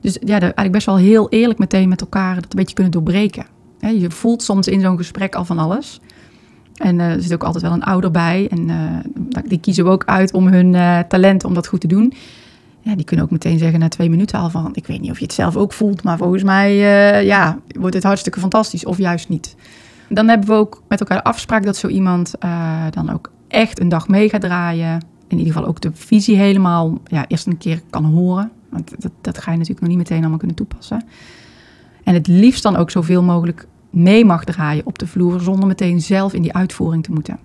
dus 0.00 0.18
ja, 0.20 0.40
eigenlijk 0.40 0.72
best 0.72 0.86
wel 0.86 0.96
heel 0.96 1.28
eerlijk 1.28 1.58
meteen 1.58 1.88
met 1.88 2.00
elkaar 2.00 2.34
dat 2.34 2.44
een 2.44 2.58
beetje 2.58 2.74
kunnen 2.74 2.92
doorbreken. 2.92 3.46
je 3.78 4.10
voelt 4.10 4.42
soms 4.42 4.68
in 4.68 4.80
zo'n 4.80 4.96
gesprek 4.96 5.34
al 5.34 5.44
van 5.44 5.58
alles. 5.58 6.00
En 6.82 6.98
uh, 6.98 7.10
er 7.10 7.22
zit 7.22 7.32
ook 7.32 7.44
altijd 7.44 7.62
wel 7.62 7.72
een 7.72 7.82
ouder 7.82 8.10
bij. 8.10 8.48
En 8.50 8.68
uh, 8.68 9.40
die 9.44 9.60
kiezen 9.60 9.84
we 9.84 9.90
ook 9.90 10.04
uit 10.04 10.32
om 10.32 10.46
hun 10.46 10.74
uh, 10.74 10.98
talent 10.98 11.44
om 11.44 11.54
dat 11.54 11.66
goed 11.66 11.80
te 11.80 11.86
doen. 11.86 12.12
Ja, 12.80 12.94
die 12.94 13.04
kunnen 13.04 13.24
ook 13.24 13.30
meteen 13.30 13.58
zeggen 13.58 13.78
na 13.78 13.88
twee 13.88 14.10
minuten 14.10 14.38
al 14.38 14.50
van... 14.50 14.70
ik 14.74 14.86
weet 14.86 15.00
niet 15.00 15.10
of 15.10 15.18
je 15.18 15.24
het 15.24 15.32
zelf 15.32 15.56
ook 15.56 15.72
voelt, 15.72 16.02
maar 16.02 16.16
volgens 16.18 16.42
mij 16.42 16.76
ja, 17.24 17.58
wordt 17.78 17.94
het 17.94 18.04
hartstikke 18.04 18.40
fantastisch. 18.40 18.84
Of 18.84 18.98
juist 18.98 19.28
niet. 19.28 19.56
Dan 20.08 20.28
hebben 20.28 20.48
we 20.48 20.54
ook 20.54 20.82
met 20.88 21.00
elkaar 21.00 21.16
de 21.16 21.24
afspraak 21.24 21.64
dat 21.64 21.76
zo 21.76 21.88
iemand 21.88 22.34
dan 22.90 23.12
ook 23.12 23.30
echt 23.48 23.80
een 23.80 23.88
dag 23.88 24.08
mee 24.08 24.28
gaat 24.28 24.40
draaien. 24.40 25.04
In 25.28 25.38
ieder 25.38 25.52
geval 25.52 25.68
ook 25.68 25.80
de 25.80 25.90
visie 25.94 26.36
helemaal 26.36 26.98
ja, 27.04 27.24
eerst 27.28 27.46
een 27.46 27.58
keer 27.58 27.82
kan 27.90 28.04
horen. 28.04 28.50
Want 28.68 29.02
dat, 29.02 29.12
dat 29.20 29.38
ga 29.38 29.50
je 29.50 29.56
natuurlijk 29.58 29.80
nog 29.80 29.88
niet 29.88 29.98
meteen 29.98 30.20
allemaal 30.20 30.38
kunnen 30.38 30.56
toepassen. 30.56 31.04
En 32.04 32.14
het 32.14 32.26
liefst 32.26 32.62
dan 32.62 32.76
ook 32.76 32.90
zoveel 32.90 33.22
mogelijk 33.22 33.66
mee 33.92 34.24
mag 34.24 34.44
draaien 34.44 34.86
op 34.86 34.98
de 34.98 35.06
vloer 35.06 35.40
zonder 35.40 35.66
meteen 35.66 36.00
zelf 36.00 36.32
in 36.32 36.42
die 36.42 36.52
uitvoering 36.52 37.02
te 37.02 37.12
moeten. 37.12 37.38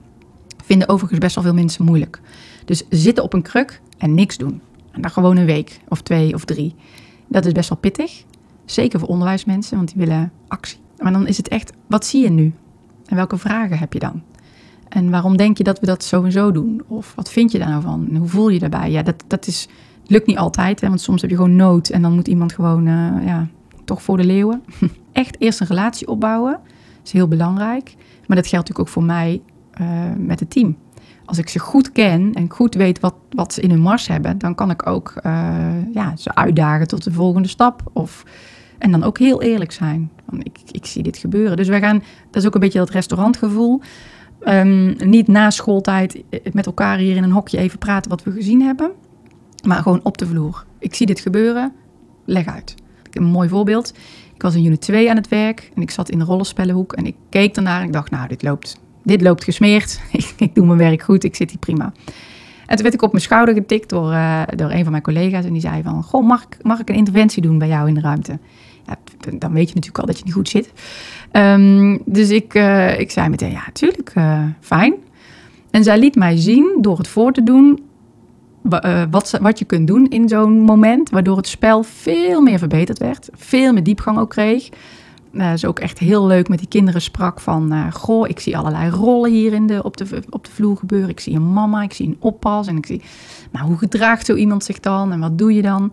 Vinden 0.64 0.90
overigens 0.90 1.20
best 1.20 1.36
wel 1.36 1.44
veel 1.44 1.54
mensen 1.54 1.86
moeilijk. 1.86 2.22
Dus 2.66 2.84
zitten 2.90 3.24
op 3.24 3.34
een 3.34 3.42
kruk 3.42 3.82
en 3.98 4.14
niks 4.14 4.38
doen. 4.38 4.62
En 4.92 5.02
dan 5.02 5.12
gewoon 5.12 5.38
een 5.38 5.46
week 5.46 5.80
of 5.88 6.02
twee 6.02 6.34
of 6.34 6.46
drie. 6.46 6.76
Dat 7.28 7.46
is 7.46 7.52
best 7.52 7.70
wel 7.70 7.78
pittig. 7.78 8.24
Zeker 8.66 9.00
voor 9.00 9.10
onderwijsmensen, 9.10 9.78
want 9.78 9.94
die 9.94 10.06
willen 10.06 10.32
actie. 10.48 10.78
Maar 10.98 11.12
dan 11.12 11.28
is 11.28 11.38
het 11.38 11.48
echt, 11.48 11.72
wat 11.88 12.06
zie 12.06 12.24
je 12.24 12.30
nu? 12.30 12.54
En 13.06 13.16
welke 13.16 13.38
vragen 13.38 13.78
heb 13.78 13.94
je 13.94 14.00
dan? 14.00 14.22
En 14.90 15.10
waarom 15.10 15.38
denk 15.38 15.58
je 15.58 15.64
dat 15.64 15.80
we 15.80 15.86
dat 15.86 16.04
zo 16.04 16.24
en 16.24 16.32
zo 16.32 16.52
doen? 16.52 16.82
Of 16.88 17.14
wat 17.16 17.30
vind 17.30 17.52
je 17.52 17.60
daar 17.60 17.70
nou 17.70 17.82
van? 17.82 18.08
En 18.10 18.16
hoe 18.16 18.28
voel 18.28 18.50
je 18.50 18.60
daarbij? 18.60 18.92
Ja, 18.92 19.04
dat, 19.04 19.24
dat 19.28 19.48
is, 19.48 19.68
lukt 20.06 20.28
niet 20.28 20.38
altijd, 20.38 20.82
hè, 20.82 20.88
want 20.88 21.02
soms 21.02 21.22
heb 21.22 21.30
je 21.30 21.36
gewoon 21.36 21.56
nood 21.56 21.90
en 21.90 22.02
dan 22.02 22.14
moet 22.14 22.28
iemand 22.28 22.54
gewoon 22.54 22.88
uh, 22.88 23.26
ja, 23.26 23.48
toch 23.86 24.02
voor 24.02 24.18
de 24.18 24.26
leeuwen. 24.26 24.64
Echt 25.18 25.36
eerst 25.40 25.60
een 25.60 25.68
relatie 25.68 26.08
opbouwen 26.08 26.60
is 27.04 27.12
heel 27.12 27.28
belangrijk. 27.28 27.96
Maar 27.98 28.38
dat 28.38 28.48
geldt 28.48 28.68
natuurlijk 28.68 28.80
ook 28.80 28.88
voor 28.88 29.04
mij 29.04 29.42
uh, 29.82 29.88
met 30.18 30.40
het 30.40 30.50
team. 30.50 30.78
Als 31.26 31.38
ik 31.38 31.50
ze 31.50 31.60
goed 31.60 31.92
ken 31.92 32.34
en 32.34 32.50
goed 32.50 32.76
weet 32.76 33.00
wat, 33.00 33.14
wat 33.30 33.54
ze 33.54 33.62
in 33.62 33.70
hun 33.70 33.80
mars 33.80 34.08
hebben, 34.08 34.38
dan 34.38 34.56
kan 34.56 34.70
ik 34.70 34.88
ook 34.88 35.14
uh, 35.26 35.94
ja, 35.94 36.16
ze 36.16 36.36
uitdagen 36.36 36.88
tot 36.88 37.04
de 37.04 37.12
volgende 37.12 37.48
stap. 37.48 37.82
Of, 37.94 38.24
en 38.78 38.92
dan 38.92 39.04
ook 39.04 39.18
heel 39.18 39.42
eerlijk 39.42 39.72
zijn. 39.72 40.12
Want 40.26 40.46
ik, 40.46 40.60
ik 40.72 40.86
zie 40.86 41.04
dit 41.04 41.18
gebeuren. 41.18 41.58
Dus 41.58 41.68
wij 41.68 41.80
gaan, 41.80 42.04
dat 42.30 42.42
is 42.42 42.48
ook 42.48 42.54
een 42.54 42.60
beetje 42.60 42.80
dat 42.80 42.90
restaurantgevoel. 42.90 43.82
Um, 44.48 44.96
niet 45.06 45.28
na 45.28 45.50
schooltijd 45.50 46.24
met 46.52 46.66
elkaar 46.66 46.98
hier 46.98 47.16
in 47.16 47.24
een 47.24 47.32
hokje 47.32 47.58
even 47.58 47.80
praten 47.80 48.10
wat 48.10 48.24
we 48.24 48.32
gezien 48.32 48.62
hebben. 48.62 48.92
Maar 49.66 49.82
gewoon 49.82 50.00
op 50.04 50.18
de 50.18 50.28
vloer. 50.28 50.66
Ik 50.80 50.96
zie 50.96 51.06
dit 51.06 51.20
gebeuren, 51.20 51.74
leg 52.26 52.46
uit 52.46 52.76
een 53.18 53.24
mooi 53.24 53.50
voorbeeld. 53.50 53.94
Ik 54.38 54.44
was 54.44 54.56
in 54.56 54.66
unit 54.66 54.82
2 54.82 55.10
aan 55.10 55.16
het 55.16 55.28
werk 55.28 55.72
en 55.76 55.82
ik 55.82 55.92
zat 55.92 56.10
in 56.10 56.20
de 56.20 56.26
rollenspellenhoek 56.26 56.94
en 56.94 57.06
ik 57.06 57.16
keek 57.30 57.54
daarnaar 57.54 57.80
en 57.80 57.86
ik 57.86 57.94
dacht, 57.94 58.12
nou, 58.12 58.28
dit 58.28 58.44
loopt, 58.44 58.80
dit 59.04 59.22
loopt 59.22 59.44
gesmeerd. 59.44 60.02
ik, 60.38 60.56
doe 60.56 60.66
mijn 60.66 60.78
werk 60.78 61.02
goed, 61.02 61.24
ik 61.24 61.36
zit 61.36 61.50
hier 61.50 61.60
prima. 61.60 61.94
En 62.66 62.76
toen 62.76 62.82
werd 62.82 62.94
ik 62.94 63.02
op 63.02 63.12
mijn 63.12 63.24
schouder 63.24 63.54
getikt 63.54 63.90
door, 63.90 64.12
uh, 64.12 64.42
door 64.56 64.72
een 64.72 64.84
van 64.84 64.92
mijn 64.92 65.04
collega's 65.04 65.46
en 65.46 65.52
die 65.52 65.62
zei 65.62 65.84
van, 65.84 66.04
goh, 66.04 66.28
mag 66.28 66.44
ik, 66.44 66.58
mag 66.62 66.80
ik 66.80 66.90
een 66.90 66.96
interventie 66.96 67.42
doen 67.42 67.58
bij 67.58 67.68
jou 67.68 67.88
in 67.88 67.94
de 67.94 68.02
ruimte? 68.02 68.40
Ja, 68.86 68.96
dan 69.38 69.54
weet 69.54 69.70
je 69.70 69.76
natuurlijk 69.76 70.00
al 70.00 70.06
dat 70.06 70.18
je 70.18 70.24
niet 70.24 70.34
goed 70.34 70.50
zit. 70.50 70.72
Um, 71.32 72.02
dus 72.06 72.30
ik, 72.30 72.54
uh, 72.54 73.00
ik 73.00 73.12
zei 73.12 73.30
meteen, 73.30 73.52
ja, 73.52 73.64
tuurlijk, 73.74 74.12
uh, 74.16 74.44
fijn. 74.60 74.94
En 75.72 75.84
zij 75.84 76.00
liet 76.00 76.16
mij 76.16 76.38
zien, 76.38 76.78
door 76.82 76.98
het 76.98 77.08
voor 77.08 77.32
te 77.32 77.44
doen, 77.44 77.87
wat, 79.10 79.38
wat 79.42 79.60
je 79.60 79.66
kunt 79.66 79.88
doen 79.88 80.08
in 80.08 80.30
zo'n 80.30 80.60
moment, 80.60 81.10
waardoor 81.10 81.38
het 81.38 81.48
spel 81.48 81.84
veel 81.84 82.42
meer 82.42 82.58
verbeterd 82.58 82.98
werd, 82.98 83.30
veel 83.34 83.74
meer 83.74 83.84
diepgang 83.84 84.18
ook 84.18 84.30
kreeg. 84.30 84.70
Uh, 85.32 85.54
is 85.54 85.66
ook 85.66 85.80
echt 85.80 86.00
heel 86.00 86.28
leuk 86.28 86.50
met 86.50 86.60
die 86.60 86.68
kinderen 86.68 87.02
sprak 87.02 87.40
van, 87.40 87.74
uh, 87.74 87.92
goh, 87.92 88.30
ik 88.30 88.40
zie 88.40 88.58
allerlei 88.58 88.90
rollen 88.90 89.32
hier 89.32 89.54
in 89.54 89.68
de, 89.68 89.84
op, 89.84 89.98
de, 89.98 90.24
op 90.30 90.46
de 90.46 90.52
vloer 90.52 90.78
gebeuren. 90.78 91.10
Ik 91.10 91.20
zie 91.20 91.36
een 91.36 91.54
mama, 91.54 91.84
ik 91.84 91.94
zie 91.94 92.08
een 92.08 92.18
oppas 92.20 92.68
en 92.68 92.78
ik 92.78 92.86
zie, 92.86 93.02
nou, 93.52 93.68
hoe 93.68 93.78
gedraagt 93.78 94.26
zo 94.26 94.36
iemand 94.36 94.64
zich 94.64 94.80
dan 94.80 95.12
en 95.12 95.20
wat 95.20 95.38
doe 95.38 95.54
je 95.54 95.62
dan? 95.62 95.92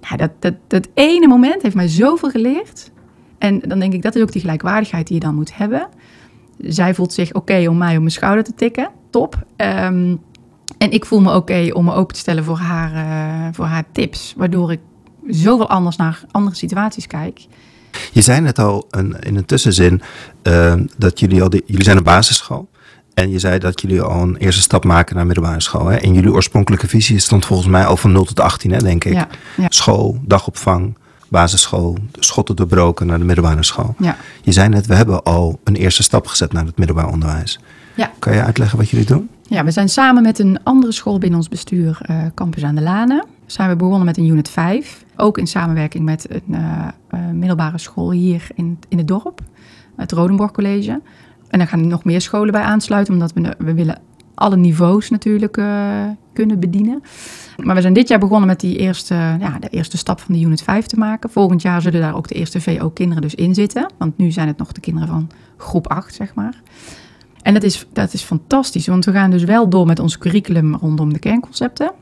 Nou, 0.00 0.16
dat, 0.16 0.30
dat, 0.38 0.54
dat 0.66 0.88
ene 0.94 1.26
moment 1.26 1.62
heeft 1.62 1.74
mij 1.74 1.88
zoveel 1.88 2.30
geleerd. 2.30 2.90
En 3.38 3.60
dan 3.60 3.78
denk 3.78 3.92
ik, 3.92 4.02
dat 4.02 4.14
is 4.14 4.22
ook 4.22 4.32
die 4.32 4.40
gelijkwaardigheid 4.40 5.06
die 5.06 5.16
je 5.16 5.24
dan 5.24 5.34
moet 5.34 5.56
hebben. 5.56 5.88
Zij 6.58 6.94
voelt 6.94 7.12
zich 7.12 7.32
oké 7.32 7.68
om 7.68 7.76
mij 7.76 7.92
op 7.92 7.98
mijn 7.98 8.10
schouder 8.10 8.44
te 8.44 8.54
tikken, 8.54 8.88
top. 9.10 9.46
Um, 9.56 10.20
en 10.78 10.90
ik 10.90 11.04
voel 11.04 11.20
me 11.20 11.34
oké 11.34 11.70
om 11.72 11.84
me 11.84 11.92
open 11.92 12.14
te 12.14 12.20
stellen 12.20 12.44
voor 12.44 12.58
haar, 12.58 12.92
uh, 12.92 13.48
voor 13.52 13.64
haar 13.64 13.84
tips. 13.92 14.34
Waardoor 14.36 14.72
ik 14.72 14.80
zoveel 15.28 15.68
anders 15.68 15.96
naar 15.96 16.24
andere 16.30 16.56
situaties 16.56 17.06
kijk. 17.06 17.46
Je 18.12 18.20
zei 18.20 18.40
net 18.40 18.58
al 18.58 18.86
een, 18.90 19.16
in 19.20 19.36
een 19.36 19.44
tussenzin 19.44 20.02
uh, 20.42 20.74
dat 20.96 21.20
jullie 21.20 21.42
al 21.42 21.50
jullie 21.66 21.84
zijn 21.84 21.96
een 21.96 22.02
basisschool. 22.02 22.68
En 23.14 23.30
je 23.30 23.38
zei 23.38 23.58
dat 23.58 23.80
jullie 23.80 24.00
al 24.00 24.22
een 24.22 24.36
eerste 24.36 24.60
stap 24.60 24.84
maken 24.84 25.16
naar 25.16 25.26
middelbare 25.26 25.60
school. 25.60 25.86
Hè? 25.86 25.96
En 25.96 26.14
jullie 26.14 26.32
oorspronkelijke 26.32 26.88
visie 26.88 27.18
stond 27.18 27.46
volgens 27.46 27.68
mij 27.68 27.84
al 27.84 27.96
van 27.96 28.12
0 28.12 28.24
tot 28.24 28.40
18, 28.40 28.72
hè, 28.72 28.78
denk 28.78 29.04
ik. 29.04 29.12
Ja, 29.12 29.28
ja. 29.56 29.66
School, 29.68 30.20
dagopvang, 30.22 30.96
basisschool, 31.28 31.98
schotten 32.12 32.56
doorbroken 32.56 33.06
naar 33.06 33.18
de 33.18 33.24
middelbare 33.24 33.64
school. 33.64 33.94
Ja. 33.98 34.16
Je 34.42 34.52
zei 34.52 34.68
net, 34.68 34.86
we 34.86 34.94
hebben 34.94 35.22
al 35.22 35.60
een 35.64 35.76
eerste 35.76 36.02
stap 36.02 36.26
gezet 36.26 36.52
naar 36.52 36.64
het 36.64 36.78
middelbaar 36.78 37.08
onderwijs. 37.08 37.60
Ja. 37.94 38.12
Kan 38.18 38.32
je 38.34 38.42
uitleggen 38.42 38.78
wat 38.78 38.90
jullie 38.90 39.06
doen? 39.06 39.30
Ja, 39.48 39.64
we 39.64 39.70
zijn 39.70 39.88
samen 39.88 40.22
met 40.22 40.38
een 40.38 40.62
andere 40.62 40.92
school 40.92 41.18
binnen 41.18 41.38
ons 41.38 41.48
bestuur, 41.48 41.98
uh, 42.10 42.22
Campus 42.34 42.64
aan 42.64 42.74
de 42.74 42.82
Lanen, 42.82 43.24
zijn 43.46 43.68
we 43.68 43.76
begonnen 43.76 44.04
met 44.04 44.16
een 44.16 44.26
unit 44.26 44.48
5. 44.48 45.04
Ook 45.16 45.38
in 45.38 45.46
samenwerking 45.46 46.04
met 46.04 46.26
een 46.30 46.42
uh, 46.48 46.88
uh, 47.14 47.30
middelbare 47.32 47.78
school 47.78 48.10
hier 48.10 48.46
in, 48.54 48.78
in 48.88 48.98
het 48.98 49.08
dorp, 49.08 49.40
het 49.96 50.12
Rodenborg 50.12 50.50
College. 50.50 51.00
En 51.48 51.58
daar 51.58 51.68
gaan 51.68 51.80
er 51.80 51.86
nog 51.86 52.04
meer 52.04 52.20
scholen 52.20 52.52
bij 52.52 52.62
aansluiten, 52.62 53.14
omdat 53.14 53.32
we, 53.32 53.54
we 53.58 53.74
willen 53.74 53.98
alle 54.34 54.56
niveaus 54.56 55.10
natuurlijk 55.10 55.60
kunnen 56.32 56.60
bedienen. 56.60 57.02
Maar 57.56 57.74
we 57.74 57.80
zijn 57.80 57.92
dit 57.92 58.08
jaar 58.08 58.18
begonnen 58.18 58.46
met 58.46 58.60
die 58.60 58.76
eerste, 58.76 59.14
ja, 59.14 59.58
de 59.58 59.68
eerste 59.68 59.96
stap 59.96 60.20
van 60.20 60.34
de 60.34 60.40
unit 60.40 60.62
5 60.62 60.86
te 60.86 60.98
maken. 60.98 61.30
Volgend 61.30 61.62
jaar 61.62 61.82
zullen 61.82 62.00
daar 62.00 62.16
ook 62.16 62.28
de 62.28 62.34
eerste 62.34 62.60
VO-kinderen 62.60 63.22
dus 63.22 63.34
in 63.34 63.54
zitten. 63.54 63.90
Want 63.98 64.18
nu 64.18 64.30
zijn 64.30 64.46
het 64.46 64.58
nog 64.58 64.72
de 64.72 64.80
kinderen 64.80 65.08
van 65.08 65.30
groep 65.56 65.86
8, 65.88 66.14
zeg 66.14 66.34
maar. 66.34 66.62
En 67.46 67.54
dat 67.54 67.62
is, 67.62 67.86
dat 67.92 68.12
is 68.12 68.22
fantastisch, 68.22 68.86
want 68.86 69.04
we 69.04 69.12
gaan 69.12 69.30
dus 69.30 69.44
wel 69.44 69.68
door 69.68 69.86
met 69.86 69.98
ons 69.98 70.18
curriculum 70.18 70.74
rondom 70.74 71.12
de 71.12 71.18
kernconcepten. 71.18 71.92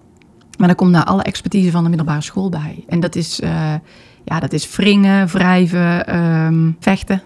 Maar 0.59 0.66
dan 0.66 0.76
komt 0.76 0.92
daar 0.92 1.04
alle 1.04 1.22
expertise 1.22 1.70
van 1.70 1.83
de 1.83 1.88
middelbare 1.88 2.20
school 2.20 2.48
bij. 2.48 2.85
En 2.88 3.00
dat 3.00 3.16
is, 3.16 3.40
uh, 3.40 3.74
ja, 4.24 4.40
dat 4.40 4.52
is 4.52 4.76
wringen, 4.76 5.26
wrijven, 5.26 6.16
um, 6.16 6.76
vechten. 6.78 7.22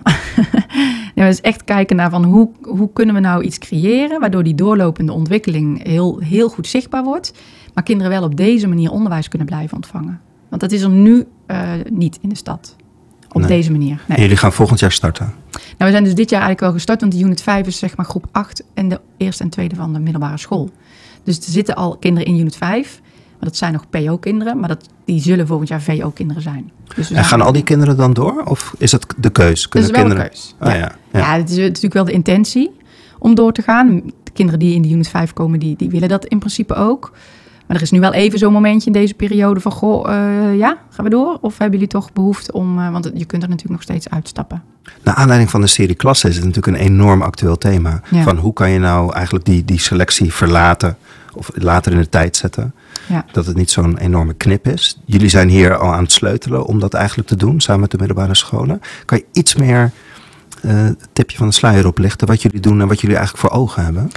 ja, 1.14 1.26
dus 1.26 1.40
echt 1.40 1.64
kijken 1.64 1.96
naar 1.96 2.10
van 2.10 2.24
hoe, 2.24 2.50
hoe 2.62 2.92
kunnen 2.92 3.14
we 3.14 3.20
nou 3.20 3.42
iets 3.42 3.58
creëren... 3.58 4.20
waardoor 4.20 4.42
die 4.42 4.54
doorlopende 4.54 5.12
ontwikkeling 5.12 5.82
heel, 5.86 6.18
heel 6.18 6.48
goed 6.48 6.66
zichtbaar 6.66 7.04
wordt... 7.04 7.32
maar 7.74 7.84
kinderen 7.84 8.12
wel 8.12 8.22
op 8.22 8.36
deze 8.36 8.68
manier 8.68 8.90
onderwijs 8.90 9.28
kunnen 9.28 9.46
blijven 9.46 9.76
ontvangen. 9.76 10.20
Want 10.48 10.60
dat 10.60 10.72
is 10.72 10.82
er 10.82 10.90
nu 10.90 11.26
uh, 11.46 11.70
niet 11.90 12.18
in 12.22 12.28
de 12.28 12.36
stad 12.36 12.76
op 13.32 13.40
Nee. 13.40 13.48
deze 13.50 13.70
manier. 13.70 14.00
Nee. 14.06 14.16
En 14.16 14.22
jullie 14.22 14.36
gaan 14.36 14.52
volgend 14.52 14.80
jaar 14.80 14.92
starten. 14.92 15.32
Nou, 15.50 15.64
we 15.78 15.90
zijn 15.90 16.04
dus 16.04 16.14
dit 16.14 16.30
jaar 16.30 16.40
eigenlijk 16.40 16.60
wel 16.60 16.72
gestart, 16.72 17.00
want 17.00 17.12
de 17.12 17.18
unit 17.18 17.42
5 17.42 17.66
is 17.66 17.78
zeg 17.78 17.96
maar 17.96 18.06
groep 18.06 18.26
8 18.32 18.64
en 18.74 18.88
de 18.88 19.00
eerste 19.16 19.42
en 19.42 19.48
tweede 19.48 19.74
van 19.74 19.92
de 19.92 19.98
middelbare 19.98 20.38
school. 20.38 20.70
Dus 21.24 21.36
er 21.36 21.42
zitten 21.52 21.74
al 21.74 21.96
kinderen 21.96 22.28
in 22.28 22.38
unit 22.38 22.56
5, 22.56 23.00
maar 23.30 23.48
dat 23.48 23.56
zijn 23.56 23.72
nog 23.72 23.84
PO-kinderen, 23.90 24.58
maar 24.60 24.68
dat, 24.68 24.88
die 25.04 25.20
zullen 25.20 25.46
volgend 25.46 25.68
jaar 25.68 25.82
VO-kinderen 25.82 26.42
zijn. 26.42 26.70
Dus 26.94 27.10
En 27.10 27.24
gaan 27.24 27.40
al 27.40 27.52
die 27.52 27.62
kinderen 27.62 27.96
dan 27.96 28.12
door? 28.12 28.42
Of 28.44 28.74
is 28.78 28.92
het 28.92 29.06
de 29.16 29.30
keus? 29.30 29.62
Dat 29.62 29.70
Kunnen 29.70 29.90
is 29.90 29.96
wel 29.96 30.04
kinderen... 30.04 30.30
een 30.30 30.36
keus. 30.36 30.54
Ah, 30.58 30.68
ja. 30.72 30.78
ja. 30.78 30.92
Ja. 31.12 31.18
Ja. 31.18 31.36
het 31.38 31.50
is 31.50 31.56
natuurlijk 31.56 31.94
wel 31.94 32.04
de 32.04 32.12
intentie 32.12 32.70
om 33.18 33.34
door 33.34 33.52
te 33.52 33.62
gaan. 33.62 34.02
De 34.24 34.30
kinderen 34.32 34.60
die 34.60 34.74
in 34.74 34.82
de 34.82 34.88
unit 34.88 35.08
5 35.08 35.32
komen, 35.32 35.58
die, 35.58 35.76
die 35.76 35.90
willen 35.90 36.08
dat 36.08 36.24
in 36.24 36.38
principe 36.38 36.74
ook. 36.74 37.12
Maar 37.68 37.76
er 37.76 37.82
is 37.82 37.90
nu 37.90 38.00
wel 38.00 38.12
even 38.12 38.38
zo'n 38.38 38.52
momentje 38.52 38.86
in 38.86 38.92
deze 38.92 39.14
periode 39.14 39.60
van... 39.60 39.72
goh, 39.72 40.10
eh, 40.12 40.58
ja, 40.58 40.78
gaan 40.90 41.04
we 41.04 41.10
door? 41.10 41.38
Of 41.40 41.58
hebben 41.58 41.78
jullie 41.78 41.92
toch 41.92 42.12
behoefte 42.12 42.52
om... 42.52 42.78
eh, 42.78 42.90
want 42.90 43.10
je 43.14 43.24
kunt 43.24 43.42
er 43.42 43.48
natuurlijk 43.48 43.74
nog 43.74 43.82
steeds 43.82 44.10
uitstappen. 44.10 44.62
Naar 45.02 45.14
aanleiding 45.14 45.50
van 45.50 45.60
de 45.60 45.66
serie 45.66 45.94
klassen 45.94 46.28
is 46.28 46.36
het 46.36 46.44
natuurlijk 46.44 46.76
een 46.76 46.84
enorm 46.84 47.22
actueel 47.22 47.58
thema. 47.58 48.00
Ja. 48.10 48.22
Van 48.22 48.36
hoe 48.36 48.52
kan 48.52 48.70
je 48.70 48.78
nou 48.78 49.12
eigenlijk 49.12 49.44
die, 49.44 49.64
die 49.64 49.80
selectie 49.80 50.32
verlaten 50.32 50.96
of 51.34 51.50
later 51.54 51.92
in 51.92 51.98
de 51.98 52.08
tijd 52.08 52.36
zetten. 52.36 52.74
Ja. 53.08 53.24
Dat 53.32 53.46
het 53.46 53.56
niet 53.56 53.70
zo'n 53.70 53.98
enorme 53.98 54.34
knip 54.34 54.68
is. 54.68 55.00
Jullie 55.04 55.28
zijn 55.28 55.48
hier 55.48 55.76
al 55.76 55.92
aan 55.92 56.02
het 56.02 56.12
sleutelen 56.12 56.66
om 56.66 56.78
dat 56.78 56.94
eigenlijk 56.94 57.28
te 57.28 57.36
doen 57.36 57.60
samen 57.60 57.80
met 57.80 57.90
de 57.90 57.98
middelbare 57.98 58.34
scholen. 58.34 58.80
Kan 59.04 59.18
je 59.18 59.24
iets 59.32 59.54
meer 59.54 59.90
het 60.60 61.08
tipje 61.12 61.36
van 61.36 61.46
de 61.46 61.54
sluier 61.54 61.86
oplichten 61.86 62.26
wat 62.26 62.42
jullie 62.42 62.60
doen 62.60 62.80
en 62.80 62.88
wat 62.88 63.00
jullie 63.00 63.16
eigenlijk 63.16 63.48
voor 63.48 63.60
ogen 63.60 63.84
hebben? 63.84 64.10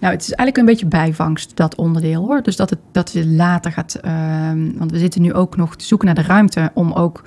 Nou, 0.00 0.12
het 0.12 0.22
is 0.22 0.32
eigenlijk 0.32 0.56
een 0.56 0.64
beetje 0.64 0.86
bijvangst, 0.86 1.56
dat 1.56 1.74
onderdeel 1.74 2.26
hoor. 2.26 2.42
Dus 2.42 2.56
dat 2.56 2.70
het, 2.70 2.78
dat 2.92 3.12
het 3.12 3.26
later 3.26 3.72
gaat. 3.72 3.94
ehm, 3.94 4.70
want 4.76 4.90
we 4.90 4.98
zitten 4.98 5.22
nu 5.22 5.34
ook 5.34 5.56
nog 5.56 5.76
te 5.76 5.84
zoeken 5.84 6.06
naar 6.06 6.14
de 6.14 6.22
ruimte 6.22 6.70
om 6.74 6.92
ook 6.92 7.24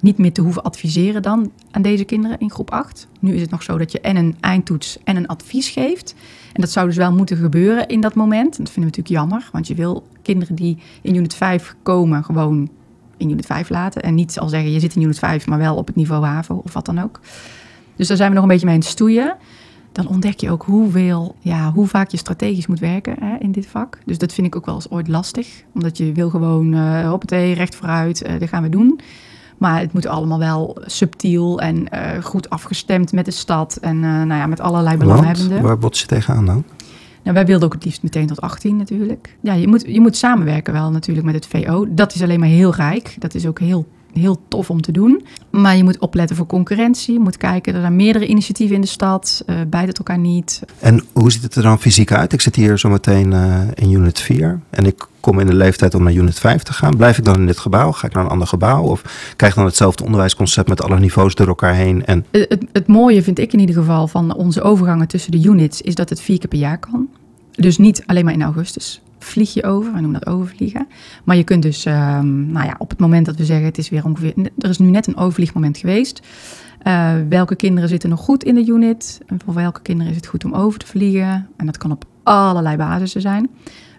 niet 0.00 0.18
meer 0.18 0.32
te 0.32 0.40
hoeven 0.40 0.62
adviseren 0.62 1.22
dan 1.22 1.50
aan 1.70 1.82
deze 1.82 2.04
kinderen 2.04 2.38
in 2.38 2.50
groep 2.50 2.70
8. 2.70 3.08
Nu 3.20 3.34
is 3.34 3.40
het 3.40 3.50
nog 3.50 3.62
zo 3.62 3.78
dat 3.78 3.92
je 3.92 4.00
en 4.00 4.16
een 4.16 4.36
eindtoets 4.40 4.98
en 5.04 5.16
een 5.16 5.26
advies 5.26 5.68
geeft. 5.68 6.14
En 6.52 6.60
dat 6.60 6.70
zou 6.70 6.86
dus 6.86 6.96
wel 6.96 7.12
moeten 7.12 7.36
gebeuren 7.36 7.86
in 7.86 8.00
dat 8.00 8.14
moment. 8.14 8.58
En 8.58 8.64
dat 8.64 8.72
vinden 8.72 8.92
we 8.92 8.98
natuurlijk 8.98 9.30
jammer, 9.30 9.48
want 9.52 9.66
je 9.66 9.74
wil 9.74 10.06
kinderen 10.22 10.54
die 10.54 10.78
in 11.02 11.14
unit 11.14 11.34
5 11.34 11.76
komen 11.82 12.24
gewoon 12.24 12.68
in 13.16 13.30
unit 13.30 13.46
5 13.46 13.68
laten. 13.68 14.02
En 14.02 14.14
niet 14.14 14.38
al 14.38 14.48
zeggen 14.48 14.72
je 14.72 14.80
zit 14.80 14.96
in 14.96 15.02
unit 15.02 15.18
5, 15.18 15.46
maar 15.46 15.58
wel 15.58 15.76
op 15.76 15.86
het 15.86 15.96
niveau 15.96 16.24
HAVO 16.24 16.60
of 16.64 16.72
wat 16.72 16.86
dan 16.86 16.98
ook. 16.98 17.20
Dus 17.96 18.08
daar 18.08 18.16
zijn 18.16 18.28
we 18.28 18.34
nog 18.34 18.44
een 18.44 18.50
beetje 18.50 18.66
mee 18.66 18.74
aan 18.74 18.80
het 18.80 18.90
stoeien 18.90 19.36
dan 19.96 20.08
ontdek 20.08 20.40
je 20.40 20.50
ook 20.50 20.62
hoeveel, 20.62 21.34
ja, 21.40 21.72
hoe 21.72 21.86
vaak 21.86 22.10
je 22.10 22.16
strategisch 22.16 22.66
moet 22.66 22.78
werken 22.78 23.16
hè, 23.20 23.36
in 23.38 23.52
dit 23.52 23.66
vak. 23.66 23.98
Dus 24.04 24.18
dat 24.18 24.32
vind 24.32 24.46
ik 24.46 24.56
ook 24.56 24.66
wel 24.66 24.74
eens 24.74 24.90
ooit 24.90 25.08
lastig. 25.08 25.62
Omdat 25.74 25.96
je 25.96 26.12
wil 26.12 26.30
gewoon, 26.30 26.74
uh, 26.74 27.08
hoppatee, 27.08 27.54
recht 27.54 27.74
vooruit, 27.74 28.26
uh, 28.26 28.38
dat 28.38 28.48
gaan 28.48 28.62
we 28.62 28.68
doen. 28.68 29.00
Maar 29.58 29.80
het 29.80 29.92
moet 29.92 30.06
allemaal 30.06 30.38
wel 30.38 30.78
subtiel 30.86 31.60
en 31.60 31.76
uh, 31.76 32.24
goed 32.24 32.50
afgestemd 32.50 33.12
met 33.12 33.24
de 33.24 33.30
stad. 33.30 33.76
En 33.76 34.00
nou 34.00 34.34
ja, 34.34 34.46
met 34.46 34.60
allerlei 34.60 34.96
belanghebbenden. 34.96 35.62
Waar 35.62 35.78
bots 35.78 36.00
je 36.00 36.06
tegenaan 36.06 36.46
dan? 36.46 36.64
Nou, 37.22 37.34
wij 37.34 37.46
wilden 37.46 37.66
ook 37.66 37.74
het 37.74 37.84
liefst 37.84 38.02
meteen 38.02 38.26
tot 38.26 38.40
18 38.40 38.76
natuurlijk. 38.76 39.36
Ja, 39.40 39.52
je 39.52 39.68
moet, 39.68 39.84
je 39.86 40.00
moet 40.00 40.16
samenwerken 40.16 40.72
wel 40.72 40.90
natuurlijk 40.90 41.26
met 41.26 41.34
het 41.34 41.46
VO. 41.46 41.86
Dat 41.88 42.14
is 42.14 42.22
alleen 42.22 42.40
maar 42.40 42.48
heel 42.48 42.74
rijk. 42.74 43.16
Dat 43.18 43.34
is 43.34 43.46
ook 43.46 43.58
heel 43.58 43.86
heel 44.16 44.42
tof 44.48 44.70
om 44.70 44.80
te 44.80 44.92
doen. 44.92 45.24
Maar 45.50 45.76
je 45.76 45.84
moet 45.84 45.98
opletten 45.98 46.36
voor 46.36 46.46
concurrentie. 46.46 47.12
Je 47.12 47.20
moet 47.20 47.36
kijken, 47.36 47.74
er 47.74 47.80
zijn 47.80 47.96
meerdere 47.96 48.26
initiatieven 48.26 48.74
in 48.74 48.80
de 48.80 48.86
stad. 48.86 49.42
Uh, 49.46 49.56
beide 49.68 49.88
het 49.88 49.98
elkaar 49.98 50.18
niet. 50.18 50.62
En 50.78 51.02
hoe 51.12 51.32
ziet 51.32 51.42
het 51.42 51.54
er 51.54 51.62
dan 51.62 51.80
fysiek 51.80 52.12
uit? 52.12 52.32
Ik 52.32 52.40
zit 52.40 52.56
hier 52.56 52.78
zometeen 52.78 53.32
uh, 53.32 53.60
in 53.74 53.90
unit 53.90 54.20
4. 54.20 54.60
En 54.70 54.84
ik 54.84 55.06
kom 55.20 55.40
in 55.40 55.46
de 55.46 55.54
leeftijd 55.54 55.94
om 55.94 56.02
naar 56.02 56.12
unit 56.12 56.38
5 56.38 56.62
te 56.62 56.72
gaan. 56.72 56.96
Blijf 56.96 57.18
ik 57.18 57.24
dan 57.24 57.34
in 57.34 57.46
dit 57.46 57.58
gebouw? 57.58 57.92
Ga 57.92 58.06
ik 58.06 58.14
naar 58.14 58.24
een 58.24 58.30
ander 58.30 58.48
gebouw? 58.48 58.82
Of 58.82 59.02
krijg 59.36 59.52
ik 59.52 59.58
dan 59.58 59.68
hetzelfde 59.68 60.04
onderwijsconcept 60.04 60.68
met 60.68 60.82
alle 60.82 60.98
niveaus 60.98 61.34
door 61.34 61.48
elkaar 61.48 61.74
heen? 61.74 62.06
En... 62.06 62.24
Het, 62.30 62.46
het, 62.48 62.64
het 62.72 62.86
mooie 62.86 63.22
vind 63.22 63.38
ik 63.38 63.52
in 63.52 63.60
ieder 63.60 63.74
geval 63.74 64.08
van 64.08 64.34
onze 64.34 64.62
overgangen 64.62 65.08
tussen 65.08 65.30
de 65.30 65.42
units... 65.42 65.80
is 65.82 65.94
dat 65.94 66.08
het 66.08 66.20
vier 66.20 66.38
keer 66.38 66.48
per 66.48 66.58
jaar 66.58 66.78
kan. 66.78 67.08
Dus 67.50 67.78
niet 67.78 68.02
alleen 68.06 68.24
maar 68.24 68.34
in 68.34 68.42
augustus 68.42 69.00
vlieg 69.26 69.54
je 69.54 69.64
over. 69.64 69.92
We 69.92 70.00
noemen 70.00 70.20
dat 70.20 70.34
overvliegen. 70.34 70.86
Maar 71.24 71.36
je 71.36 71.44
kunt 71.44 71.62
dus, 71.62 71.84
um, 71.84 72.46
nou 72.52 72.66
ja, 72.66 72.74
op 72.78 72.90
het 72.90 72.98
moment 72.98 73.26
dat 73.26 73.36
we 73.36 73.44
zeggen 73.44 73.66
het 73.66 73.78
is 73.78 73.88
weer 73.88 74.04
ongeveer... 74.04 74.34
Er 74.58 74.68
is 74.68 74.78
nu 74.78 74.90
net 74.90 75.06
een 75.06 75.16
overvliegmoment 75.16 75.78
geweest. 75.78 76.26
Uh, 76.86 77.12
welke 77.28 77.56
kinderen 77.56 77.88
zitten 77.88 78.08
nog 78.08 78.20
goed 78.20 78.44
in 78.44 78.54
de 78.54 78.66
unit? 78.66 79.20
En 79.26 79.38
voor 79.44 79.54
welke 79.54 79.82
kinderen 79.82 80.10
is 80.10 80.16
het 80.16 80.26
goed 80.26 80.44
om 80.44 80.54
over 80.54 80.78
te 80.78 80.86
vliegen? 80.86 81.48
En 81.56 81.66
dat 81.66 81.78
kan 81.78 81.90
op 81.90 82.04
allerlei 82.22 82.76
basissen 82.76 83.20
zijn. 83.20 83.50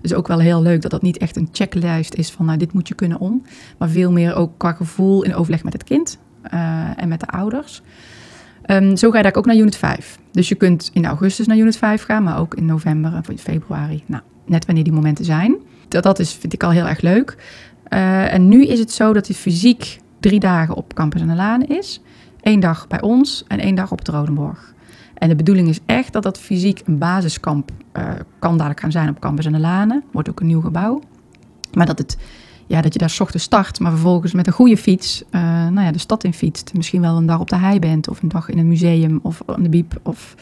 Dus 0.02 0.14
ook 0.14 0.28
wel 0.28 0.40
heel 0.40 0.62
leuk 0.62 0.82
dat 0.82 0.92
dat 0.92 1.02
niet 1.02 1.18
echt 1.18 1.36
een 1.36 1.50
checklist 1.52 2.14
is 2.14 2.32
van 2.32 2.46
nou, 2.46 2.58
dit 2.58 2.74
moet 2.74 2.88
je 2.88 2.94
kunnen 2.94 3.20
om. 3.20 3.44
Maar 3.78 3.90
veel 3.90 4.12
meer 4.12 4.36
ook 4.36 4.52
qua 4.58 4.74
gevoel 4.74 5.24
in 5.24 5.36
overleg 5.36 5.64
met 5.64 5.74
het 5.74 5.84
kind 5.84 6.18
uh, 6.54 6.88
en 6.96 7.08
met 7.08 7.20
de 7.20 7.28
ouders. 7.28 7.82
Um, 8.66 8.98
zo 8.98 9.12
ga 9.12 9.18
je 9.18 9.24
daar 9.24 9.36
ook 9.36 9.46
naar 9.46 9.56
unit 9.56 9.76
5. 9.76 10.20
Dus 10.32 10.50
je 10.50 10.56
kunt 10.56 10.90
in 10.94 11.06
augustus 11.06 11.48
naar 11.48 11.58
unit 11.58 11.78
5 11.78 12.04
gaan, 12.04 12.24
maar 12.24 12.40
ook 12.40 12.56
in 12.56 12.66
november 12.66 13.14
of 13.18 13.40
februari. 13.42 14.04
Nou, 14.06 14.24
net 14.50 14.66
wanneer 14.66 14.84
die 14.84 14.94
momenten 14.94 15.26
zijn. 15.26 15.56
Dat, 15.88 16.04
dat 16.04 16.20
is, 16.20 16.34
vind 16.34 16.54
ik 16.54 16.64
al 16.64 16.72
heel 16.72 16.88
erg 16.88 17.02
leuk. 17.02 17.38
Uh, 17.90 18.34
en 18.34 18.48
nu 18.48 18.66
is 18.66 18.80
het 18.80 18.92
zo 18.92 19.14
dat 19.14 19.28
hij 19.28 19.36
fysiek 19.36 20.00
drie 20.20 20.40
dagen 20.40 20.76
op 20.76 20.94
Campus 20.94 21.22
aan 21.22 21.28
de 21.28 21.36
Laan 21.36 21.66
is. 21.66 22.02
Eén 22.42 22.60
dag 22.60 22.88
bij 22.88 23.02
ons 23.02 23.44
en 23.48 23.60
één 23.60 23.76
dag 23.76 23.92
op 23.92 24.00
het 24.00 24.08
Rodenborg. 24.08 24.74
En 25.14 25.30
de 25.30 25.36
bedoeling 25.36 25.68
is 25.68 25.80
echt 25.86 26.14
dat 26.14 26.24
dat 26.24 26.40
fysiek 26.40 26.82
een 26.86 26.98
basiskamp 26.98 27.72
uh, 27.94 28.10
kan 28.40 28.58
dadelijk 28.58 28.80
gaan 28.80 28.92
zijn 28.92 29.10
op 29.10 29.20
Campus 29.20 29.46
aan 29.46 29.52
de 29.52 29.60
Lanen. 29.60 30.04
Wordt 30.12 30.30
ook 30.30 30.40
een 30.40 30.48
nieuw 30.48 30.62
gebouw. 30.62 31.02
Maar 31.74 31.86
dat, 31.86 31.98
het, 31.98 32.18
ja, 32.68 32.82
dat 32.82 32.94
je 32.94 33.00
daar 33.00 33.10
s 33.10 33.20
ochtends 33.20 33.46
start, 33.46 33.80
maar 33.80 33.92
vervolgens 33.92 34.34
met 34.34 34.48
een 34.48 34.54
goede 34.54 34.78
fiets 34.78 35.24
uh, 35.32 35.42
nou 35.42 35.82
ja, 35.82 35.92
de 35.92 36.00
stad 36.00 36.24
in 36.24 36.34
fietst. 36.34 36.74
Misschien 36.74 37.02
wel 37.02 37.18
een 37.18 37.26
dag 37.26 37.40
op 37.40 37.50
de 37.50 37.56
hei 37.56 37.80
bent 37.80 38.10
of 38.10 38.22
een 38.22 38.30
dag 38.30 38.50
in 38.50 38.58
een 38.58 38.68
museum 38.68 39.20
of 39.22 39.42
aan 39.46 39.64
de 39.64 39.70
biep 39.70 40.00
of 40.04 40.36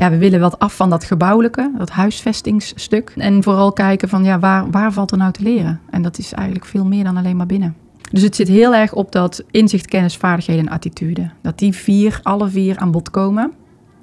ja, 0.00 0.10
we 0.10 0.18
willen 0.18 0.40
wat 0.40 0.58
af 0.58 0.76
van 0.76 0.90
dat 0.90 1.04
gebouwelijke, 1.04 1.72
dat 1.78 1.90
huisvestingsstuk. 1.90 3.12
En 3.16 3.42
vooral 3.42 3.72
kijken 3.72 4.08
van, 4.08 4.24
ja, 4.24 4.38
waar, 4.38 4.70
waar 4.70 4.92
valt 4.92 5.10
er 5.10 5.18
nou 5.18 5.32
te 5.32 5.42
leren? 5.42 5.80
En 5.90 6.02
dat 6.02 6.18
is 6.18 6.32
eigenlijk 6.32 6.66
veel 6.66 6.84
meer 6.84 7.04
dan 7.04 7.16
alleen 7.16 7.36
maar 7.36 7.46
binnen. 7.46 7.74
Dus 8.10 8.22
het 8.22 8.36
zit 8.36 8.48
heel 8.48 8.74
erg 8.74 8.92
op 8.92 9.12
dat 9.12 9.42
inzicht, 9.50 9.86
kennis, 9.86 10.16
vaardigheden 10.16 10.66
en 10.66 10.72
attitude. 10.72 11.30
Dat 11.42 11.58
die 11.58 11.72
vier, 11.72 12.20
alle 12.22 12.48
vier 12.48 12.78
aan 12.78 12.90
bod 12.90 13.10
komen. 13.10 13.52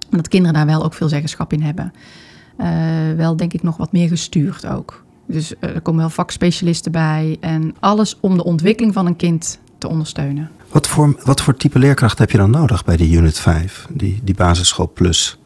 En 0.09 0.17
dat 0.17 0.27
kinderen 0.27 0.55
daar 0.55 0.65
wel 0.65 0.83
ook 0.83 0.93
veel 0.93 1.09
zeggenschap 1.09 1.53
in 1.53 1.61
hebben. 1.61 1.93
Uh, 2.57 2.67
wel 3.15 3.35
denk 3.35 3.53
ik 3.53 3.63
nog 3.63 3.77
wat 3.77 3.91
meer 3.91 4.07
gestuurd 4.07 4.67
ook. 4.67 5.03
Dus 5.25 5.51
uh, 5.51 5.75
er 5.75 5.81
komen 5.81 6.01
wel 6.01 6.09
vakspecialisten 6.09 6.91
bij. 6.91 7.37
En 7.39 7.75
alles 7.79 8.17
om 8.19 8.37
de 8.37 8.43
ontwikkeling 8.43 8.93
van 8.93 9.05
een 9.05 9.15
kind 9.15 9.59
te 9.77 9.87
ondersteunen. 9.87 10.49
Wat 10.71 10.87
voor, 10.87 11.19
wat 11.23 11.41
voor 11.41 11.55
type 11.55 11.79
leerkracht 11.79 12.17
heb 12.17 12.31
je 12.31 12.37
dan 12.37 12.49
nodig 12.49 12.85
bij 12.85 12.97
de 12.97 13.09
Unit 13.09 13.39
5, 13.39 13.87
die, 13.89 14.19
die 14.23 14.35
basisschool 14.35 14.91
plus? 14.93 15.37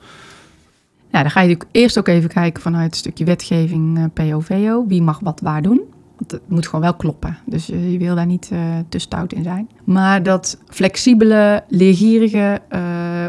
Ja, 1.11 1.21
dan 1.21 1.31
ga 1.31 1.41
je 1.41 1.57
eerst 1.71 1.97
ook 1.97 2.07
even 2.07 2.29
kijken 2.29 2.61
vanuit 2.61 2.91
een 2.91 2.97
stukje 2.97 3.25
wetgeving 3.25 3.97
uh, 3.97 4.03
POVO. 4.13 4.85
Wie 4.87 5.01
mag 5.01 5.19
wat 5.19 5.39
waar 5.39 5.61
doen? 5.61 5.81
Want 6.17 6.31
het 6.31 6.41
moet 6.47 6.65
gewoon 6.65 6.81
wel 6.81 6.93
kloppen. 6.93 7.37
Dus 7.45 7.69
uh, 7.69 7.91
je 7.91 7.97
wil 7.97 8.15
daar 8.15 8.25
niet 8.25 8.49
uh, 8.53 8.59
te 8.89 8.99
stout 8.99 9.33
in 9.33 9.43
zijn. 9.43 9.69
Maar 9.83 10.23
dat 10.23 10.57
flexibele, 10.67 11.63
leergierige, 11.67 12.61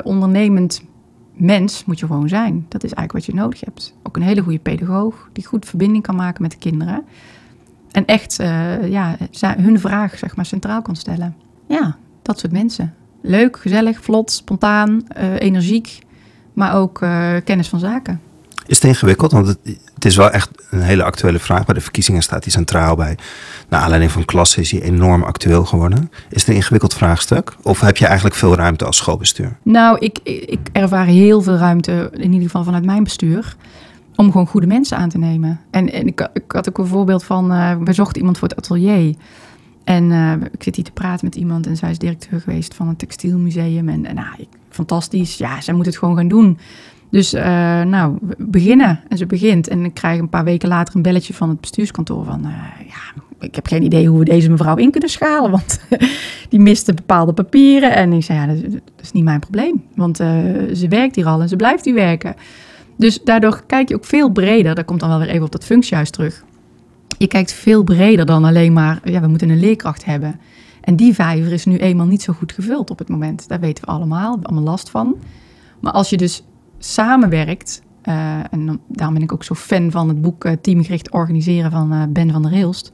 ondernemend 0.05 0.83
mens 1.33 1.85
moet 1.85 1.99
je 1.99 2.07
gewoon 2.07 2.29
zijn. 2.29 2.67
Dat 2.69 2.85
is 2.85 2.93
eigenlijk 2.93 3.27
wat 3.27 3.35
je 3.35 3.43
nodig 3.43 3.61
hebt. 3.61 3.95
Ook 4.03 4.17
een 4.17 4.23
hele 4.23 4.43
goede 4.43 4.59
pedagoog 4.59 5.29
die 5.33 5.47
goed 5.47 5.67
verbinding 5.67 6.03
kan 6.03 6.17
maken 6.17 6.43
met 6.43 6.51
de 6.51 6.59
kinderen. 6.59 7.05
En 7.91 8.07
echt 8.07 8.37
ja, 8.85 9.17
hun 9.41 9.81
vraag 9.81 10.19
zeg 10.19 10.37
maar, 10.37 10.47
centraal 10.47 10.83
kan 10.83 10.97
stellen. 10.97 11.37
Ja, 11.67 11.97
dat 12.23 12.39
soort 12.39 12.53
mensen. 12.53 12.95
Leuk, 13.21 13.57
gezellig, 13.57 14.03
vlot, 14.03 14.31
spontaan, 14.31 15.07
energiek 15.39 15.99
maar 16.53 16.75
ook 16.77 17.03
uh, 17.03 17.35
kennis 17.45 17.69
van 17.69 17.79
zaken. 17.79 18.21
Is 18.67 18.77
het 18.77 18.87
ingewikkeld? 18.87 19.33
Want 19.33 19.47
het, 19.47 19.59
het, 19.95 20.05
is 20.05 20.17
wel 20.17 20.31
echt 20.31 20.51
een 20.71 20.83
hele 20.83 21.03
actuele 21.03 21.39
vraag. 21.39 21.65
Bij 21.65 21.75
de 21.75 21.81
verkiezingen 21.81 22.23
staat 22.23 22.45
hij 22.45 22.53
centraal 22.53 22.97
bij. 22.97 23.19
Naar 23.69 23.81
aanleiding 23.81 24.13
van 24.13 24.25
klasse 24.25 24.61
is 24.61 24.71
hij 24.71 24.83
enorm 24.83 25.23
actueel 25.23 25.65
geworden. 25.65 26.11
Is 26.31 26.41
het 26.41 26.49
een 26.49 26.55
ingewikkeld 26.55 26.95
vraagstuk? 26.95 27.57
Of 27.63 27.81
heb 27.81 27.97
je 27.97 28.07
eigenlijk 28.07 28.37
veel 28.37 28.55
ruimte 28.55 28.85
als 28.85 28.97
schoolbestuur? 28.97 29.57
Nou, 29.63 29.99
ik, 29.99 30.19
ik 30.25 30.69
ervaar 30.73 31.07
heel 31.07 31.43
veel 31.43 31.57
ruimte, 31.57 32.11
in 32.13 32.33
ieder 32.33 32.43
geval 32.43 32.65
vanuit 32.65 32.85
mijn 32.85 33.05
bestuur 33.05 33.57
om 34.17 34.31
gewoon 34.31 34.47
goede 34.47 34.67
mensen 34.67 34.97
aan 34.97 35.09
te 35.09 35.19
nemen. 35.19 35.61
En, 35.71 35.93
en 35.93 36.07
ik, 36.07 36.29
ik, 36.33 36.53
had 36.53 36.69
ook 36.69 36.79
een 36.79 36.87
voorbeeld 36.87 37.25
van, 37.25 37.53
uh, 37.53 37.77
we 37.85 37.93
zochten 37.93 38.19
iemand 38.19 38.39
voor 38.39 38.49
het 38.49 38.57
atelier. 38.57 39.15
En 39.85 40.11
uh, 40.11 40.33
ik 40.33 40.63
zit 40.63 40.77
hier 40.77 40.85
te 40.85 40.93
praten 40.93 41.25
met 41.25 41.35
iemand 41.35 41.67
en 41.67 41.77
zij 41.77 41.91
is 41.91 41.99
directeur 41.99 42.41
geweest 42.41 42.75
van 42.75 42.89
een 42.89 42.97
textielmuseum. 42.97 43.89
En, 43.89 44.07
en 44.07 44.15
nou, 44.15 44.35
ik, 44.37 44.49
fantastisch. 44.75 45.39
Ja, 45.39 45.61
zij 45.61 45.75
moet 45.75 45.87
het 45.87 45.99
gewoon 45.99 46.17
gaan 46.17 46.29
doen. 46.29 46.59
Dus 47.11 47.35
uh, 47.35 47.43
nou, 47.83 48.19
beginnen. 48.39 49.01
En 49.09 49.19
ze 49.19 49.27
begint. 49.27 49.69
En 49.69 49.85
ik 49.85 49.95
krijg 49.95 50.19
een 50.19 50.29
paar 50.29 50.45
weken 50.45 50.69
later 50.69 50.97
een 50.97 51.03
belletje 51.03 51.35
van 51.35 51.49
het 51.49 51.61
bestuurskantoor 51.61 52.25
van... 52.25 52.41
Uh, 52.47 52.89
ja, 52.89 53.23
ik 53.41 53.55
heb 53.55 53.67
geen 53.67 53.83
idee 53.83 54.09
hoe 54.09 54.19
we 54.19 54.25
deze 54.25 54.51
mevrouw 54.51 54.77
in 54.77 54.91
kunnen 54.91 55.11
schalen. 55.11 55.51
Want 55.51 55.81
die 56.49 56.61
miste 56.61 56.95
bepaalde 56.95 57.33
papieren. 57.33 57.95
En 57.95 58.13
ik 58.13 58.25
zei, 58.25 58.39
ja, 58.39 58.47
dat, 58.47 58.81
is 59.01 59.13
niet 59.13 59.25
mijn 59.25 59.41
probleem. 59.41 59.85
Want 59.95 60.21
uh, 60.21 60.29
ze 60.75 60.87
werkt 60.89 61.17
hier 61.17 61.27
al 61.27 61.41
en 61.41 61.49
ze 61.49 61.57
blijft 61.57 61.85
hier 61.85 61.95
werken. 61.95 62.35
Dus 62.97 63.23
daardoor 63.25 63.63
kijk 63.67 63.89
je 63.89 63.95
ook 63.95 64.05
veel 64.05 64.31
breder. 64.31 64.75
Daar 64.75 64.85
komt 64.85 65.01
dan 65.01 65.09
wel 65.09 65.19
weer 65.19 65.29
even 65.29 65.45
op 65.45 65.53
dat 65.53 65.65
functiehuis 65.65 66.11
terug. 66.11 66.45
Je 67.19 67.27
kijkt 67.27 67.53
veel 67.53 67.83
breder 67.83 68.27
dan 68.27 68.45
alleen 68.45 68.73
maar... 68.73 69.01
Ja, 69.05 69.21
we 69.21 69.27
moeten 69.27 69.49
een 69.49 69.61
leerkracht 69.61 70.05
hebben. 70.05 70.41
En 70.83 70.97
die 70.97 71.15
vijver 71.15 71.53
is 71.53 71.65
nu 71.65 71.77
eenmaal 71.77 72.07
niet 72.07 72.23
zo 72.23 72.33
goed 72.33 72.53
gevuld 72.53 72.91
op 72.91 72.99
het 72.99 73.09
moment. 73.09 73.49
Daar 73.49 73.61
weten 73.61 73.85
we 73.85 73.91
allemaal, 73.91 74.25
we 74.25 74.31
hebben 74.31 74.51
allemaal 74.51 74.71
last 74.71 74.91
van. 74.91 75.17
Maar 75.81 75.93
als 75.93 76.11
je 76.11 76.17
dus 76.17 76.45
samenwerkt, 76.79 77.83
uh, 78.05 78.39
en 78.51 78.81
daarom 78.89 79.15
ben 79.15 79.23
ik 79.23 79.33
ook 79.33 79.45
zo 79.45 79.55
fan 79.55 79.91
van 79.91 80.09
het 80.09 80.21
boek 80.23 80.45
uh, 80.45 80.53
Teamgericht 80.53 81.11
Organiseren 81.11 81.71
van 81.71 81.93
uh, 81.93 82.03
Ben 82.09 82.31
van 82.31 82.43
der 82.43 82.51
Reelst. 82.51 82.93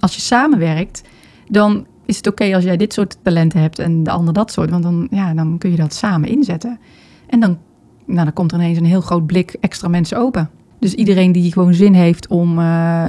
Als 0.00 0.14
je 0.14 0.20
samenwerkt, 0.20 1.02
dan 1.48 1.86
is 2.06 2.16
het 2.16 2.26
oké 2.26 2.54
als 2.54 2.64
jij 2.64 2.76
dit 2.76 2.92
soort 2.92 3.16
talenten 3.22 3.60
hebt 3.60 3.78
en 3.78 4.02
de 4.02 4.10
ander 4.10 4.34
dat 4.34 4.52
soort. 4.52 4.70
Want 4.70 4.82
dan, 4.82 5.06
ja, 5.10 5.34
dan 5.34 5.58
kun 5.58 5.70
je 5.70 5.76
dat 5.76 5.94
samen 5.94 6.28
inzetten. 6.28 6.78
En 7.26 7.40
dan, 7.40 7.58
nou, 8.06 8.24
dan 8.24 8.32
komt 8.32 8.52
er 8.52 8.58
ineens 8.58 8.78
een 8.78 8.84
heel 8.84 9.00
groot 9.00 9.26
blik 9.26 9.56
extra 9.60 9.88
mensen 9.88 10.18
open. 10.18 10.50
Dus 10.78 10.94
iedereen 10.94 11.32
die 11.32 11.52
gewoon 11.52 11.74
zin 11.74 11.94
heeft 11.94 12.28
om 12.28 12.54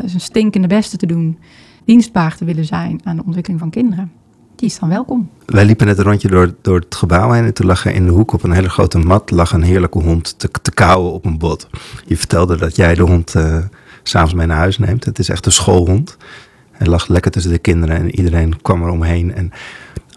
zijn 0.05 0.19
stinkende 0.19 0.67
beste 0.67 0.97
te 0.97 1.05
doen 1.05 1.37
dienstbaar 1.85 2.37
te 2.37 2.45
willen 2.45 2.65
zijn 2.65 2.99
aan 3.03 3.15
de 3.15 3.23
ontwikkeling 3.25 3.59
van 3.59 3.69
kinderen, 3.69 4.11
die 4.61 4.69
is 4.69 4.79
dan 4.79 4.89
welkom. 4.89 5.29
Wij 5.45 5.65
liepen 5.65 5.85
net 5.85 5.97
een 5.97 6.03
rondje 6.03 6.27
door, 6.27 6.53
door 6.61 6.79
het 6.79 6.95
gebouw 6.95 7.31
heen 7.31 7.43
en 7.43 7.53
toen 7.53 7.65
lag 7.65 7.85
er 7.85 7.93
in 7.93 8.05
de 8.05 8.11
hoek 8.11 8.33
op 8.33 8.43
een 8.43 8.51
hele 8.51 8.69
grote 8.69 8.97
mat 8.97 9.31
lag 9.31 9.53
een 9.53 9.63
heerlijke 9.63 9.99
hond 9.99 10.39
te, 10.39 10.49
te 10.61 10.71
kauwen 10.71 11.11
op 11.11 11.25
een 11.25 11.37
bot. 11.37 11.69
Je 12.05 12.17
vertelde 12.17 12.57
dat 12.57 12.75
jij 12.75 12.95
de 12.95 13.01
hond 13.01 13.35
uh, 13.35 13.57
s'avonds 14.03 14.33
mee 14.33 14.47
naar 14.47 14.57
huis 14.57 14.77
neemt. 14.77 15.05
Het 15.05 15.19
is 15.19 15.29
echt 15.29 15.45
een 15.45 15.51
schoolhond. 15.51 16.17
Hij 16.71 16.87
lag 16.87 17.07
lekker 17.07 17.31
tussen 17.31 17.51
de 17.51 17.57
kinderen 17.57 17.97
en 17.97 18.15
iedereen 18.15 18.61
kwam 18.61 18.83
er 18.83 18.89
omheen. 18.89 19.33
En 19.35 19.51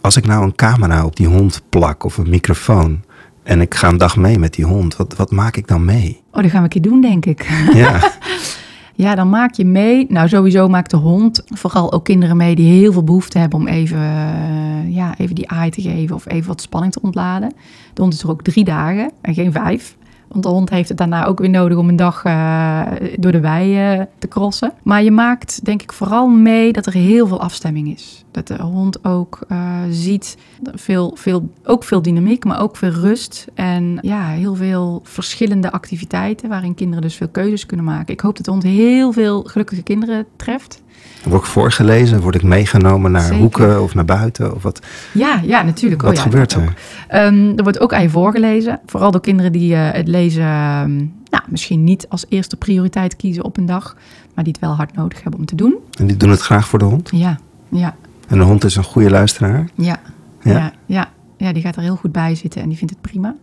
als 0.00 0.16
ik 0.16 0.26
nou 0.26 0.44
een 0.44 0.54
camera 0.54 1.04
op 1.04 1.16
die 1.16 1.26
hond 1.26 1.62
plak 1.68 2.04
of 2.04 2.16
een 2.16 2.30
microfoon, 2.30 3.02
En 3.42 3.60
ik 3.60 3.74
ga 3.74 3.88
een 3.88 3.96
dag 3.96 4.16
mee 4.16 4.38
met 4.38 4.54
die 4.54 4.64
hond. 4.64 4.96
Wat, 4.96 5.16
wat 5.16 5.30
maak 5.30 5.56
ik 5.56 5.68
dan 5.68 5.84
mee? 5.84 6.22
Oh, 6.30 6.42
dat 6.42 6.50
gaan 6.50 6.58
we 6.58 6.64
een 6.64 6.68
keer 6.68 6.82
doen, 6.82 7.00
denk 7.00 7.26
ik. 7.26 7.46
Ja, 7.74 8.00
Ja, 8.96 9.14
dan 9.14 9.28
maak 9.28 9.54
je 9.54 9.64
mee. 9.64 10.06
Nou, 10.08 10.28
sowieso 10.28 10.68
maakt 10.68 10.90
de 10.90 10.96
hond 10.96 11.42
vooral 11.46 11.92
ook 11.92 12.04
kinderen 12.04 12.36
mee 12.36 12.54
die 12.54 12.80
heel 12.80 12.92
veel 12.92 13.04
behoefte 13.04 13.38
hebben 13.38 13.58
om 13.58 13.66
even, 13.66 13.98
eh, 13.98 14.94
ja, 14.94 15.14
even 15.18 15.34
die 15.34 15.50
aai 15.50 15.70
te 15.70 15.80
geven 15.80 16.16
of 16.16 16.26
even 16.28 16.48
wat 16.48 16.60
spanning 16.60 16.92
te 16.92 17.00
ontladen. 17.02 17.52
De 17.94 18.02
hond 18.02 18.14
is 18.14 18.22
er 18.22 18.30
ook 18.30 18.42
drie 18.42 18.64
dagen 18.64 19.12
en 19.20 19.34
geen 19.34 19.52
vijf. 19.52 19.96
Want 20.34 20.46
de 20.46 20.52
hond 20.52 20.70
heeft 20.70 20.88
het 20.88 20.98
daarna 20.98 21.26
ook 21.26 21.38
weer 21.38 21.50
nodig 21.50 21.78
om 21.78 21.88
een 21.88 21.96
dag 21.96 22.24
eh, 22.24 22.82
door 23.16 23.32
de 23.32 23.40
wei 23.40 24.06
te 24.18 24.28
crossen. 24.28 24.72
Maar 24.82 25.02
je 25.02 25.10
maakt 25.10 25.64
denk 25.64 25.82
ik 25.82 25.92
vooral 25.92 26.28
mee 26.28 26.72
dat 26.72 26.86
er 26.86 26.92
heel 26.92 27.26
veel 27.26 27.40
afstemming 27.40 27.88
is. 27.88 28.24
Dat 28.30 28.46
de 28.46 28.62
hond 28.62 29.04
ook 29.04 29.38
eh, 29.48 29.78
ziet 29.90 30.36
veel, 30.74 31.12
veel, 31.14 31.48
ook 31.64 31.84
veel 31.84 32.02
dynamiek, 32.02 32.44
maar 32.44 32.60
ook 32.60 32.76
veel 32.76 32.90
rust. 32.90 33.46
En 33.54 33.98
ja, 34.00 34.26
heel 34.26 34.54
veel 34.54 35.00
verschillende 35.04 35.72
activiteiten 35.72 36.48
waarin 36.48 36.74
kinderen 36.74 37.02
dus 37.02 37.14
veel 37.14 37.28
keuzes 37.28 37.66
kunnen 37.66 37.86
maken. 37.86 38.12
Ik 38.12 38.20
hoop 38.20 38.36
dat 38.36 38.44
de 38.44 38.50
hond 38.50 38.62
heel 38.62 39.12
veel 39.12 39.42
gelukkige 39.42 39.82
kinderen 39.82 40.26
treft. 40.36 40.82
Word 41.24 41.42
ik 41.42 41.48
voorgelezen? 41.48 42.20
Word 42.20 42.34
ik 42.34 42.42
meegenomen 42.42 43.10
naar 43.12 43.22
Zeker. 43.22 43.38
hoeken 43.38 43.82
of 43.82 43.94
naar 43.94 44.04
buiten? 44.04 44.54
Of 44.54 44.62
wat 44.62 44.86
Ja, 45.12 45.40
ja, 45.44 45.62
natuurlijk. 45.62 46.02
Oh 46.02 46.08
wat 46.08 46.16
ja, 46.16 46.22
gebeurt 46.22 46.52
er? 46.52 46.74
Ehm, 47.08 47.52
er 47.56 47.62
wordt 47.62 47.80
ook 47.80 47.92
aan 47.94 48.02
je 48.02 48.10
voorgelezen. 48.10 48.80
Vooral 48.86 49.10
door 49.10 49.20
kinderen 49.20 49.52
die 49.52 49.74
eh, 49.74 49.92
het 49.92 50.08
lezen 50.08 50.42
ehm, 50.42 50.96
nou, 51.30 51.42
misschien 51.48 51.84
niet 51.84 52.06
als 52.08 52.24
eerste 52.28 52.56
prioriteit 52.56 53.16
kiezen 53.16 53.44
op 53.44 53.56
een 53.56 53.66
dag. 53.66 53.96
Maar 54.34 54.44
die 54.44 54.52
het 54.52 54.62
wel 54.62 54.74
hard 54.74 54.94
nodig 54.96 55.22
hebben 55.22 55.40
om 55.40 55.46
te 55.46 55.54
doen. 55.54 55.74
En 55.98 56.06
die 56.06 56.16
doen 56.16 56.30
het 56.30 56.40
graag 56.40 56.68
voor 56.68 56.78
de 56.78 56.84
hond? 56.84 57.10
Ja, 57.12 57.38
ja, 57.68 57.96
En 58.28 58.38
de 58.38 58.44
hond 58.44 58.64
is 58.64 58.76
een 58.76 58.84
goede 58.84 59.10
luisteraar? 59.10 59.68
ja. 59.74 60.00
Ja? 60.42 60.52
Ja, 60.52 60.72
ja, 60.86 61.10
ja, 61.36 61.52
die 61.52 61.62
gaat 61.62 61.76
er 61.76 61.82
heel 61.82 61.96
goed 61.96 62.12
bij 62.12 62.34
zitten 62.34 62.62
en 62.62 62.68
die 62.68 62.76
vindt 62.78 62.92
het 62.92 63.02
prima. 63.02 63.34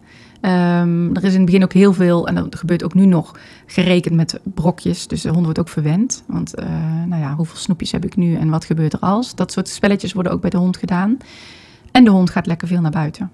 Ehm, 0.42 1.16
er 1.16 1.24
is 1.24 1.32
in 1.32 1.36
het 1.36 1.46
begin 1.46 1.64
ook 1.64 1.74
heel 1.74 1.94
veel, 1.94 2.28
en 2.28 2.36
dat 2.36 2.56
gebeurt 2.56 2.84
ook 2.84 2.94
nu 2.94 3.06
nog, 3.06 3.40
gerekend 3.66 4.16
met 4.16 4.40
brokjes. 4.44 5.08
Dus 5.08 5.22
de 5.22 5.30
hond 5.30 5.44
wordt 5.44 5.60
ook 5.60 5.70
verwend. 5.70 6.24
Want 6.26 6.56
eh, 6.56 6.68
nou 7.06 7.22
ja, 7.22 7.36
hoeveel 7.36 7.58
snoepjes 7.58 7.92
heb 7.92 8.06
ik 8.06 8.16
nu 8.16 8.36
en 8.36 8.50
wat 8.50 8.66
gebeurt 8.66 8.94
er 8.94 9.00
als? 9.00 9.36
Dat 9.36 9.52
soort 9.52 9.68
spelletjes 9.68 10.14
worden 10.14 10.32
ook 10.32 10.42
bij 10.42 10.50
de 10.50 10.58
hond 10.58 10.78
gedaan. 10.78 11.18
En 11.92 12.04
de 12.04 12.10
hond 12.10 12.30
gaat 12.30 12.46
lekker 12.46 12.68
veel 12.68 12.82
naar 12.82 12.92
buiten. 12.92 13.32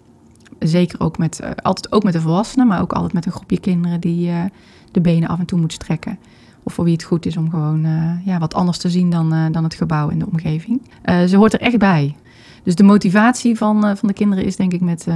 Zeker 0.60 1.00
ook 1.00 1.18
met, 1.18 1.40
eh, 1.40 1.52
altijd 1.62 1.92
ook 1.92 2.04
met 2.04 2.14
de 2.14 2.22
volwassenen, 2.22 2.68
maar 2.68 2.82
ook 2.82 2.94
altijd 2.94 3.14
met 3.14 3.26
een 3.26 3.32
groepje 3.32 3.60
kinderen 3.60 4.00
die 4.00 4.30
eh, 4.30 4.44
de 4.92 5.02
benen 5.02 5.30
af 5.30 5.40
en 5.40 5.46
toe 5.46 5.60
moet 5.60 5.74
strekken. 5.74 6.20
Of 6.64 6.74
voor 6.74 6.84
wie 6.84 6.94
het 6.94 7.04
goed 7.04 7.26
is 7.26 7.38
om 7.38 7.50
gewoon 7.50 7.86
ja, 8.26 8.40
wat 8.40 8.54
anders 8.54 8.78
te 8.78 8.90
zien 8.90 9.10
dan, 9.10 9.52
dan 9.52 9.64
het 9.64 9.74
gebouw 9.74 10.10
en 10.10 10.20
de 10.20 10.26
omgeving. 10.26 10.82
Ze 11.28 11.38
hoort 11.38 11.54
er 11.54 11.62
echt 11.62 11.78
bij. 11.78 12.16
Dus 12.64 12.76
de 12.76 12.84
motivatie 12.84 13.58
van, 13.58 13.98
van 13.98 14.08
de 14.08 14.14
kinderen 14.14 14.46
is 14.46 14.56
denk 14.56 14.74
ik 14.74 14.82
met 14.82 15.08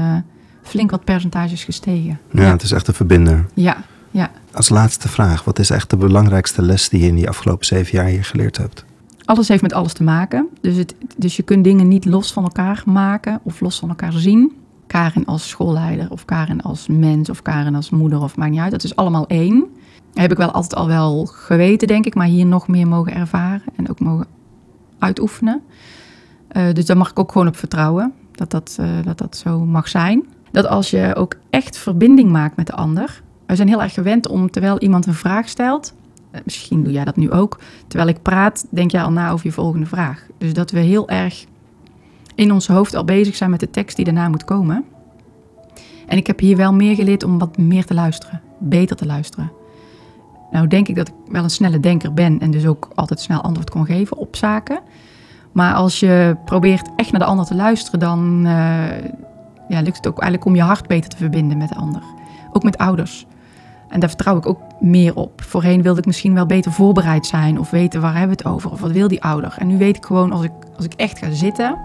flink 0.62 0.92
wat 0.92 1.04
percentages 1.04 1.64
gestegen. 1.64 2.20
Ja, 2.32 2.42
ja. 2.44 2.52
het 2.52 2.64
is 2.64 2.72
echt 2.72 2.88
een 2.88 2.94
verbinder. 2.94 3.46
ja, 3.54 3.78
ja. 4.12 4.32
Als 4.54 4.70
laatste 4.70 5.10
vraag, 5.10 5.44
wat 5.44 5.60
is 5.60 5.70
echt 5.70 5.90
de 5.90 5.98
belangrijkste 5.98 6.62
les 6.62 6.90
die 6.90 7.02
je 7.02 7.08
in 7.08 7.16
die 7.16 7.30
afgelopen 7.30 7.66
zeven 7.66 7.98
jaar 7.98 8.06
hier 8.06 8.24
geleerd 8.24 8.58
hebt? 8.58 8.86
Alles 9.26 9.48
heeft 9.48 9.62
met 9.62 9.74
alles 9.74 9.94
te 9.94 10.04
maken. 10.04 10.48
Dus, 10.62 10.76
het, 10.76 10.96
dus 11.18 11.36
je 11.36 11.44
kunt 11.44 11.64
dingen 11.64 11.88
niet 11.88 12.06
los 12.06 12.34
van 12.34 12.44
elkaar 12.44 12.84
maken 12.86 13.40
of 13.44 13.60
los 13.60 13.80
van 13.80 13.90
elkaar 13.90 14.12
zien. 14.12 14.52
Karin 14.88 15.26
als 15.26 15.50
schoolleider 15.50 16.10
of 16.10 16.26
Karin 16.26 16.62
als 16.62 16.88
mens 16.88 17.30
of 17.30 17.42
Karin 17.42 17.76
als 17.76 17.90
moeder 17.90 18.22
of 18.22 18.36
maakt 18.36 18.52
niet 18.52 18.60
uit. 18.60 18.72
Dat 18.72 18.84
is 18.84 18.96
allemaal 18.96 19.28
één. 19.28 19.60
Dat 19.60 20.22
heb 20.22 20.32
ik 20.32 20.38
wel 20.38 20.52
altijd 20.52 20.76
al 20.76 20.88
wel 20.88 21.26
geweten, 21.26 21.88
denk 21.88 22.06
ik. 22.06 22.16
Maar 22.16 22.28
hier 22.28 22.46
nog 22.46 22.68
meer 22.68 22.88
mogen 22.88 23.14
ervaren 23.14 23.64
en 23.76 23.90
ook 23.90 24.00
mogen 24.00 24.26
uitoefenen. 25.00 25.62
Eh, 26.48 26.74
dus 26.74 26.86
daar 26.86 26.98
mag 26.98 27.10
ik 27.10 27.20
ook 27.20 27.32
gewoon 27.32 27.48
op 27.48 27.58
vertrouwen. 27.58 28.14
Dat 28.32 28.52
dat, 28.52 28.78
eh, 28.80 28.88
dat 29.04 29.18
dat 29.18 29.38
zo 29.38 29.66
mag 29.66 29.88
zijn. 29.88 30.26
Dat 30.52 30.68
als 30.68 30.90
je 30.90 31.16
ook 31.16 31.36
echt 31.50 31.78
verbinding 31.78 32.30
maakt 32.32 32.56
met 32.56 32.68
de 32.68 32.74
ander. 32.74 33.22
We 33.46 33.56
zijn 33.56 33.68
heel 33.68 33.82
erg 33.82 33.94
gewend 33.94 34.28
om 34.28 34.52
terwijl 34.52 34.80
iemand 34.80 35.06
een 35.06 35.14
vraag 35.14 35.50
stelt. 35.50 35.94
eh, 36.32 36.42
Misschien 36.44 36.84
doe 36.84 36.94
jij 36.94 37.06
dat 37.06 37.16
nu 37.16 37.32
ook. 37.32 37.60
Terwijl 37.88 38.10
ik 38.10 38.22
praat, 38.22 38.66
denk 38.70 38.92
jij 38.92 39.04
al 39.04 39.12
na 39.12 39.32
over 39.32 39.46
je 39.46 39.52
volgende 39.52 39.86
vraag. 39.86 40.26
Dus 40.38 40.54
dat 40.54 40.72
we 40.72 40.80
heel 40.80 41.10
erg 41.10 41.46
in 42.36 42.52
ons 42.52 42.68
hoofd 42.68 42.96
al 42.96 43.04
bezig 43.04 43.36
zijn 43.36 43.50
met 43.50 43.60
de 43.60 43.70
tekst 43.70 43.96
die 43.96 44.06
daarna 44.06 44.30
moet 44.30 44.44
komen. 44.44 44.86
En 46.08 46.18
ik 46.18 46.28
heb 46.28 46.40
hier 46.40 46.58
wel 46.58 46.74
meer 46.74 46.96
geleerd 46.96 47.24
om 47.24 47.38
wat 47.40 47.58
meer 47.58 47.86
te 47.86 47.94
luisteren. 47.94 48.42
Beter 48.58 48.96
te 48.96 49.06
luisteren. 49.06 49.52
Nou 50.52 50.68
denk 50.68 50.88
ik 50.88 50.96
dat 50.96 51.08
ik 51.08 51.14
wel 51.28 51.44
een 51.44 51.50
snelle 51.50 51.80
denker 51.80 52.14
ben 52.14 52.40
en 52.40 52.52
dus 52.52 52.66
ook 52.66 52.90
altijd 52.96 53.20
snel 53.20 53.42
antwoord 53.42 53.70
kon 53.70 53.86
geven 53.86 54.18
op 54.18 54.36
zaken. 54.36 54.80
Maar 55.52 55.74
als 55.74 56.00
je 56.00 56.36
probeert 56.46 56.90
echt 56.96 57.12
naar 57.12 57.20
de 57.20 57.26
ander 57.26 57.46
te 57.46 57.56
luisteren, 57.56 58.00
dan 58.00 58.44
eh, 58.46 58.84
ja, 59.72 59.82
lukt 59.82 59.98
het 59.98 60.08
ook 60.08 60.20
eigenlijk 60.20 60.46
om 60.46 60.56
je 60.56 60.62
hart 60.62 60.88
beter 60.88 61.10
te 61.10 61.18
verbinden 61.18 61.58
met 61.58 61.70
de 61.70 61.76
ander. 61.76 62.02
Ook 62.52 62.64
met 62.64 62.78
ouders. 62.78 63.26
En 63.90 64.00
daar 64.00 64.10
vertrouw 64.10 64.38
ik 64.38 64.46
ook 64.46 64.60
meer 64.80 65.16
op. 65.16 65.42
Voorheen 65.42 65.82
wilde 65.82 66.00
ik 66.00 66.06
misschien 66.06 66.34
wel 66.34 66.46
beter 66.46 66.72
voorbereid 66.72 67.26
zijn 67.26 67.60
of 67.60 67.70
weten 67.70 68.02
waar 68.02 68.18
hebben 68.18 68.38
we 68.38 68.44
het 68.44 68.54
over 68.54 68.72
of 68.72 68.82
wat 68.82 68.92
wil 68.92 69.08
die 69.08 69.24
ouder. 69.24 69.56
En 69.58 69.68
nu 69.68 69.78
weet 69.78 69.98
ik 69.98 70.06
gewoon 70.06 70.32
als 70.32 70.44
ik, 70.44 70.52
als 70.76 70.86
ik 70.86 70.94
echt 70.94 71.18
ga 71.18 71.32
zitten 71.32 71.78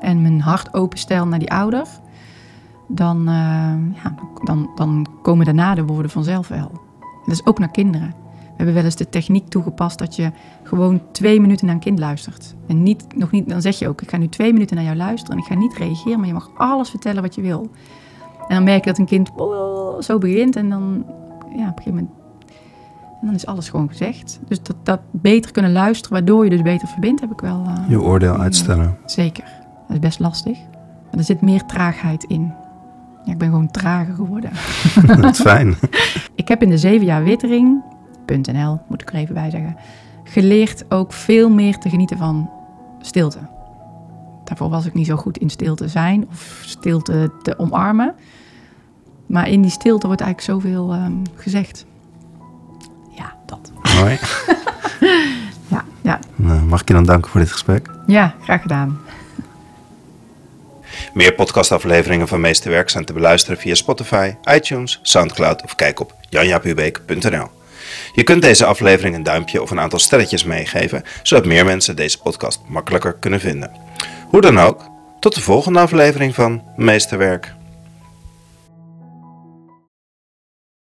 en 0.00 0.22
mijn 0.22 0.40
hart 0.40 0.74
openstel 0.74 1.26
naar 1.26 1.38
die 1.38 1.50
ouder, 1.50 1.86
dan, 2.86 3.18
eh, 3.18 4.02
ja, 4.02 4.14
dan, 4.44 4.70
dan 4.74 5.06
komen 5.22 5.44
daarna 5.44 5.74
de 5.74 5.84
woorden 5.84 6.10
vanzelf 6.10 6.48
wel. 6.48 6.70
Dat 7.24 7.34
is 7.34 7.46
ook 7.46 7.58
naar 7.58 7.70
kinderen. 7.70 8.14
We 8.58 8.64
hebben 8.64 8.82
wel 8.82 8.84
eens 8.84 8.96
de 8.96 9.08
techniek 9.08 9.48
toegepast 9.48 9.98
dat 9.98 10.16
je 10.16 10.30
gewoon 10.62 11.02
twee 11.12 11.40
minuten 11.40 11.66
naar 11.66 11.74
een 11.74 11.80
kind 11.80 11.98
luistert. 11.98 12.54
En 12.66 12.82
niet, 12.82 13.04
nog 13.16 13.30
niet, 13.30 13.48
dan 13.48 13.62
zeg 13.62 13.78
je 13.78 13.88
ook, 13.88 14.02
ik 14.02 14.10
ga 14.10 14.16
nu 14.16 14.28
twee 14.28 14.52
minuten 14.52 14.76
naar 14.76 14.84
jou 14.84 14.96
luisteren 14.96 15.36
en 15.36 15.42
ik 15.42 15.48
ga 15.48 15.54
niet 15.54 15.76
reageren, 15.76 16.18
maar 16.18 16.26
je 16.26 16.32
mag 16.32 16.50
alles 16.56 16.90
vertellen 16.90 17.22
wat 17.22 17.34
je 17.34 17.40
wil. 17.40 17.70
En 18.48 18.54
dan 18.54 18.64
merk 18.64 18.84
je 18.84 18.90
dat 18.90 18.98
een 18.98 19.06
kind 19.06 19.30
oh, 19.36 20.00
zo 20.00 20.18
begint 20.18 20.56
en 20.56 20.68
dan, 20.68 21.04
ja, 21.56 21.68
op 21.68 21.76
een 21.76 21.82
gegeven 21.82 21.94
moment, 21.94 22.10
en 23.20 23.26
dan 23.26 23.34
is 23.34 23.46
alles 23.46 23.68
gewoon 23.68 23.88
gezegd. 23.88 24.40
Dus 24.48 24.62
dat, 24.62 24.76
dat 24.82 25.00
beter 25.10 25.52
kunnen 25.52 25.72
luisteren, 25.72 26.12
waardoor 26.12 26.44
je 26.44 26.50
dus 26.50 26.62
beter 26.62 26.88
verbindt, 26.88 27.20
heb 27.20 27.30
ik 27.32 27.40
wel 27.40 27.64
eh, 27.66 27.88
Je 27.88 28.00
oordeel 28.00 28.36
uitstellen. 28.36 28.96
zeker. 29.04 29.44
Dat 29.86 29.96
is 29.96 29.98
best 29.98 30.18
lastig. 30.18 30.58
Maar 31.10 31.18
er 31.18 31.24
zit 31.24 31.40
meer 31.40 31.64
traagheid 31.66 32.24
in. 32.24 32.52
Ja, 33.24 33.32
ik 33.32 33.38
ben 33.38 33.48
gewoon 33.48 33.70
trager 33.70 34.14
geworden. 34.14 34.50
Dat 35.22 35.34
is 35.34 35.40
fijn. 35.40 35.74
Ik 36.34 36.48
heb 36.48 36.62
in 36.62 36.68
de 36.68 36.78
zeven 36.78 37.06
jaar 37.06 37.22
wittering.nl, 38.28 38.80
moet 38.88 39.02
ik 39.02 39.08
er 39.08 39.14
even 39.14 39.34
bij 39.34 39.50
zeggen, 39.50 39.76
geleerd 40.24 40.84
ook 40.88 41.12
veel 41.12 41.50
meer 41.50 41.78
te 41.78 41.88
genieten 41.88 42.18
van 42.18 42.50
stilte. 43.00 43.38
Daarvoor 44.44 44.68
was 44.68 44.86
ik 44.86 44.94
niet 44.94 45.06
zo 45.06 45.16
goed 45.16 45.38
in 45.38 45.50
stilte 45.50 45.88
zijn 45.88 46.26
of 46.30 46.60
stilte 46.64 47.32
te 47.42 47.58
omarmen. 47.58 48.14
Maar 49.26 49.48
in 49.48 49.62
die 49.62 49.70
stilte 49.70 50.06
wordt 50.06 50.20
eigenlijk 50.22 50.60
zoveel 50.60 50.92
ehm, 50.92 51.12
gezegd. 51.34 51.86
Ja, 53.16 53.36
dat. 53.46 53.72
Mooi. 54.00 54.18
Ja, 55.70 55.84
ja. 56.00 56.18
Nou, 56.36 56.62
mag 56.62 56.80
ik 56.80 56.88
je 56.88 56.94
dan 56.94 57.04
danken 57.04 57.30
voor 57.30 57.40
dit 57.40 57.52
gesprek? 57.52 57.90
ja 58.06 58.34
graag 58.42 58.62
gedaan. 58.62 58.98
Meer 61.14 61.34
podcastafleveringen 61.34 62.28
van 62.28 62.40
Meesterwerk 62.40 62.90
zijn 62.90 63.04
te 63.04 63.12
beluisteren 63.12 63.58
via 63.58 63.74
Spotify, 63.74 64.34
iTunes, 64.44 64.98
Soundcloud 65.02 65.62
of 65.64 65.74
kijk 65.74 66.00
op 66.00 66.14
janjapubeek.nl. 66.28 67.57
Je 68.12 68.22
kunt 68.22 68.42
deze 68.42 68.64
aflevering 68.64 69.14
een 69.14 69.22
duimpje 69.22 69.62
of 69.62 69.70
een 69.70 69.80
aantal 69.80 69.98
sterretjes 69.98 70.44
meegeven, 70.44 71.02
zodat 71.22 71.46
meer 71.46 71.64
mensen 71.64 71.96
deze 71.96 72.18
podcast 72.18 72.60
makkelijker 72.66 73.14
kunnen 73.14 73.40
vinden. 73.40 73.70
Hoe 74.28 74.40
dan 74.40 74.58
ook, 74.58 74.90
tot 75.20 75.34
de 75.34 75.40
volgende 75.40 75.78
aflevering 75.78 76.34
van 76.34 76.62
Meesterwerk. 76.76 77.56